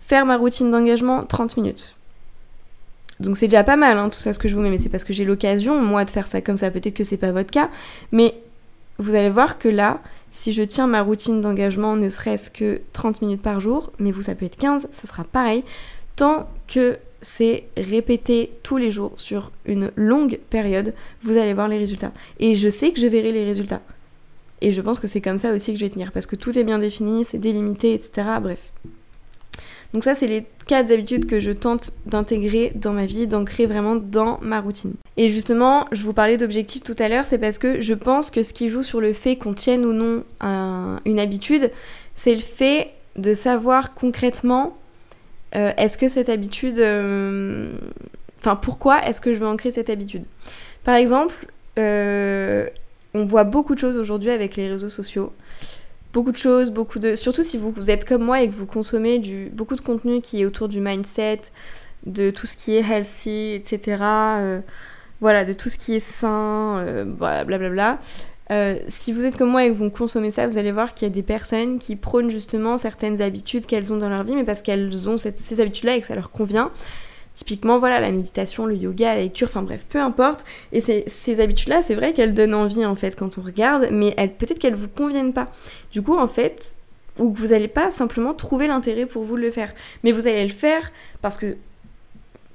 Faire 0.00 0.26
ma 0.26 0.36
routine 0.36 0.70
d'engagement, 0.70 1.24
30 1.24 1.56
minutes. 1.56 1.96
Donc 3.20 3.36
c'est 3.36 3.46
déjà 3.46 3.64
pas 3.64 3.76
mal, 3.76 3.98
hein, 3.98 4.08
tout 4.08 4.18
ça 4.18 4.32
ce 4.32 4.38
que 4.38 4.48
je 4.48 4.54
vous 4.54 4.60
mets, 4.60 4.70
mais 4.70 4.78
c'est 4.78 4.88
parce 4.88 5.04
que 5.04 5.12
j'ai 5.12 5.24
l'occasion, 5.24 5.80
moi, 5.80 6.04
de 6.04 6.10
faire 6.10 6.26
ça 6.26 6.40
comme 6.40 6.56
ça. 6.56 6.70
Peut-être 6.70 6.94
que 6.94 7.04
c'est 7.04 7.16
pas 7.16 7.32
votre 7.32 7.50
cas, 7.50 7.70
mais 8.12 8.34
vous 8.98 9.14
allez 9.14 9.30
voir 9.30 9.58
que 9.58 9.68
là, 9.68 10.00
si 10.30 10.52
je 10.52 10.62
tiens 10.62 10.86
ma 10.86 11.02
routine 11.02 11.40
d'engagement 11.40 11.96
ne 11.96 12.08
serait-ce 12.08 12.50
que 12.50 12.80
30 12.92 13.22
minutes 13.22 13.42
par 13.42 13.60
jour, 13.60 13.92
mais 13.98 14.10
vous 14.10 14.22
ça 14.22 14.34
peut 14.34 14.46
être 14.46 14.56
15, 14.56 14.88
ce 14.90 15.06
sera 15.06 15.24
pareil, 15.24 15.64
tant 16.16 16.48
que 16.66 16.98
c'est 17.22 17.64
répété 17.76 18.52
tous 18.62 18.76
les 18.76 18.90
jours 18.90 19.12
sur 19.16 19.50
une 19.64 19.90
longue 19.96 20.38
période, 20.50 20.92
vous 21.22 21.36
allez 21.36 21.54
voir 21.54 21.68
les 21.68 21.78
résultats. 21.78 22.12
Et 22.38 22.54
je 22.54 22.68
sais 22.68 22.92
que 22.92 23.00
je 23.00 23.06
verrai 23.06 23.32
les 23.32 23.44
résultats. 23.44 23.80
Et 24.60 24.72
je 24.72 24.80
pense 24.80 25.00
que 25.00 25.06
c'est 25.06 25.20
comme 25.20 25.38
ça 25.38 25.52
aussi 25.52 25.72
que 25.72 25.78
je 25.78 25.84
vais 25.84 25.90
tenir, 25.90 26.12
parce 26.12 26.26
que 26.26 26.36
tout 26.36 26.56
est 26.58 26.64
bien 26.64 26.78
défini, 26.78 27.24
c'est 27.24 27.38
délimité, 27.38 27.94
etc. 27.94 28.28
Bref. 28.40 28.72
Donc 29.94 30.02
ça, 30.02 30.12
c'est 30.12 30.26
les 30.26 30.44
quatre 30.66 30.90
habitudes 30.90 31.26
que 31.26 31.38
je 31.38 31.52
tente 31.52 31.92
d'intégrer 32.04 32.72
dans 32.74 32.92
ma 32.92 33.06
vie, 33.06 33.28
d'ancrer 33.28 33.66
vraiment 33.66 33.94
dans 33.94 34.40
ma 34.42 34.60
routine. 34.60 34.94
Et 35.16 35.30
justement, 35.30 35.86
je 35.92 36.02
vous 36.02 36.12
parlais 36.12 36.36
d'objectifs 36.36 36.82
tout 36.82 36.96
à 36.98 37.08
l'heure, 37.08 37.26
c'est 37.26 37.38
parce 37.38 37.58
que 37.58 37.80
je 37.80 37.94
pense 37.94 38.32
que 38.32 38.42
ce 38.42 38.52
qui 38.52 38.68
joue 38.68 38.82
sur 38.82 39.00
le 39.00 39.12
fait 39.12 39.36
qu'on 39.36 39.54
tienne 39.54 39.86
ou 39.86 39.92
non 39.92 40.24
une 41.04 41.20
habitude, 41.20 41.70
c'est 42.16 42.34
le 42.34 42.40
fait 42.40 42.90
de 43.16 43.34
savoir 43.34 43.94
concrètement 43.94 44.76
euh, 45.54 45.70
est-ce 45.76 45.96
que 45.96 46.08
cette 46.08 46.28
habitude... 46.28 46.80
Euh, 46.80 47.70
enfin, 48.40 48.56
pourquoi 48.56 49.06
est-ce 49.06 49.20
que 49.20 49.32
je 49.32 49.38
veux 49.38 49.46
ancrer 49.46 49.70
cette 49.70 49.90
habitude? 49.90 50.24
Par 50.82 50.96
exemple, 50.96 51.46
euh, 51.78 52.66
on 53.14 53.24
voit 53.24 53.44
beaucoup 53.44 53.76
de 53.76 53.78
choses 53.78 53.96
aujourd'hui 53.96 54.30
avec 54.30 54.56
les 54.56 54.68
réseaux 54.68 54.88
sociaux. 54.88 55.32
Beaucoup 56.14 56.30
de 56.30 56.36
choses, 56.36 56.70
beaucoup 56.70 57.00
de. 57.00 57.16
Surtout 57.16 57.42
si 57.42 57.56
vous, 57.56 57.90
êtes 57.90 58.04
comme 58.04 58.22
moi 58.22 58.40
et 58.40 58.46
que 58.46 58.52
vous 58.54 58.66
consommez 58.66 59.18
du, 59.18 59.50
beaucoup 59.52 59.74
de 59.74 59.80
contenu 59.80 60.20
qui 60.20 60.42
est 60.42 60.44
autour 60.44 60.68
du 60.68 60.78
mindset, 60.80 61.40
de 62.06 62.30
tout 62.30 62.46
ce 62.46 62.54
qui 62.54 62.76
est 62.76 62.88
healthy, 62.88 63.54
etc. 63.54 63.98
Euh, 64.00 64.60
voilà, 65.20 65.44
de 65.44 65.52
tout 65.52 65.68
ce 65.68 65.76
qui 65.76 65.96
est 65.96 66.00
sain, 66.00 66.78
euh, 66.78 67.04
blablabla. 67.04 67.98
Euh, 68.52 68.78
si 68.86 69.12
vous 69.12 69.24
êtes 69.24 69.36
comme 69.36 69.50
moi 69.50 69.64
et 69.64 69.70
que 69.70 69.74
vous 69.74 69.90
consommez 69.90 70.30
ça, 70.30 70.46
vous 70.46 70.56
allez 70.56 70.70
voir 70.70 70.94
qu'il 70.94 71.08
y 71.08 71.10
a 71.10 71.12
des 71.12 71.24
personnes 71.24 71.80
qui 71.80 71.96
prônent 71.96 72.30
justement 72.30 72.76
certaines 72.76 73.20
habitudes 73.20 73.66
qu'elles 73.66 73.92
ont 73.92 73.96
dans 73.96 74.08
leur 74.08 74.22
vie, 74.22 74.36
mais 74.36 74.44
parce 74.44 74.62
qu'elles 74.62 75.08
ont 75.08 75.16
ces 75.16 75.60
habitudes-là 75.60 75.96
et 75.96 76.00
que 76.00 76.06
ça 76.06 76.14
leur 76.14 76.30
convient. 76.30 76.70
Typiquement, 77.34 77.78
voilà, 77.78 77.98
la 77.98 78.12
méditation, 78.12 78.64
le 78.64 78.76
yoga, 78.76 79.14
la 79.14 79.22
lecture, 79.22 79.48
enfin 79.48 79.62
bref, 79.62 79.84
peu 79.88 79.98
importe. 79.98 80.44
Et 80.72 80.80
ces 80.80 81.40
habitudes-là, 81.40 81.82
c'est 81.82 81.96
vrai 81.96 82.12
qu'elles 82.12 82.34
donnent 82.34 82.54
envie 82.54 82.86
en 82.86 82.94
fait 82.94 83.16
quand 83.16 83.38
on 83.38 83.42
regarde, 83.42 83.88
mais 83.90 84.14
peut-être 84.38 84.58
qu'elles 84.60 84.76
vous 84.76 84.88
conviennent 84.88 85.32
pas. 85.32 85.48
Du 85.90 86.00
coup, 86.00 86.16
en 86.16 86.28
fait, 86.28 86.76
ou 87.18 87.32
que 87.32 87.38
vous 87.38 87.48
n'allez 87.48 87.68
pas 87.68 87.90
simplement 87.90 88.34
trouver 88.34 88.66
l'intérêt 88.66 89.06
pour 89.06 89.24
vous 89.24 89.36
de 89.36 89.42
le 89.42 89.50
faire. 89.50 89.72
Mais 90.02 90.12
vous 90.12 90.26
allez 90.26 90.44
le 90.44 90.52
faire 90.52 90.90
parce 91.22 91.36
que 91.36 91.56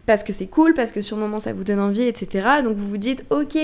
parce 0.05 0.23
que 0.23 0.33
c'est 0.33 0.47
cool, 0.47 0.73
parce 0.73 0.91
que 0.91 1.01
sur 1.01 1.17
le 1.17 1.21
moment 1.21 1.39
ça 1.39 1.53
vous 1.53 1.63
donne 1.63 1.79
envie, 1.79 2.03
etc. 2.03 2.47
Donc 2.63 2.75
vous 2.75 2.87
vous 2.87 2.97
dites, 2.97 3.25
ok, 3.29 3.57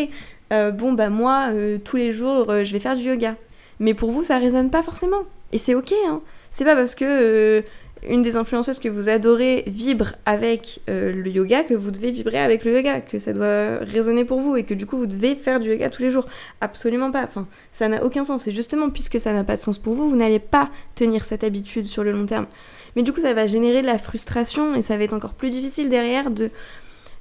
euh, 0.53 0.71
bon 0.71 0.93
bah 0.93 1.09
moi 1.09 1.49
euh, 1.51 1.79
tous 1.83 1.97
les 1.97 2.13
jours 2.13 2.49
euh, 2.49 2.63
je 2.63 2.71
vais 2.71 2.79
faire 2.79 2.95
du 2.95 3.03
yoga. 3.03 3.35
Mais 3.79 3.93
pour 3.93 4.11
vous 4.11 4.23
ça 4.23 4.37
résonne 4.37 4.69
pas 4.69 4.83
forcément. 4.83 5.23
Et 5.51 5.57
c'est 5.57 5.75
ok, 5.75 5.93
hein. 6.07 6.21
C'est 6.51 6.65
pas 6.65 6.75
parce 6.75 6.95
que 6.95 7.63
une 8.09 8.21
des 8.21 8.35
influenceuses 8.35 8.79
que 8.79 8.89
vous 8.89 9.09
adorez 9.09 9.63
vibre 9.67 10.13
avec 10.25 10.81
le 10.87 11.27
yoga 11.27 11.63
que 11.63 11.73
vous 11.73 11.91
devez 11.91 12.11
vibrer 12.11 12.39
avec 12.39 12.65
le 12.65 12.75
yoga, 12.75 13.01
que 13.01 13.19
ça 13.19 13.33
doit 13.33 13.77
résonner 13.81 14.25
pour 14.25 14.39
vous 14.39 14.55
et 14.55 14.63
que 14.63 14.73
du 14.73 14.85
coup 14.85 14.97
vous 14.97 15.05
devez 15.05 15.35
faire 15.35 15.59
du 15.59 15.69
yoga 15.69 15.89
tous 15.89 16.01
les 16.01 16.09
jours. 16.09 16.27
Absolument 16.61 17.11
pas. 17.11 17.23
Enfin, 17.23 17.47
ça 17.71 17.87
n'a 17.87 18.03
aucun 18.03 18.23
sens. 18.23 18.47
Et 18.47 18.51
justement, 18.51 18.89
puisque 18.89 19.19
ça 19.19 19.33
n'a 19.33 19.43
pas 19.43 19.55
de 19.55 19.61
sens 19.61 19.77
pour 19.77 19.93
vous, 19.93 20.09
vous 20.09 20.15
n'allez 20.15 20.39
pas 20.39 20.69
tenir 20.95 21.25
cette 21.25 21.43
habitude 21.43 21.85
sur 21.85 22.03
le 22.03 22.11
long 22.11 22.25
terme. 22.25 22.47
Mais 22.95 23.03
du 23.03 23.11
coup, 23.11 23.21
ça 23.21 23.33
va 23.33 23.45
générer 23.45 23.81
de 23.81 23.87
la 23.87 23.97
frustration 23.97 24.75
et 24.75 24.81
ça 24.81 24.97
va 24.97 25.03
être 25.03 25.13
encore 25.13 25.33
plus 25.33 25.49
difficile 25.49 25.89
derrière 25.89 26.31
de 26.31 26.49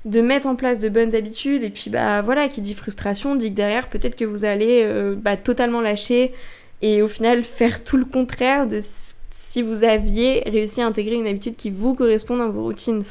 de 0.04 0.20
mettre 0.20 0.46
en 0.46 0.54
place 0.54 0.78
de 0.80 0.90
bonnes 0.90 1.14
habitudes 1.14 1.62
et 1.62 1.70
puis 1.70 1.88
bah 1.88 2.20
voilà 2.20 2.48
qui 2.48 2.60
dit 2.60 2.74
frustration 2.74 3.36
dit 3.36 3.50
que 3.50 3.56
derrière 3.56 3.88
peut-être 3.88 4.16
que 4.16 4.26
vous 4.26 4.44
allez 4.44 4.82
euh, 4.84 5.14
bah, 5.16 5.38
totalement 5.38 5.80
lâcher 5.80 6.34
et 6.82 7.00
au 7.00 7.08
final 7.08 7.42
faire 7.42 7.82
tout 7.82 7.96
le 7.96 8.04
contraire 8.04 8.66
de 8.66 8.80
si 9.54 9.62
vous 9.62 9.84
aviez 9.84 10.42
réussi 10.46 10.82
à 10.82 10.86
intégrer 10.86 11.14
une 11.14 11.28
habitude 11.28 11.54
qui 11.54 11.70
vous 11.70 11.94
correspond 11.94 12.36
dans 12.36 12.48
vos 12.48 12.64
routines. 12.64 13.04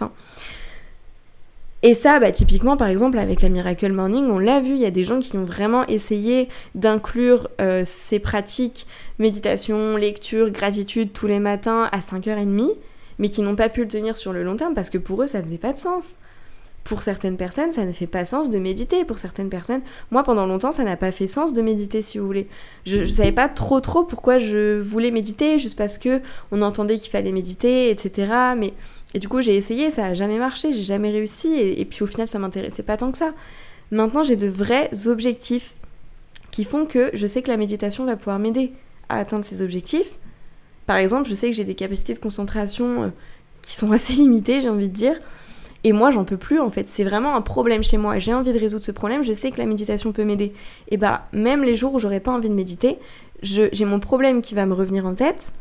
Et 1.83 1.93
ça, 1.93 2.19
bah, 2.19 2.33
typiquement, 2.33 2.75
par 2.75 2.89
exemple, 2.89 3.17
avec 3.17 3.41
la 3.41 3.47
Miracle 3.47 3.93
Morning, 3.93 4.25
on 4.25 4.39
l'a 4.39 4.59
vu, 4.59 4.71
il 4.71 4.81
y 4.81 4.85
a 4.85 4.91
des 4.91 5.05
gens 5.05 5.19
qui 5.19 5.37
ont 5.37 5.45
vraiment 5.45 5.87
essayé 5.87 6.49
d'inclure 6.75 7.49
euh, 7.61 7.83
ces 7.85 8.19
pratiques, 8.19 8.87
méditation, 9.19 9.95
lecture, 9.95 10.49
gratitude 10.49 11.13
tous 11.13 11.27
les 11.27 11.39
matins 11.39 11.87
à 11.93 11.99
5h30, 11.99 12.71
mais 13.19 13.29
qui 13.29 13.41
n'ont 13.41 13.55
pas 13.55 13.69
pu 13.69 13.83
le 13.83 13.87
tenir 13.87 14.17
sur 14.17 14.33
le 14.33 14.43
long 14.43 14.57
terme 14.57 14.73
parce 14.73 14.89
que 14.89 14.97
pour 14.97 15.23
eux, 15.23 15.27
ça 15.27 15.41
faisait 15.41 15.57
pas 15.57 15.71
de 15.71 15.77
sens. 15.77 16.15
Pour 16.83 17.01
certaines 17.01 17.37
personnes, 17.37 17.71
ça 17.71 17.85
ne 17.85 17.93
fait 17.93 18.07
pas 18.07 18.25
sens 18.25 18.49
de 18.49 18.59
méditer. 18.59 19.05
Pour 19.05 19.17
certaines 19.17 19.49
personnes, 19.49 19.81
moi 20.11 20.23
pendant 20.23 20.45
longtemps, 20.45 20.71
ça 20.71 20.83
n'a 20.83 20.97
pas 20.97 21.11
fait 21.11 21.27
sens 21.27 21.53
de 21.53 21.61
méditer, 21.61 22.01
si 22.01 22.17
vous 22.17 22.25
voulez. 22.25 22.47
Je, 22.85 22.97
ne 22.97 23.05
savais 23.05 23.31
pas 23.31 23.47
trop 23.47 23.79
trop 23.79 24.03
pourquoi 24.03 24.37
je 24.37 24.81
voulais 24.81 25.11
méditer, 25.11 25.59
juste 25.59 25.77
parce 25.77 25.97
que 25.97 26.21
on 26.51 26.61
entendait 26.61 26.97
qu'il 26.97 27.09
fallait 27.09 27.31
méditer, 27.31 27.89
etc. 27.89 28.27
Mais 28.57 28.73
et 29.13 29.19
du 29.19 29.27
coup, 29.27 29.41
j'ai 29.41 29.55
essayé, 29.55 29.91
ça 29.91 30.07
a 30.07 30.13
jamais 30.13 30.39
marché, 30.39 30.73
j'ai 30.73 30.81
jamais 30.81 31.11
réussi, 31.11 31.53
et, 31.53 31.85
puis 31.85 32.03
au 32.03 32.07
final, 32.07 32.27
ça 32.27 32.39
m'intéressait 32.39 32.83
pas 32.83 32.97
tant 32.97 33.11
que 33.11 33.17
ça. 33.17 33.31
Maintenant, 33.91 34.23
j'ai 34.23 34.35
de 34.35 34.47
vrais 34.47 34.89
objectifs 35.07 35.75
qui 36.51 36.63
font 36.63 36.85
que 36.85 37.11
je 37.13 37.27
sais 37.27 37.41
que 37.43 37.49
la 37.49 37.57
méditation 37.57 38.05
va 38.05 38.15
pouvoir 38.15 38.39
m'aider 38.39 38.73
à 39.09 39.17
atteindre 39.17 39.45
ces 39.45 39.61
objectifs. 39.61 40.17
Par 40.87 40.97
exemple, 40.97 41.29
je 41.29 41.35
sais 41.35 41.49
que 41.49 41.55
j'ai 41.55 41.63
des 41.63 41.75
capacités 41.75 42.13
de 42.13 42.19
concentration 42.19 43.03
euh, 43.03 43.07
qui 43.61 43.75
sont 43.75 43.91
assez 43.91 44.13
limitées, 44.13 44.61
j'ai 44.61 44.69
envie 44.69 44.89
de 44.89 44.95
dire. 44.95 45.19
Et 45.83 45.91
moi, 45.91 46.11
j'en 46.11 46.23
peux 46.23 46.37
plus 46.37 46.59
en 46.59 46.69
fait. 46.69 46.87
C'est 46.87 47.03
vraiment 47.03 47.35
un 47.35 47.41
problème 47.41 47.83
chez 47.83 47.97
moi. 47.97 48.19
J'ai 48.19 48.33
envie 48.33 48.53
de 48.53 48.59
résoudre 48.59 48.83
ce 48.83 48.91
problème. 48.91 49.23
Je 49.23 49.33
sais 49.33 49.51
que 49.51 49.57
la 49.57 49.65
méditation 49.65 50.11
peut 50.11 50.23
m'aider. 50.23 50.53
Et 50.89 50.97
bah, 50.97 51.27
même 51.33 51.63
les 51.63 51.75
jours 51.75 51.93
où 51.93 51.99
j'aurais 51.99 52.21
pas 52.21 52.31
envie 52.31 52.49
de 52.49 52.53
méditer, 52.53 52.99
j'ai 53.41 53.85
mon 53.85 53.99
problème 53.99 54.41
qui 54.41 54.55
va 54.55 54.65
me 54.65 54.73
revenir 54.73 55.05
en 55.05 55.13
tête. 55.13 55.51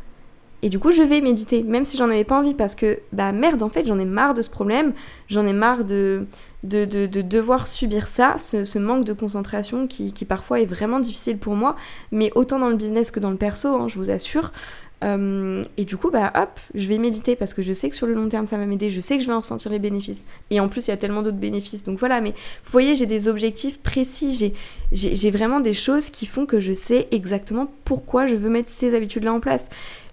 Et 0.65 0.69
du 0.69 0.79
coup, 0.79 0.93
je 0.93 1.03
vais 1.03 1.21
méditer, 1.21 1.65
même 1.65 1.85
si 1.85 1.97
j'en 1.97 2.09
avais 2.09 2.23
pas 2.23 2.39
envie, 2.39 2.55
parce 2.55 2.77
que, 2.77 3.01
bah 3.13 3.33
merde, 3.33 3.65
en 3.65 3.69
fait, 3.69 3.85
j'en 3.85 3.99
ai 3.99 4.05
marre 4.05 4.33
de 4.33 4.43
ce 4.43 4.51
problème, 4.51 4.93
j'en 5.27 5.45
ai 5.45 5.53
marre 5.53 5.85
de, 5.85 6.27
de, 6.63 6.85
de, 6.85 7.07
devoir 7.07 7.67
subir 7.67 8.07
ça, 8.07 8.37
ce, 8.39 8.79
manque 8.79 9.05
de 9.05 9.13
concentration 9.13 9.89
qui, 9.89 10.13
qui, 10.13 10.25
parfois 10.25 10.61
est 10.61 10.67
vraiment 10.67 11.01
difficile 11.01 11.39
pour 11.39 11.57
moi, 11.57 11.75
mais 12.13 12.31
autant 12.37 12.61
dans 12.61 12.69
le 12.69 12.77
business 12.77 13.11
que 13.11 13.19
dans 13.19 13.33
le 13.33 13.37
perso, 13.37 13.75
hein, 13.75 13.89
je 13.89 13.99
vous 13.99 14.11
assure. 14.11 14.53
Euh, 15.03 15.65
et 15.77 15.85
du 15.85 15.97
coup, 15.97 16.11
bah 16.11 16.33
hop, 16.37 16.61
je 16.75 16.87
vais 16.87 16.99
méditer 16.99 17.35
parce 17.35 17.55
que 17.55 17.63
je 17.63 17.73
sais 17.73 17.91
que 17.91 17.97
sur 17.97 18.07
le 18.07 18.15
long 18.15 18.29
terme 18.29 18.47
ça 18.47 18.57
va 18.57 18.67
m'aider, 18.67 18.91
je 18.91 19.01
sais 19.01 19.17
que 19.17 19.23
je 19.23 19.27
vais 19.27 19.33
en 19.33 19.41
ressentir 19.41 19.71
les 19.71 19.79
bénéfices. 19.79 20.25
Et 20.51 20.61
en 20.61 20.69
plus, 20.69 20.87
il 20.87 20.91
y 20.91 20.95
a 20.95 20.97
tellement 20.97 21.23
d'autres 21.23 21.39
bénéfices. 21.39 21.83
Donc 21.83 21.99
voilà, 21.99 22.21
mais 22.21 22.31
vous 22.31 22.71
voyez, 22.71 22.95
j'ai 22.95 23.07
des 23.07 23.29
objectifs 23.29 23.81
précis, 23.81 24.55
j'ai 24.93 25.31
vraiment 25.31 25.61
des 25.61 25.75
choses 25.75 26.11
qui 26.11 26.27
font 26.27 26.47
que 26.47 26.61
je 26.61 26.73
sais 26.73 27.09
exactement 27.11 27.69
pourquoi 27.85 28.27
je 28.27 28.37
veux 28.37 28.51
mettre 28.51 28.71
ces 28.71 28.95
habitudes-là 28.95 29.33
en 29.33 29.41
place. 29.41 29.65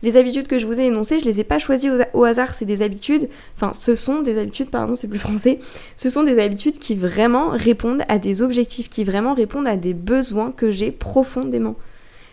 Les 0.01 0.15
habitudes 0.15 0.47
que 0.47 0.57
je 0.57 0.65
vous 0.65 0.79
ai 0.79 0.85
énoncées, 0.85 1.19
je 1.19 1.25
les 1.25 1.41
ai 1.41 1.43
pas 1.43 1.59
choisies 1.59 1.89
au, 2.13 2.23
hasard, 2.23 2.55
c'est 2.55 2.65
des 2.65 2.81
habitudes, 2.81 3.27
enfin 3.57 3.73
ce 3.73 3.95
sont 3.95 4.21
des 4.21 4.39
habitudes, 4.39 4.69
pardon, 4.69 4.95
c'est 4.95 5.09
plus 5.09 5.19
français, 5.19 5.59
ce 5.97 6.09
sont 6.09 6.23
des 6.23 6.39
habitudes 6.39 6.79
qui 6.79 6.95
vraiment 6.95 7.49
répondent 7.49 8.03
à 8.07 8.17
des 8.17 8.41
objectifs, 8.41 8.89
qui 8.89 9.03
vraiment 9.03 9.33
répondent 9.33 9.67
à 9.67 9.75
des 9.75 9.93
besoins 9.93 10.51
que 10.51 10.71
j'ai 10.71 10.91
profondément. 10.91 11.75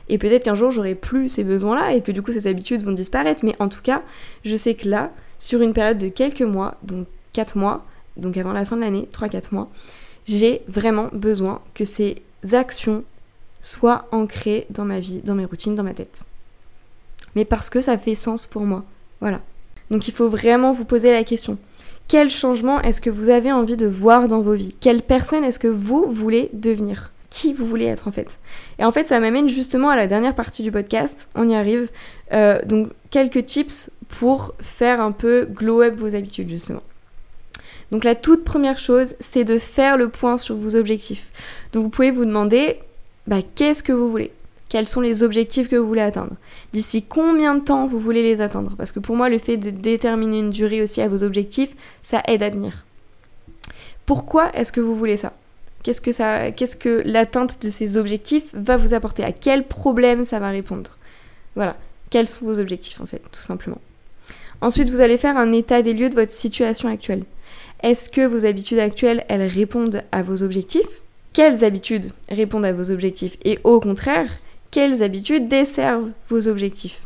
Et 0.09 0.19
peut-être 0.19 0.45
qu'un 0.45 0.55
jour 0.55 0.71
j'aurai 0.71 0.95
plus 0.95 1.29
ces 1.29 1.45
besoins-là 1.45 1.95
et 1.95 2.03
que 2.03 2.13
du 2.13 2.23
coup 2.23 2.33
ces 2.33 2.47
habitudes 2.47 2.83
vont 2.83 2.93
disparaître. 2.93 3.45
Mais 3.45 3.57
en 3.59 3.69
tout 3.69 3.83
cas, 3.83 4.03
je 4.45 4.57
sais 4.57 4.75
que 4.75 4.89
là, 4.89 5.11
sur 5.39 5.61
une 5.61 5.73
période 5.73 5.99
de 5.99 6.09
quelques 6.09 6.43
mois, 6.43 6.77
donc 6.83 7.07
4 7.33 7.59
mois, 7.59 7.85
donc 8.17 8.37
avant 8.37 8.53
la 8.53 8.65
fin 8.65 8.77
de 8.77 8.83
l'année, 8.83 9.09
3-4 9.13 9.49
mois, 9.53 9.69
j'ai 10.27 10.63
vraiment 10.69 11.09
besoin 11.13 11.61
que 11.75 11.85
ces 11.85 12.23
actions 12.53 13.05
soient 13.61 14.07
ancrées 14.13 14.67
dans 14.71 14.85
ma 14.85 15.01
vie, 15.01 15.21
dans 15.23 15.35
mes 15.35 15.45
routines, 15.45 15.75
dans 15.75 15.83
ma 15.83 15.95
tête. 15.95 16.25
Mais 17.35 17.45
parce 17.45 17.69
que 17.69 17.81
ça 17.81 17.99
fait 17.99 18.15
sens 18.15 18.47
pour 18.47 18.63
moi. 18.63 18.85
Voilà. 19.21 19.41
Donc 19.91 20.09
il 20.09 20.15
faut 20.15 20.29
vraiment 20.29 20.73
vous 20.73 20.85
poser 20.85 21.11
la 21.11 21.25
question. 21.25 21.59
Quel 22.09 22.31
changement 22.31 22.81
est-ce 22.83 23.01
que 23.01 23.11
vous 23.11 23.29
avez 23.29 23.53
envie 23.53 23.77
de 23.77 23.87
voir 23.87 24.29
dans 24.29 24.41
vos 24.41 24.55
vies? 24.55 24.75
Quelle 24.81 25.03
personne 25.03 25.45
est-ce 25.45 25.59
que 25.59 25.69
vous 25.69 26.07
voulez 26.09 26.51
devenir? 26.53 27.13
Qui 27.31 27.53
vous 27.53 27.67
voulez 27.67 27.87
être 27.87 28.09
en 28.09 28.13
fait. 28.13 28.39
Et 28.79 28.85
en 28.85 28.93
fait, 28.93 29.07
ça 29.07 29.21
m'amène 29.21 29.49
justement 29.49 29.89
à 29.89 29.97
la 29.97 30.07
dernière 30.07 30.35
partie 30.35 30.63
du 30.63 30.71
podcast. 30.71 31.29
On 31.35 31.49
y 31.49 31.55
arrive. 31.55 31.89
Euh, 32.33 32.61
donc, 32.65 32.91
quelques 33.11 33.47
tips 33.47 33.91
pour 34.09 34.55
faire 34.61 35.01
un 35.01 35.13
peu 35.13 35.47
glow 35.51 35.83
up 35.83 35.95
vos 35.97 36.15
habitudes 36.15 36.49
justement. 36.49 36.83
Donc, 37.93 38.05
la 38.05 38.15
toute 38.15 38.45
première 38.45 38.79
chose, 38.79 39.15
c'est 39.21 39.45
de 39.45 39.59
faire 39.59 39.97
le 39.97 40.09
point 40.09 40.37
sur 40.39 40.57
vos 40.57 40.75
objectifs. 40.75 41.31
Donc, 41.73 41.85
vous 41.85 41.91
pouvez 41.91 42.11
vous 42.11 42.25
demander 42.25 42.79
bah, 43.27 43.39
qu'est-ce 43.55 43.83
que 43.83 43.93
vous 43.93 44.11
voulez? 44.11 44.33
Quels 44.69 44.89
sont 44.89 45.01
les 45.01 45.23
objectifs 45.23 45.69
que 45.69 45.77
vous 45.77 45.87
voulez 45.87 46.01
atteindre? 46.01 46.33
D'ici 46.73 47.03
combien 47.03 47.55
de 47.55 47.61
temps 47.61 47.87
vous 47.87 48.01
voulez 48.01 48.23
les 48.23 48.41
atteindre? 48.41 48.75
Parce 48.77 48.91
que 48.91 48.99
pour 48.99 49.15
moi, 49.15 49.29
le 49.29 49.39
fait 49.39 49.57
de 49.57 49.71
déterminer 49.71 50.41
une 50.41 50.51
durée 50.51 50.83
aussi 50.83 51.01
à 51.01 51.09
vos 51.09 51.23
objectifs, 51.23 51.75
ça 52.03 52.23
aide 52.27 52.43
à 52.43 52.51
tenir. 52.51 52.85
Pourquoi 54.05 54.51
est-ce 54.55 54.73
que 54.73 54.81
vous 54.81 54.97
voulez 54.97 55.17
ça? 55.17 55.33
Qu'est-ce 55.87 56.01
que 56.01 56.11
ça, 56.11 56.51
qu'est-ce 56.51 56.77
que 56.77 57.03
l'atteinte 57.05 57.63
de 57.63 57.71
ces 57.71 57.97
objectifs 57.97 58.53
va 58.55 58.77
vous 58.77 58.93
apporter? 58.93 59.23
À 59.23 59.31
quel 59.31 59.63
problème 59.63 60.25
ça 60.25 60.41
va 60.41 60.51
répondre? 60.51 60.99
Voilà. 61.55 61.77
Quels 62.11 62.27
sont 62.27 62.45
vos 62.45 62.59
objectifs 62.59 63.01
en 63.01 63.07
fait, 63.07 63.23
tout 63.31 63.41
simplement. 63.41 63.81
Ensuite, 64.61 64.91
vous 64.91 64.99
allez 64.99 65.17
faire 65.17 65.37
un 65.37 65.53
état 65.53 65.83
des 65.83 65.95
lieux 65.95 66.09
de 66.09 66.17
votre 66.17 66.33
situation 66.33 66.89
actuelle. 66.89 67.23
Est-ce 67.85 68.11
que 68.11 68.27
vos 68.27 68.45
habitudes 68.45 68.81
actuelles, 68.81 69.25
elles 69.29 69.47
répondent 69.47 70.03
à 70.11 70.25
vos 70.25 70.43
objectifs? 70.43 71.03
Quelles 71.33 71.63
habitudes 71.63 72.11
répondent 72.29 72.67
à 72.67 72.73
vos 72.73 72.91
objectifs? 72.91 73.37
Et 73.45 73.61
au 73.63 73.79
contraire, 73.79 74.29
quelles 74.73 75.05
habitudes 75.05 75.47
desservent 75.47 76.11
vos 76.29 76.49
objectifs? 76.49 77.06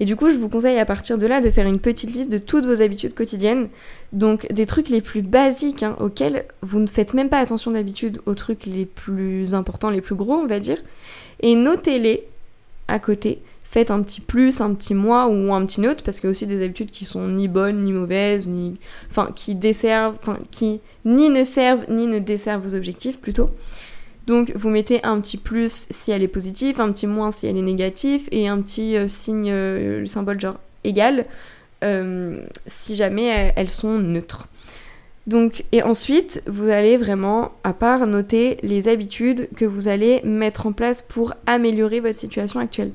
Et 0.00 0.04
du 0.04 0.16
coup, 0.16 0.30
je 0.30 0.36
vous 0.36 0.48
conseille 0.48 0.78
à 0.78 0.84
partir 0.84 1.18
de 1.18 1.26
là 1.26 1.40
de 1.40 1.50
faire 1.50 1.66
une 1.66 1.78
petite 1.78 2.12
liste 2.12 2.30
de 2.30 2.38
toutes 2.38 2.66
vos 2.66 2.82
habitudes 2.82 3.14
quotidiennes. 3.14 3.68
Donc 4.12 4.52
des 4.52 4.66
trucs 4.66 4.88
les 4.88 5.00
plus 5.00 5.22
basiques 5.22 5.82
hein, 5.82 5.96
auxquels 6.00 6.46
vous 6.62 6.80
ne 6.80 6.86
faites 6.86 7.14
même 7.14 7.28
pas 7.28 7.38
attention 7.38 7.70
d'habitude, 7.70 8.20
aux 8.26 8.34
trucs 8.34 8.66
les 8.66 8.86
plus 8.86 9.54
importants, 9.54 9.90
les 9.90 10.00
plus 10.00 10.16
gros, 10.16 10.34
on 10.34 10.46
va 10.46 10.58
dire. 10.58 10.78
Et 11.40 11.54
notez-les 11.54 12.26
à 12.88 12.98
côté. 12.98 13.40
Faites 13.64 13.90
un 13.90 14.02
petit 14.02 14.20
plus, 14.20 14.60
un 14.60 14.72
petit 14.72 14.94
moins 14.94 15.26
ou 15.26 15.52
un 15.52 15.66
petit 15.66 15.80
note, 15.80 16.02
parce 16.02 16.20
qu'il 16.20 16.28
y 16.28 16.30
a 16.30 16.30
aussi 16.30 16.46
des 16.46 16.62
habitudes 16.62 16.92
qui 16.92 17.04
sont 17.04 17.26
ni 17.26 17.48
bonnes, 17.48 17.82
ni 17.82 17.92
mauvaises, 17.92 18.46
ni. 18.46 18.74
Enfin, 19.10 19.30
qui 19.34 19.56
desservent, 19.56 20.16
qui 20.52 20.80
ni 21.04 21.28
ne 21.28 21.42
servent, 21.42 21.84
ni 21.88 22.06
ne 22.06 22.20
desservent 22.20 22.68
vos 22.68 22.76
objectifs 22.76 23.18
plutôt. 23.18 23.50
Donc 24.26 24.52
vous 24.54 24.70
mettez 24.70 25.04
un 25.04 25.20
petit 25.20 25.36
plus 25.36 25.86
si 25.90 26.10
elle 26.10 26.22
est 26.22 26.28
positive, 26.28 26.80
un 26.80 26.92
petit 26.92 27.06
moins 27.06 27.30
si 27.30 27.46
elle 27.46 27.56
est 27.56 27.62
négative, 27.62 28.28
et 28.30 28.48
un 28.48 28.60
petit 28.60 28.96
euh, 28.96 29.06
signe, 29.06 29.50
euh, 29.50 30.00
le 30.00 30.06
symbole 30.06 30.40
genre 30.40 30.58
égal, 30.82 31.26
euh, 31.82 32.42
si 32.66 32.96
jamais 32.96 33.52
elles 33.56 33.70
sont 33.70 33.98
neutres. 33.98 34.48
Donc, 35.26 35.64
et 35.72 35.82
ensuite, 35.82 36.42
vous 36.46 36.68
allez 36.68 36.98
vraiment, 36.98 37.52
à 37.64 37.72
part, 37.72 38.06
noter 38.06 38.58
les 38.62 38.88
habitudes 38.88 39.48
que 39.56 39.64
vous 39.64 39.88
allez 39.88 40.20
mettre 40.22 40.66
en 40.66 40.72
place 40.72 41.00
pour 41.00 41.32
améliorer 41.46 42.00
votre 42.00 42.18
situation 42.18 42.60
actuelle. 42.60 42.92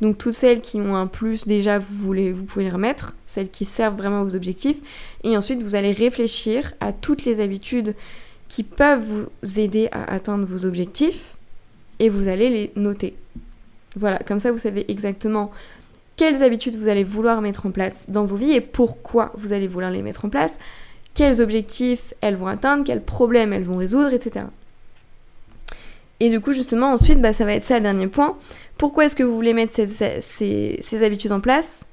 Donc, 0.00 0.18
toutes 0.18 0.34
celles 0.34 0.60
qui 0.60 0.80
ont 0.80 0.96
un 0.96 1.06
plus, 1.06 1.46
déjà, 1.46 1.78
vous, 1.78 1.94
voulez, 1.94 2.32
vous 2.32 2.42
pouvez 2.44 2.64
les 2.64 2.70
remettre, 2.72 3.14
celles 3.28 3.48
qui 3.48 3.64
servent 3.64 3.96
vraiment 3.96 4.22
à 4.22 4.24
vos 4.24 4.34
objectifs. 4.34 4.78
Et 5.22 5.36
ensuite, 5.36 5.62
vous 5.62 5.76
allez 5.76 5.92
réfléchir 5.92 6.72
à 6.80 6.92
toutes 6.92 7.24
les 7.24 7.38
habitudes 7.38 7.94
qui 8.52 8.64
peuvent 8.64 9.00
vous 9.42 9.58
aider 9.58 9.88
à 9.92 10.12
atteindre 10.12 10.44
vos 10.44 10.66
objectifs 10.66 11.36
et 12.00 12.10
vous 12.10 12.28
allez 12.28 12.50
les 12.50 12.70
noter. 12.76 13.14
Voilà, 13.96 14.18
comme 14.18 14.40
ça 14.40 14.52
vous 14.52 14.58
savez 14.58 14.84
exactement 14.90 15.50
quelles 16.16 16.42
habitudes 16.42 16.76
vous 16.76 16.88
allez 16.88 17.02
vouloir 17.02 17.40
mettre 17.40 17.64
en 17.64 17.70
place 17.70 17.94
dans 18.08 18.26
vos 18.26 18.36
vies 18.36 18.52
et 18.52 18.60
pourquoi 18.60 19.32
vous 19.38 19.54
allez 19.54 19.68
vouloir 19.68 19.90
les 19.90 20.02
mettre 20.02 20.26
en 20.26 20.28
place, 20.28 20.52
quels 21.14 21.40
objectifs 21.40 22.12
elles 22.20 22.36
vont 22.36 22.46
atteindre, 22.46 22.84
quels 22.84 23.02
problèmes 23.02 23.54
elles 23.54 23.64
vont 23.64 23.78
résoudre, 23.78 24.12
etc. 24.12 24.44
Et 26.20 26.28
du 26.28 26.38
coup, 26.40 26.52
justement, 26.52 26.92
ensuite, 26.92 27.22
bah, 27.22 27.32
ça 27.32 27.46
va 27.46 27.54
être 27.54 27.64
ça 27.64 27.76
le 27.76 27.84
dernier 27.84 28.06
point. 28.06 28.36
Pourquoi 28.76 29.06
est-ce 29.06 29.16
que 29.16 29.22
vous 29.22 29.34
voulez 29.34 29.54
mettre 29.54 29.72
ces 29.72 31.02
habitudes 31.02 31.32
en 31.32 31.40
place? 31.40 31.86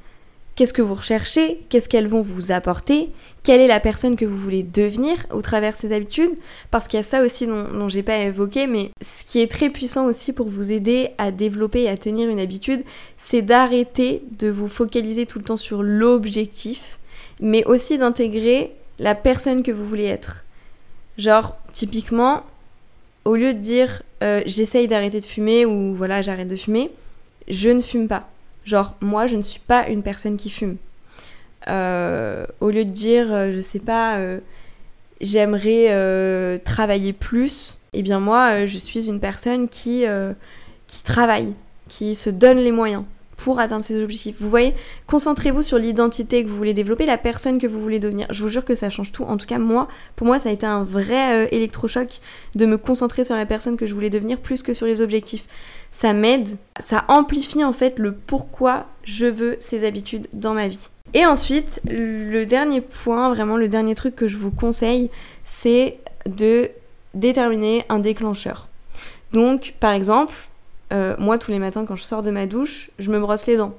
Qu'est-ce 0.60 0.74
que 0.74 0.82
vous 0.82 0.96
recherchez? 0.96 1.62
Qu'est-ce 1.70 1.88
qu'elles 1.88 2.10
vont 2.10 2.20
vous 2.20 2.52
apporter? 2.52 3.12
Quelle 3.44 3.62
est 3.62 3.68
la 3.68 3.80
personne 3.80 4.18
que 4.18 4.26
vous 4.26 4.36
voulez 4.36 4.62
devenir 4.62 5.16
au 5.32 5.42
travers 5.42 5.72
de 5.72 5.78
ces 5.78 5.94
habitudes? 5.94 6.38
Parce 6.70 6.90
qu'il 6.90 6.98
y 6.98 7.00
a 7.00 7.04
ça 7.04 7.24
aussi 7.24 7.48
dont, 7.48 7.64
dont 7.72 7.88
j'ai 7.88 8.04
pas 8.04 8.18
évoqué, 8.18 8.68
mais 8.68 8.92
ce 9.02 9.24
qui 9.24 9.40
est 9.40 9.50
très 9.50 9.70
puissant 9.70 10.06
aussi 10.06 10.34
pour 10.34 10.50
vous 10.50 10.74
aider 10.74 11.12
à 11.18 11.32
développer 11.32 11.84
et 11.84 11.90
à 11.90 11.96
tenir 11.96 12.28
une 12.28 12.42
habitude, 12.42 12.84
c'est 13.16 13.42
d'arrêter 13.42 14.22
de 14.38 14.50
vous 14.50 14.68
focaliser 14.68 15.26
tout 15.26 15.40
le 15.40 15.46
temps 15.46 15.56
sur 15.56 15.82
l'objectif, 15.82 17.00
mais 17.40 17.64
aussi 17.64 17.98
d'intégrer 17.98 18.74
la 19.00 19.16
personne 19.16 19.64
que 19.64 19.72
vous 19.72 19.86
voulez 19.86 20.08
être. 20.08 20.44
Genre, 21.18 21.56
typiquement, 21.72 22.44
au 23.24 23.38
lieu 23.38 23.54
de 23.54 23.60
dire 23.60 24.04
euh, 24.24 24.44
j'essaye 24.46 24.90
d'arrêter 24.90 25.22
de 25.22 25.26
fumer 25.26 25.66
ou 25.66 25.96
voilà, 25.96 26.22
j'arrête 26.22 26.50
de 26.50 26.58
fumer, 26.58 26.92
je 27.48 27.70
ne 27.70 27.80
fume 27.80 28.10
pas. 28.10 28.28
Genre, 28.66 28.96
moi, 29.02 29.28
je 29.28 29.38
ne 29.38 29.42
suis 29.42 29.60
pas 29.60 29.88
une 29.88 30.04
personne 30.04 30.38
qui 30.38 30.50
fume. 30.50 30.78
Euh, 31.68 32.46
au 32.62 32.70
lieu 32.70 32.86
de 32.86 32.90
dire, 32.90 33.34
euh, 33.34 33.52
je 33.54 33.62
sais 33.62 33.80
pas, 33.80 34.18
euh, 34.18 34.40
j'aimerais 35.22 36.60
travailler 36.64 37.14
plus, 37.14 37.78
eh 37.94 38.02
bien 38.02 38.20
moi, 38.20 38.66
je 38.66 38.78
suis 38.78 39.08
une 39.08 39.20
personne 39.20 39.68
qui, 39.68 40.06
qui 40.88 41.04
travaille, 41.04 41.54
qui 41.88 42.16
se 42.16 42.30
donne 42.30 42.58
les 42.58 42.72
moyens 42.72 43.04
pour 43.36 43.60
atteindre 43.60 43.84
ses 43.84 44.02
objectifs. 44.02 44.36
Vous 44.40 44.50
voyez, 44.50 44.76
concentrez-vous 45.08 45.62
sur 45.62 45.78
l'identité 45.78 46.44
que 46.44 46.50
vous 46.50 46.58
voulez 46.58 46.74
développer, 46.74 47.06
la 47.06 47.18
personne 47.18 47.58
que 47.58 47.68
vous 47.68 47.82
voulez 47.82 48.00
devenir. 48.00 48.28
Je 48.32 48.42
vous 48.42 48.50
jure 48.50 48.66
que 48.66 48.76
ça 48.76 48.90
change 48.90 49.14
tout. 49.14 49.24
En 49.24 49.38
tout 49.38 49.46
cas, 49.46 49.60
moi, 49.60 49.88
pour 50.18 50.28
moi, 50.28 50.40
ça 50.40 50.50
a 50.50 50.52
été 50.52 50.66
un 50.66 50.84
vrai 50.84 51.48
électrochoc 51.52 52.20
de 52.56 52.66
me 52.66 52.78
concentrer 52.78 53.24
sur 53.24 53.36
la 53.36 53.46
personne 53.46 53.78
que 53.78 53.88
je 53.88 53.94
voulais 53.94 54.10
devenir 54.10 54.40
plus 54.40 54.62
que 54.62 54.74
sur 54.74 54.86
les 54.86 55.02
objectifs 55.02 55.46
ça 55.92 56.14
m'aide, 56.14 56.58
ça 56.80 57.06
amplifie 57.08 57.64
en 57.64 57.74
fait 57.74 58.00
le 58.00 58.14
pourquoi 58.14 58.86
je 59.04 59.26
veux 59.26 59.58
ces 59.60 59.86
habitudes 59.86 60.28
dans 60.34 60.54
ma 60.54 60.68
vie. 60.68 60.90
Et 61.14 61.26
ensuite, 61.26 61.82
le 61.86 62.46
dernier 62.46 62.82
point, 62.82 63.30
vraiment 63.30 63.58
le 63.58 63.68
dernier 63.68 63.96
truc 63.96 64.16
que 64.16 64.28
je 64.28 64.38
vous 64.38 64.52
conseille, 64.52 65.10
c'est 65.44 65.98
de 66.28 66.70
déterminer 67.16 67.84
un 67.90 68.00
déclencheur. 68.00 68.68
Donc, 69.34 69.74
par 69.80 69.94
exemple, 69.94 70.36
euh, 70.92 71.16
moi 71.20 71.38
tous 71.38 71.52
les 71.52 71.60
matins 71.60 71.86
quand 71.86 71.96
je 71.96 72.04
sors 72.04 72.24
de 72.24 72.32
ma 72.32 72.46
douche, 72.46 72.92
je 73.00 73.12
me 73.12 73.20
brosse 73.20 73.48
les 73.48 73.58
dents. 73.58 73.76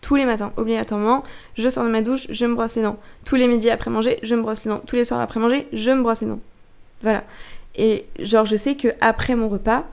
Tous 0.00 0.16
les 0.16 0.26
matins, 0.26 0.52
obligatoirement, 0.56 1.22
je 1.56 1.68
sors 1.68 1.84
de 1.84 1.88
ma 1.88 2.02
douche, 2.02 2.26
je 2.28 2.44
me 2.44 2.54
brosse 2.54 2.76
les 2.76 2.82
dents. 2.82 2.98
Tous 3.24 3.36
les 3.36 3.48
midis 3.48 3.70
après 3.70 3.90
manger, 3.90 4.18
je 4.22 4.34
me 4.34 4.42
brosse 4.42 4.64
les 4.64 4.70
dents. 4.70 4.82
Tous 4.86 4.96
les 4.96 5.04
soirs 5.04 5.20
après 5.20 5.40
manger, 5.40 5.66
je 5.72 5.90
me 5.90 6.02
brosse 6.02 6.20
les 6.20 6.28
dents. 6.28 6.40
Voilà. 7.02 7.24
Et 7.76 8.04
genre, 8.18 8.44
je 8.44 8.56
sais 8.56 8.76
que 8.76 8.88
après 9.00 9.34
mon 9.34 9.48
repas, 9.48 9.84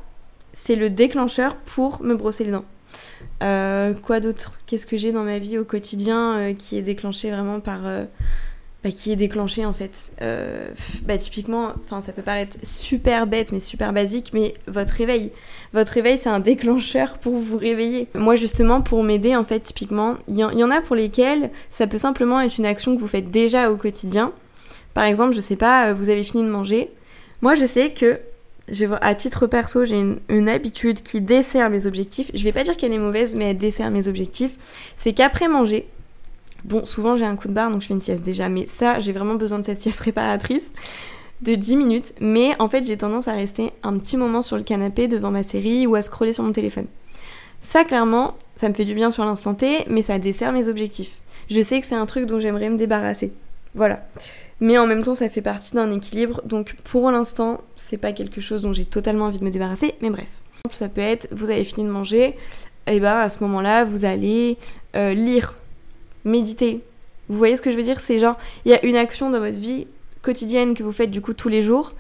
c'est 0.54 0.76
le 0.76 0.90
déclencheur 0.90 1.56
pour 1.56 2.02
me 2.02 2.16
brosser 2.16 2.44
les 2.44 2.52
dents. 2.52 2.66
Euh, 3.44 3.94
quoi 3.94 4.20
d'autre? 4.20 4.60
Qu'est-ce 4.68 4.86
que 4.86 4.98
j'ai 4.98 5.12
dans 5.12 5.24
ma 5.24 5.40
vie 5.40 5.58
au 5.58 5.66
quotidien 5.66 6.38
euh, 6.38 6.54
qui 6.54 6.78
est 6.78 6.82
déclenché 6.82 7.32
vraiment 7.32 7.60
par... 7.60 7.82
Euh, 7.86 8.06
bah, 8.84 8.90
qui 8.90 9.12
est 9.12 9.16
déclenché 9.16 9.64
en 9.64 9.74
fait? 9.74 10.12
bah, 11.06 11.18
typiquement, 11.20 11.74
ça 12.02 12.14
peut 12.14 12.24
paraître 12.24 12.58
super 12.64 13.28
bête 13.28 13.52
mais 13.52 13.60
super 13.60 13.94
basique, 13.94 14.32
mais 14.34 14.56
votre 14.66 14.96
réveil. 14.96 15.32
Votre 15.74 15.94
réveil 15.94 16.18
c'est 16.18 16.30
un 16.30 16.40
déclencheur 16.52 17.20
pour 17.20 17.38
vous 17.38 17.58
réveiller. 17.58 18.08
Moi 18.16 18.36
justement 18.36 18.82
pour 18.82 19.04
m'aider 19.04 19.36
en 19.36 19.44
fait 19.44 19.60
typiquement, 19.60 20.16
il 20.28 20.36
y, 20.36 20.40
y, 20.40 20.64
en 20.64 20.72
a 20.72 20.82
pour 20.82 20.96
lesquels 20.96 21.52
ça 21.70 21.86
peut 21.86 22.00
simplement 22.00 22.42
être 22.42 22.58
une 22.58 22.66
action 22.66 22.96
que 22.96 23.00
vous 23.00 23.08
faites 23.08 23.30
déjà 23.30 23.72
au 23.72 23.78
quotidien. 23.78 24.32
Par 24.96 25.04
exemple, 25.04 25.36
je 25.36 25.42
sais 25.42 25.56
pas, 25.56 25.94
vous 25.94 26.10
avez 26.10 26.24
fini 26.24 26.44
de 26.44 26.50
manger. 26.50 26.90
Moi 27.42 27.54
je 27.54 27.66
sais 27.68 27.92
que 27.92 28.20
à 29.02 29.16
titre 29.16 29.48
perso, 29.48 29.86
j'ai 29.86 30.00
une, 30.30 30.50
habitude 30.50 31.02
qui 31.02 31.22
dessert 31.22 31.70
mes 31.70 31.86
objectifs. 31.86 32.32
Je 32.34 32.44
vais 32.44 32.52
pas 32.52 32.64
dire 32.64 32.78
qu'elle 32.78 32.94
est 32.94 33.00
mauvaise, 33.00 33.36
mais 33.36 33.52
elle 33.52 33.58
dessert 33.58 33.90
mes 33.92 34.08
objectifs. 34.08 34.56
C'est 34.98 35.14
qu'après 35.14 35.48
manger, 35.48 35.88
bon, 36.64 36.86
souvent 36.86 37.18
j'ai 37.18 37.26
un 37.26 37.36
coup 37.36 37.48
de 37.48 37.54
barre, 37.54 37.72
donc 37.72 37.82
je 37.82 37.88
fais 37.88 37.94
une 37.94 38.02
sieste 38.02 38.24
déjà, 38.24 38.50
mais 38.50 38.68
ça, 38.68 39.00
j'ai 39.00 39.12
vraiment 39.12 39.36
besoin 39.36 39.60
de 39.60 39.66
cette 39.66 39.80
sieste 39.80 40.00
réparatrice 40.00 40.72
de 41.42 41.56
10 41.56 41.76
minutes. 41.76 42.14
Mais 42.20 42.52
en 42.60 42.70
fait, 42.70 42.84
j'ai 42.84 42.98
tendance 42.98 43.28
à 43.28 43.34
rester 43.34 43.72
un 43.84 43.98
petit 43.98 44.18
moment 44.18 44.42
sur 44.42 44.58
le 44.58 44.64
canapé 44.64 45.08
devant 45.08 45.32
ma 45.32 45.44
série 45.44 45.88
ou 45.88 45.96
à 45.96 46.02
scroller 46.02 46.34
sur 46.34 46.44
mon 46.44 46.52
téléphone. 46.52 46.88
Ça, 47.62 47.84
clairement, 47.84 48.36
ça 48.56 48.70
me 48.70 48.74
fait 48.74 48.86
du 48.86 48.96
bien 48.96 49.12
sur 49.12 49.26
l'instant 49.26 49.54
T, 49.54 49.86
mais 49.88 50.02
ça 50.02 50.18
dessert 50.20 50.52
mes 50.52 50.68
objectifs. 50.68 51.20
Je 51.50 51.62
sais 51.62 51.80
que 51.82 51.88
c'est 51.88 51.96
un 51.96 52.06
truc 52.06 52.26
dont 52.26 52.40
j'aimerais 52.40 52.70
me 52.70 52.78
débarrasser. 52.78 53.34
Voilà. 53.74 54.06
Mais 54.60 54.78
en 54.78 54.86
même 54.86 55.04
temps, 55.04 55.16
ça 55.16 55.30
fait 55.30 55.42
partie 55.42 55.74
d'un 55.74 55.92
équilibre. 55.92 56.42
Donc 56.46 56.76
pour 56.84 57.10
l'instant, 57.12 57.62
c'est 57.76 57.98
pas 57.98 58.12
quelque 58.12 58.42
chose 58.42 58.62
dont 58.62 58.74
j'ai 58.74 58.86
totalement 58.86 59.26
envie 59.26 59.40
de 59.40 59.46
me 59.46 59.52
débarrasser. 59.52 59.96
Mais 60.02 60.10
bref. 60.10 60.30
Ça 60.72 60.90
peut 60.90 61.02
être, 61.02 61.28
vous 61.32 61.50
avez 61.50 61.64
fini 61.64 61.86
de 61.86 61.92
manger, 61.92 62.38
et 62.88 63.00
ben 63.00 63.18
à 63.18 63.30
ce 63.30 63.44
moment-là, 63.44 63.84
vous 63.84 64.06
allez 64.06 64.58
euh, 64.96 65.14
lire, 65.14 65.58
méditer. 66.24 66.82
Vous 67.28 67.38
voyez 67.38 67.58
ce 67.58 67.62
que 67.62 67.72
je 67.72 67.78
veux 67.78 67.84
dire? 67.84 68.00
C'est 68.00 68.20
genre, 68.20 68.38
il 68.66 68.72
y 68.72 68.76
a 68.76 68.86
une 68.86 68.96
action 68.96 69.32
dans 69.32 69.40
votre 69.40 69.58
vie 69.58 69.88
quotidienne 70.22 70.76
que 70.76 70.84
vous 70.84 70.92
faites 70.92 71.12
du 71.12 71.20
coup 71.20 71.34
tous 71.34 71.50
les 71.50 71.62
jours. 71.62 71.94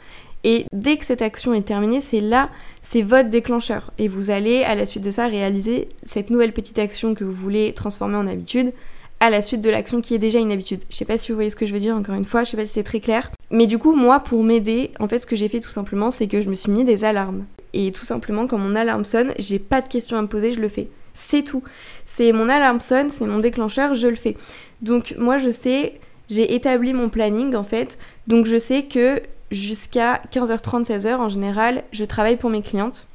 Et 0.43 0.65
dès 0.74 0.97
que 0.97 1.05
cette 1.05 1.22
action 1.22 1.53
est 1.53 1.61
terminée, 1.61 2.01
c'est 2.01 2.22
là, 2.22 2.49
c'est 2.82 3.01
votre 3.01 3.30
déclencheur. 3.30 3.91
Et 3.97 4.07
vous 4.07 4.30
allez, 4.30 4.63
à 4.63 4.76
la 4.76 4.86
suite 4.86 5.03
de 5.03 5.11
ça, 5.11 5.28
réaliser 5.28 5.89
cette 6.03 6.30
nouvelle 6.30 6.53
petite 6.53 6.80
action 6.80 7.13
que 7.13 7.24
vous 7.24 7.34
voulez 7.34 7.74
transformer 7.74 8.17
en 8.17 8.28
habitude 8.28 8.74
à 9.22 9.30
la 9.30 9.41
suite 9.41 9.61
de 9.61 9.69
l'action 9.69 10.01
qui 10.01 10.15
est 10.15 10.19
déjà 10.19 10.39
une 10.39 10.51
habitude. 10.51 10.82
Je 10.89 10.95
sais 10.95 11.05
pas 11.05 11.17
si 11.17 11.32
vous 11.32 11.36
voyez 11.36 11.51
ce 11.51 11.55
que 11.55 11.67
je 11.67 11.74
veux 11.74 11.80
dire 11.80 11.95
encore 11.95 12.15
une 12.15 12.26
fois, 12.26 12.43
je 12.43 12.49
sais 12.49 12.57
pas 12.57 12.65
si 12.65 12.74
c'est 12.74 12.84
très 12.84 12.99
clair. 12.99 13.32
Mais 13.51 13.67
du 13.67 13.78
coup, 13.78 13.95
moi, 13.95 14.19
pour 14.19 14.43
m'aider, 14.43 14.91
en 14.99 15.07
fait, 15.07 15.19
ce 15.19 15.28
que 15.28 15.36
j'ai 15.36 15.47
fait 15.47 15.59
tout 15.59 15.69
simplement, 15.69 16.09
c'est 16.09 16.28
que 16.28 16.41
je 16.41 16.49
me 16.49 16.55
suis 16.55 16.72
mis 16.72 16.84
des 16.84 17.05
alarmes. 17.05 17.45
Et 17.74 17.91
tout 17.91 18.03
simplement, 18.03 18.47
quand 18.47 18.57
mon 18.57 18.76
alarme 18.76 19.05
sonne, 19.05 19.34
j'ai 19.38 19.59
pas 19.59 19.82
de 19.82 19.88
questions 19.88 20.17
à 20.17 20.22
me 20.24 20.28
poser, 20.28 20.51
je 20.51 20.59
le 20.59 20.69
fais. 20.69 20.88
C'est 21.13 21.43
tout. 21.43 21.63
C'est 22.07 22.32
mon 22.32 22.49
alarme 22.49 22.80
sonne, 22.80 23.11
c'est 23.11 23.28
mon 23.28 23.39
déclencheur, 23.39 23.93
je 23.93 24.07
le 24.07 24.15
fais. 24.15 24.36
Donc 24.82 25.13
moi, 25.19 25.38
je 25.38 25.51
sais, 25.51 25.99
j'ai 26.28 26.55
établi 26.55 26.91
mon 26.91 27.09
planning 27.09 27.55
en 27.55 27.63
fait. 27.63 27.99
Donc 28.26 28.47
je 28.47 28.57
sais 28.57 28.84
que 28.84 29.22
jusqu'à 29.51 30.22
15h30, 30.34 30.86
16h 30.86 31.15
en 31.17 31.30
général, 31.30 31.84
je 31.91 32.05
travaille 32.05 32.38
pour 32.38 32.49
mes 32.49 32.63
clientes. 32.63 33.07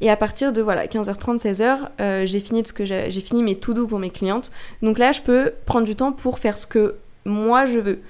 Et 0.00 0.10
à 0.10 0.16
partir 0.16 0.52
de 0.52 0.60
voilà 0.60 0.86
15h30, 0.86 1.38
16h, 1.38 1.88
euh, 2.00 2.26
j'ai 2.26 2.40
fini 2.40 2.62
ce 2.66 2.72
que 2.72 2.84
j'ai 2.84 3.10
fini 3.10 3.42
mes 3.42 3.56
tout 3.56 3.74
doux 3.74 3.86
pour 3.86 3.98
mes 3.98 4.10
clientes. 4.10 4.52
Donc 4.82 4.98
là, 4.98 5.12
je 5.12 5.22
peux 5.22 5.52
prendre 5.64 5.86
du 5.86 5.96
temps 5.96 6.12
pour 6.12 6.38
faire 6.38 6.58
ce 6.58 6.66
que 6.66 6.96
moi 7.24 7.66
je 7.66 7.78
veux. 7.78 8.00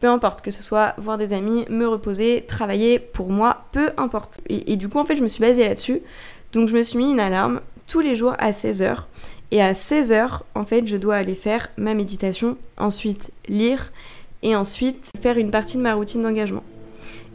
Peu 0.00 0.06
importe, 0.06 0.42
que 0.42 0.50
ce 0.50 0.62
soit 0.62 0.94
voir 0.96 1.18
des 1.18 1.32
amis, 1.32 1.66
me 1.68 1.86
reposer, 1.86 2.44
travailler, 2.46 2.98
pour 2.98 3.30
moi, 3.30 3.64
peu 3.72 3.90
importe. 3.96 4.40
Et, 4.48 4.72
et 4.72 4.76
du 4.76 4.88
coup, 4.88 4.98
en 4.98 5.04
fait, 5.04 5.16
je 5.16 5.22
me 5.22 5.28
suis 5.28 5.40
basée 5.40 5.68
là-dessus. 5.68 6.00
Donc 6.52 6.68
je 6.68 6.74
me 6.74 6.82
suis 6.82 6.98
mis 6.98 7.10
une 7.10 7.20
alarme 7.20 7.60
tous 7.86 8.00
les 8.00 8.14
jours 8.14 8.34
à 8.38 8.52
16h. 8.52 9.04
Et 9.50 9.62
à 9.62 9.72
16h, 9.72 10.40
en 10.54 10.62
fait, 10.62 10.86
je 10.86 10.96
dois 10.96 11.16
aller 11.16 11.34
faire 11.34 11.68
ma 11.76 11.94
méditation, 11.94 12.56
ensuite 12.76 13.32
lire, 13.48 13.92
et 14.42 14.54
ensuite 14.54 15.10
faire 15.20 15.38
une 15.38 15.50
partie 15.50 15.76
de 15.76 15.82
ma 15.82 15.94
routine 15.94 16.22
d'engagement. 16.22 16.62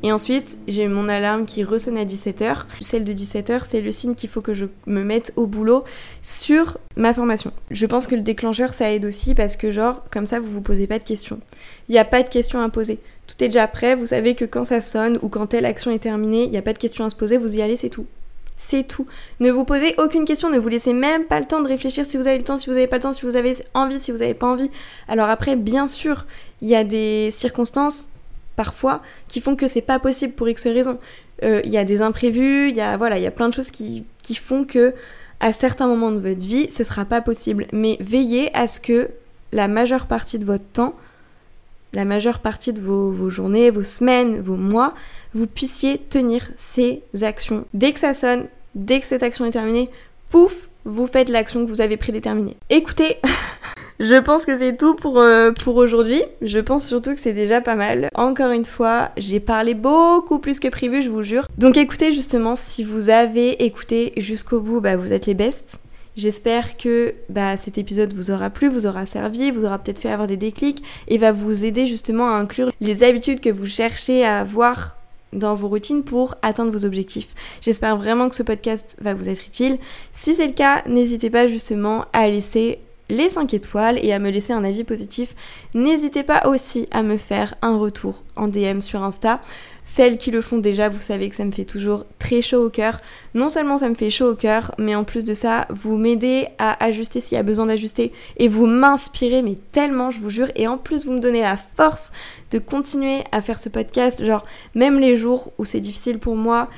Et 0.05 0.11
ensuite, 0.11 0.57
j'ai 0.67 0.89
mon 0.89 1.07
alarme 1.07 1.45
qui 1.45 1.63
ressonne 1.63 1.97
à 1.97 2.03
17h. 2.03 2.65
Celle 2.81 3.05
de 3.05 3.13
17h, 3.13 3.61
c'est 3.63 3.79
le 3.79 3.91
signe 3.93 4.15
qu'il 4.15 4.29
faut 4.29 4.41
que 4.41 4.53
je 4.53 4.65
me 4.85 5.01
mette 5.01 5.31
au 5.37 5.47
boulot 5.47 5.85
sur 6.21 6.77
ma 6.97 7.13
formation. 7.13 7.53
Je 7.71 7.85
pense 7.85 8.07
que 8.07 8.15
le 8.15 8.21
déclencheur, 8.21 8.73
ça 8.73 8.91
aide 8.91 9.05
aussi 9.05 9.33
parce 9.33 9.55
que 9.55 9.71
genre, 9.71 10.03
comme 10.11 10.27
ça, 10.27 10.41
vous 10.41 10.51
vous 10.51 10.61
posez 10.61 10.87
pas 10.87 10.99
de 10.99 11.05
questions. 11.05 11.39
Il 11.87 11.93
n'y 11.93 11.99
a 11.99 12.05
pas 12.05 12.21
de 12.21 12.27
questions 12.27 12.59
à 12.59 12.67
poser. 12.67 12.99
Tout 13.27 13.41
est 13.41 13.47
déjà 13.47 13.65
prêt, 13.67 13.95
vous 13.95 14.07
savez 14.07 14.35
que 14.35 14.43
quand 14.43 14.65
ça 14.65 14.81
sonne 14.81 15.17
ou 15.21 15.29
quand 15.29 15.47
telle 15.47 15.65
action 15.65 15.89
est 15.89 15.99
terminée, 15.99 16.43
il 16.43 16.51
n'y 16.51 16.57
a 16.57 16.61
pas 16.61 16.73
de 16.73 16.77
questions 16.77 17.05
à 17.05 17.09
se 17.09 17.15
poser, 17.15 17.37
vous 17.37 17.55
y 17.55 17.61
allez, 17.61 17.77
c'est 17.77 17.89
tout. 17.89 18.05
C'est 18.57 18.85
tout. 18.85 19.07
Ne 19.39 19.51
vous 19.51 19.63
posez 19.63 19.95
aucune 19.97 20.25
question, 20.25 20.49
ne 20.49 20.59
vous 20.59 20.67
laissez 20.67 20.93
même 20.93 21.23
pas 21.25 21.39
le 21.39 21.45
temps 21.45 21.61
de 21.61 21.67
réfléchir 21.67 22.05
si 22.05 22.17
vous 22.17 22.27
avez 22.27 22.37
le 22.37 22.43
temps, 22.43 22.57
si 22.57 22.67
vous 22.67 22.73
n'avez 22.73 22.87
pas 22.87 22.97
le 22.97 23.03
temps, 23.03 23.13
si 23.13 23.25
vous 23.25 23.37
avez 23.37 23.55
envie, 23.73 23.99
si 23.99 24.11
vous 24.11 24.19
n'avez 24.19 24.33
pas 24.33 24.47
envie. 24.47 24.69
Alors 25.07 25.29
après, 25.29 25.55
bien 25.55 25.87
sûr, 25.87 26.25
il 26.61 26.67
y 26.67 26.75
a 26.75 26.83
des 26.83 27.29
circonstances 27.31 28.09
parfois 28.55 29.01
qui 29.27 29.41
font 29.41 29.55
que 29.55 29.67
c'est 29.67 29.81
pas 29.81 29.99
possible 29.99 30.33
pour 30.33 30.47
X 30.49 30.65
raisons. 30.65 30.99
Il 31.41 31.47
euh, 31.47 31.61
y 31.65 31.77
a 31.77 31.83
des 31.83 32.01
imprévus, 32.01 32.69
il 32.69 32.75
y 32.75 32.81
a 32.81 32.97
voilà, 32.97 33.17
il 33.17 33.23
y 33.23 33.27
a 33.27 33.31
plein 33.31 33.49
de 33.49 33.53
choses 33.53 33.71
qui, 33.71 34.05
qui, 34.21 34.35
font 34.35 34.63
que 34.63 34.93
à 35.39 35.51
certains 35.51 35.87
moments 35.87 36.11
de 36.11 36.19
votre 36.19 36.45
vie, 36.45 36.69
ce 36.69 36.83
sera 36.83 37.05
pas 37.05 37.21
possible. 37.21 37.67
Mais 37.73 37.97
veillez 37.99 38.55
à 38.55 38.67
ce 38.67 38.79
que 38.79 39.09
la 39.51 39.67
majeure 39.67 40.07
partie 40.07 40.39
de 40.39 40.45
votre 40.45 40.65
temps, 40.65 40.95
la 41.93 42.05
majeure 42.05 42.39
partie 42.39 42.73
de 42.73 42.81
vos, 42.81 43.11
vos 43.11 43.29
journées, 43.29 43.69
vos 43.69 43.83
semaines, 43.83 44.41
vos 44.41 44.55
mois, 44.55 44.93
vous 45.33 45.47
puissiez 45.47 45.97
tenir 45.97 46.49
ces 46.55 47.03
actions. 47.21 47.65
Dès 47.73 47.93
que 47.93 47.99
ça 47.99 48.13
sonne, 48.13 48.45
dès 48.75 48.99
que 48.99 49.07
cette 49.07 49.23
action 49.23 49.45
est 49.45 49.51
terminée, 49.51 49.89
pouf, 50.29 50.69
vous 50.86 51.07
faites 51.07 51.29
l'action 51.29 51.63
que 51.65 51.69
vous 51.69 51.81
avez 51.81 51.97
prédéterminée. 51.97 52.57
Écoutez, 52.69 53.17
je 53.99 54.15
pense 54.15 54.45
que 54.45 54.57
c'est 54.57 54.77
tout 54.77 54.95
pour, 54.95 55.19
euh, 55.19 55.51
pour 55.51 55.75
aujourd'hui. 55.75 56.21
Je 56.41 56.59
pense 56.59 56.88
surtout 56.88 57.13
que 57.13 57.19
c'est 57.19 57.34
déjà 57.34 57.61
pas 57.61 57.75
mal. 57.75 58.09
Encore 58.15 58.51
une 58.51 58.65
fois, 58.65 59.09
j'ai 59.17 59.39
parlé 59.39 59.73
beaucoup 59.73 60.39
plus 60.39 60.59
que 60.59 60.67
prévu, 60.67 61.01
je 61.01 61.09
vous 61.09 61.23
jure. 61.23 61.47
Donc 61.57 61.77
écoutez 61.77 62.11
justement, 62.11 62.55
si 62.55 62.84
vous 62.84 63.09
avez 63.09 63.63
écouté 63.63 64.13
jusqu'au 64.17 64.59
bout, 64.59 64.81
bah, 64.81 64.95
vous 64.95 65.13
êtes 65.13 65.25
les 65.25 65.34
bestes. 65.34 65.79
J'espère 66.15 66.77
que 66.77 67.15
bah, 67.29 67.57
cet 67.57 67.79
épisode 67.79 68.13
vous 68.13 68.29
aura 68.29 68.51
plu, 68.51 68.67
vous 68.67 68.86
aura 68.86 69.07
servi, 69.07 69.49
vous 69.49 69.65
aura 69.65 69.79
peut-être 69.79 69.99
fait 69.99 70.11
avoir 70.11 70.27
des 70.27 70.38
déclics 70.38 70.84
et 71.07 71.17
va 71.17 71.31
vous 71.31 71.65
aider 71.65 71.88
justement 71.88 72.29
à 72.29 72.36
inclure 72.36 72.69
les 72.81 73.01
habitudes 73.03 73.39
que 73.39 73.49
vous 73.49 73.65
cherchez 73.65 74.23
à 74.23 74.39
avoir 74.39 74.97
dans 75.34 75.55
vos 75.55 75.67
routines 75.67 76.03
pour 76.03 76.36
atteindre 76.41 76.71
vos 76.71 76.86
objectifs. 76.86 77.27
J'espère 77.61 77.97
vraiment 77.97 78.29
que 78.29 78.36
ce 78.36 78.43
podcast 78.43 78.97
va 79.01 79.13
vous 79.13 79.29
être 79.29 79.45
utile. 79.45 79.77
Si 80.13 80.36
c'est 80.36 80.47
le 80.47 80.53
cas, 80.53 80.84
n'hésitez 80.88 81.29
pas 81.29 81.47
justement 81.47 82.05
à 82.13 82.27
laisser 82.27 82.79
les 83.14 83.30
5 83.30 83.53
étoiles 83.53 83.99
et 84.03 84.11
à 84.11 84.20
me 84.20 84.30
laisser 84.30 84.53
un 84.53 84.64
avis 84.64 84.84
positif. 84.84 85.36
N'hésitez 85.74 86.24
pas 86.24 86.47
aussi 86.47 86.88
à 86.91 87.03
me 87.03 87.18
faire 87.18 87.55
un 87.61 87.78
retour 87.78 88.24
en 88.36 88.47
DM 88.47 88.82
sur 88.82 89.03
Insta. 89.03 89.39
Celles 89.84 90.18
qui 90.18 90.32
le 90.32 90.41
font 90.41 90.57
déjà, 90.57 90.89
vous 90.89 91.01
savez 91.01 91.30
que 91.30 91.36
ça 91.36 91.45
me 91.45 91.51
fait 91.51 91.66
toujours 91.66 92.05
très 92.20 92.41
chaud 92.41 92.66
au 92.66 92.70
cœur. 92.70 92.99
Non 93.34 93.49
seulement 93.49 93.78
ça 93.78 93.89
me 93.89 93.95
fait 93.95 94.09
chaud 94.09 94.32
au 94.32 94.36
cœur, 94.36 94.74
mais 94.78 94.95
en 94.95 95.03
plus 95.03 95.24
de 95.24 95.34
ça, 95.34 95.68
vous 95.70 95.97
m'aidez 95.97 96.47
à 96.57 96.84
ajuster 96.84 97.22
s'il 97.22 97.36
y 97.36 97.39
a 97.39 97.43
besoin 97.43 97.68
d'ajuster 97.68 98.11
et 98.38 98.47
vous 98.47 98.66
m'inspirez, 98.66 99.41
mais 99.41 99.57
tellement, 99.72 100.09
je 100.09 100.20
vous 100.20 100.30
jure. 100.30 100.51
Et 100.55 100.68
en 100.68 100.78
plus, 100.78 101.05
vous 101.05 101.14
me 101.14 101.20
donnez 101.20 101.41
la 101.41 101.57
force 101.57 102.11
de 102.51 102.59
continuer 102.59 103.24
à 103.32 103.41
faire 103.41 103.59
ce 103.59 103.70
podcast. 103.70 104.26
Genre, 104.26 104.45
même 104.74 104.99
les 104.99 105.16
jours 105.16 105.51
où 105.57 105.66
c'est 105.66 105.80
difficile 105.80 106.18
pour 106.18 106.36
moi, 106.36 106.70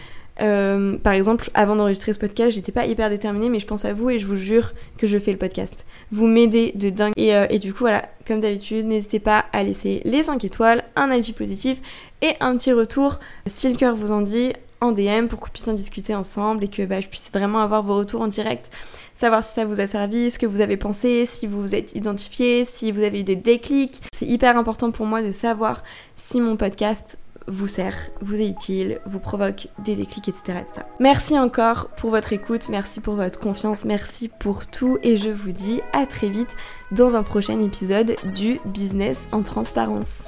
euh, 0.42 0.98
par 0.98 1.14
exemple, 1.14 1.50
avant 1.54 1.76
d'enregistrer 1.76 2.14
ce 2.14 2.20
podcast, 2.20 2.52
j'étais 2.52 2.72
pas 2.72 2.86
hyper 2.86 3.10
déterminée, 3.10 3.50
mais 3.50 3.60
je 3.60 3.68
pense 3.68 3.86
à 3.86 3.94
vous 3.94 4.10
et 4.10 4.20
je 4.20 4.26
vous 4.26 4.36
jure 4.36 4.74
que 4.98 5.08
je 5.08 5.18
fais 5.18 5.32
le 5.32 5.38
podcast. 5.38 5.86
Vous 6.12 6.28
m'aidez 6.28 6.74
de 6.76 6.90
dingue. 6.90 7.14
Et, 7.16 7.36
euh, 7.36 7.48
du 7.58 7.74
coup, 7.74 7.80
voilà, 7.80 8.10
comme 8.28 8.42
d'habitude, 8.42 8.86
n'hésitez 8.86 9.20
pas 9.20 9.46
à 9.54 9.64
laisser 9.64 10.02
les 10.04 10.24
5 10.24 10.44
étoiles, 10.44 10.84
un 10.96 11.10
avis 11.10 11.34
positif 11.34 11.82
et 12.22 12.34
un 12.40 12.58
petit 12.58 12.74
retour 12.74 13.20
si 13.46 13.70
le 13.70 13.78
cœur 13.78 13.96
vous 13.96 14.12
en 14.12 14.22
dit 14.22 14.54
en 14.82 14.92
DM 14.92 15.28
pour 15.28 15.40
qu'on 15.40 15.50
puisse 15.50 15.68
en 15.68 15.74
discuter 15.74 16.14
ensemble 16.14 16.66
et 16.66 16.68
que 16.68 16.84
bah, 16.84 17.00
je 17.00 17.08
puisse 17.08 17.32
vraiment 17.32 17.62
avoir 17.62 17.82
vos 17.82 17.98
retours 17.98 18.22
en 18.22 18.28
direct, 18.28 18.70
savoir 19.16 19.44
si 19.44 19.54
ça 19.54 19.66
vous 19.66 19.80
a 19.80 19.88
servi, 19.88 20.32
ce 20.32 20.38
que 20.38 20.46
vous 20.46 20.60
avez 20.62 20.78
pensé, 20.78 21.26
si 21.26 21.48
vous 21.48 21.62
vous 21.62 21.76
êtes 21.76 21.96
identifié, 21.96 22.66
si 22.66 22.92
vous 22.92 23.02
avez 23.02 23.22
eu 23.22 23.24
des 23.24 23.38
déclics. 23.38 24.02
C'est 24.14 24.28
hyper 24.28 24.58
important 24.58 24.92
pour 24.92 25.06
moi 25.06 25.22
de 25.22 25.32
savoir 25.32 25.82
si 26.18 26.42
mon 26.42 26.58
podcast 26.58 27.18
vous 27.48 27.68
sert, 27.68 27.96
vous 28.22 28.40
est 28.42 28.48
utile, 28.48 29.00
vous 29.06 29.20
provoque 29.20 29.68
des 29.80 29.96
déclics, 29.96 30.30
etc.. 30.30 30.60
Merci 31.00 31.38
encore 31.38 31.90
pour 31.98 32.10
votre 32.10 32.34
écoute, 32.34 32.70
merci 32.70 33.00
pour 33.00 33.16
votre 33.16 33.40
confiance, 33.40 33.86
merci 33.86 34.30
pour 34.30 34.68
tout 34.68 34.98
et 35.04 35.18
je 35.18 35.30
vous 35.30 35.52
dis 35.52 35.82
à 35.94 36.06
très 36.06 36.30
vite 36.30 36.50
dans 36.92 37.16
un 37.16 37.24
prochain 37.24 37.62
épisode 37.62 38.16
du 38.34 38.60
Business 38.66 39.28
en 39.32 39.42
transparence. 39.44 40.24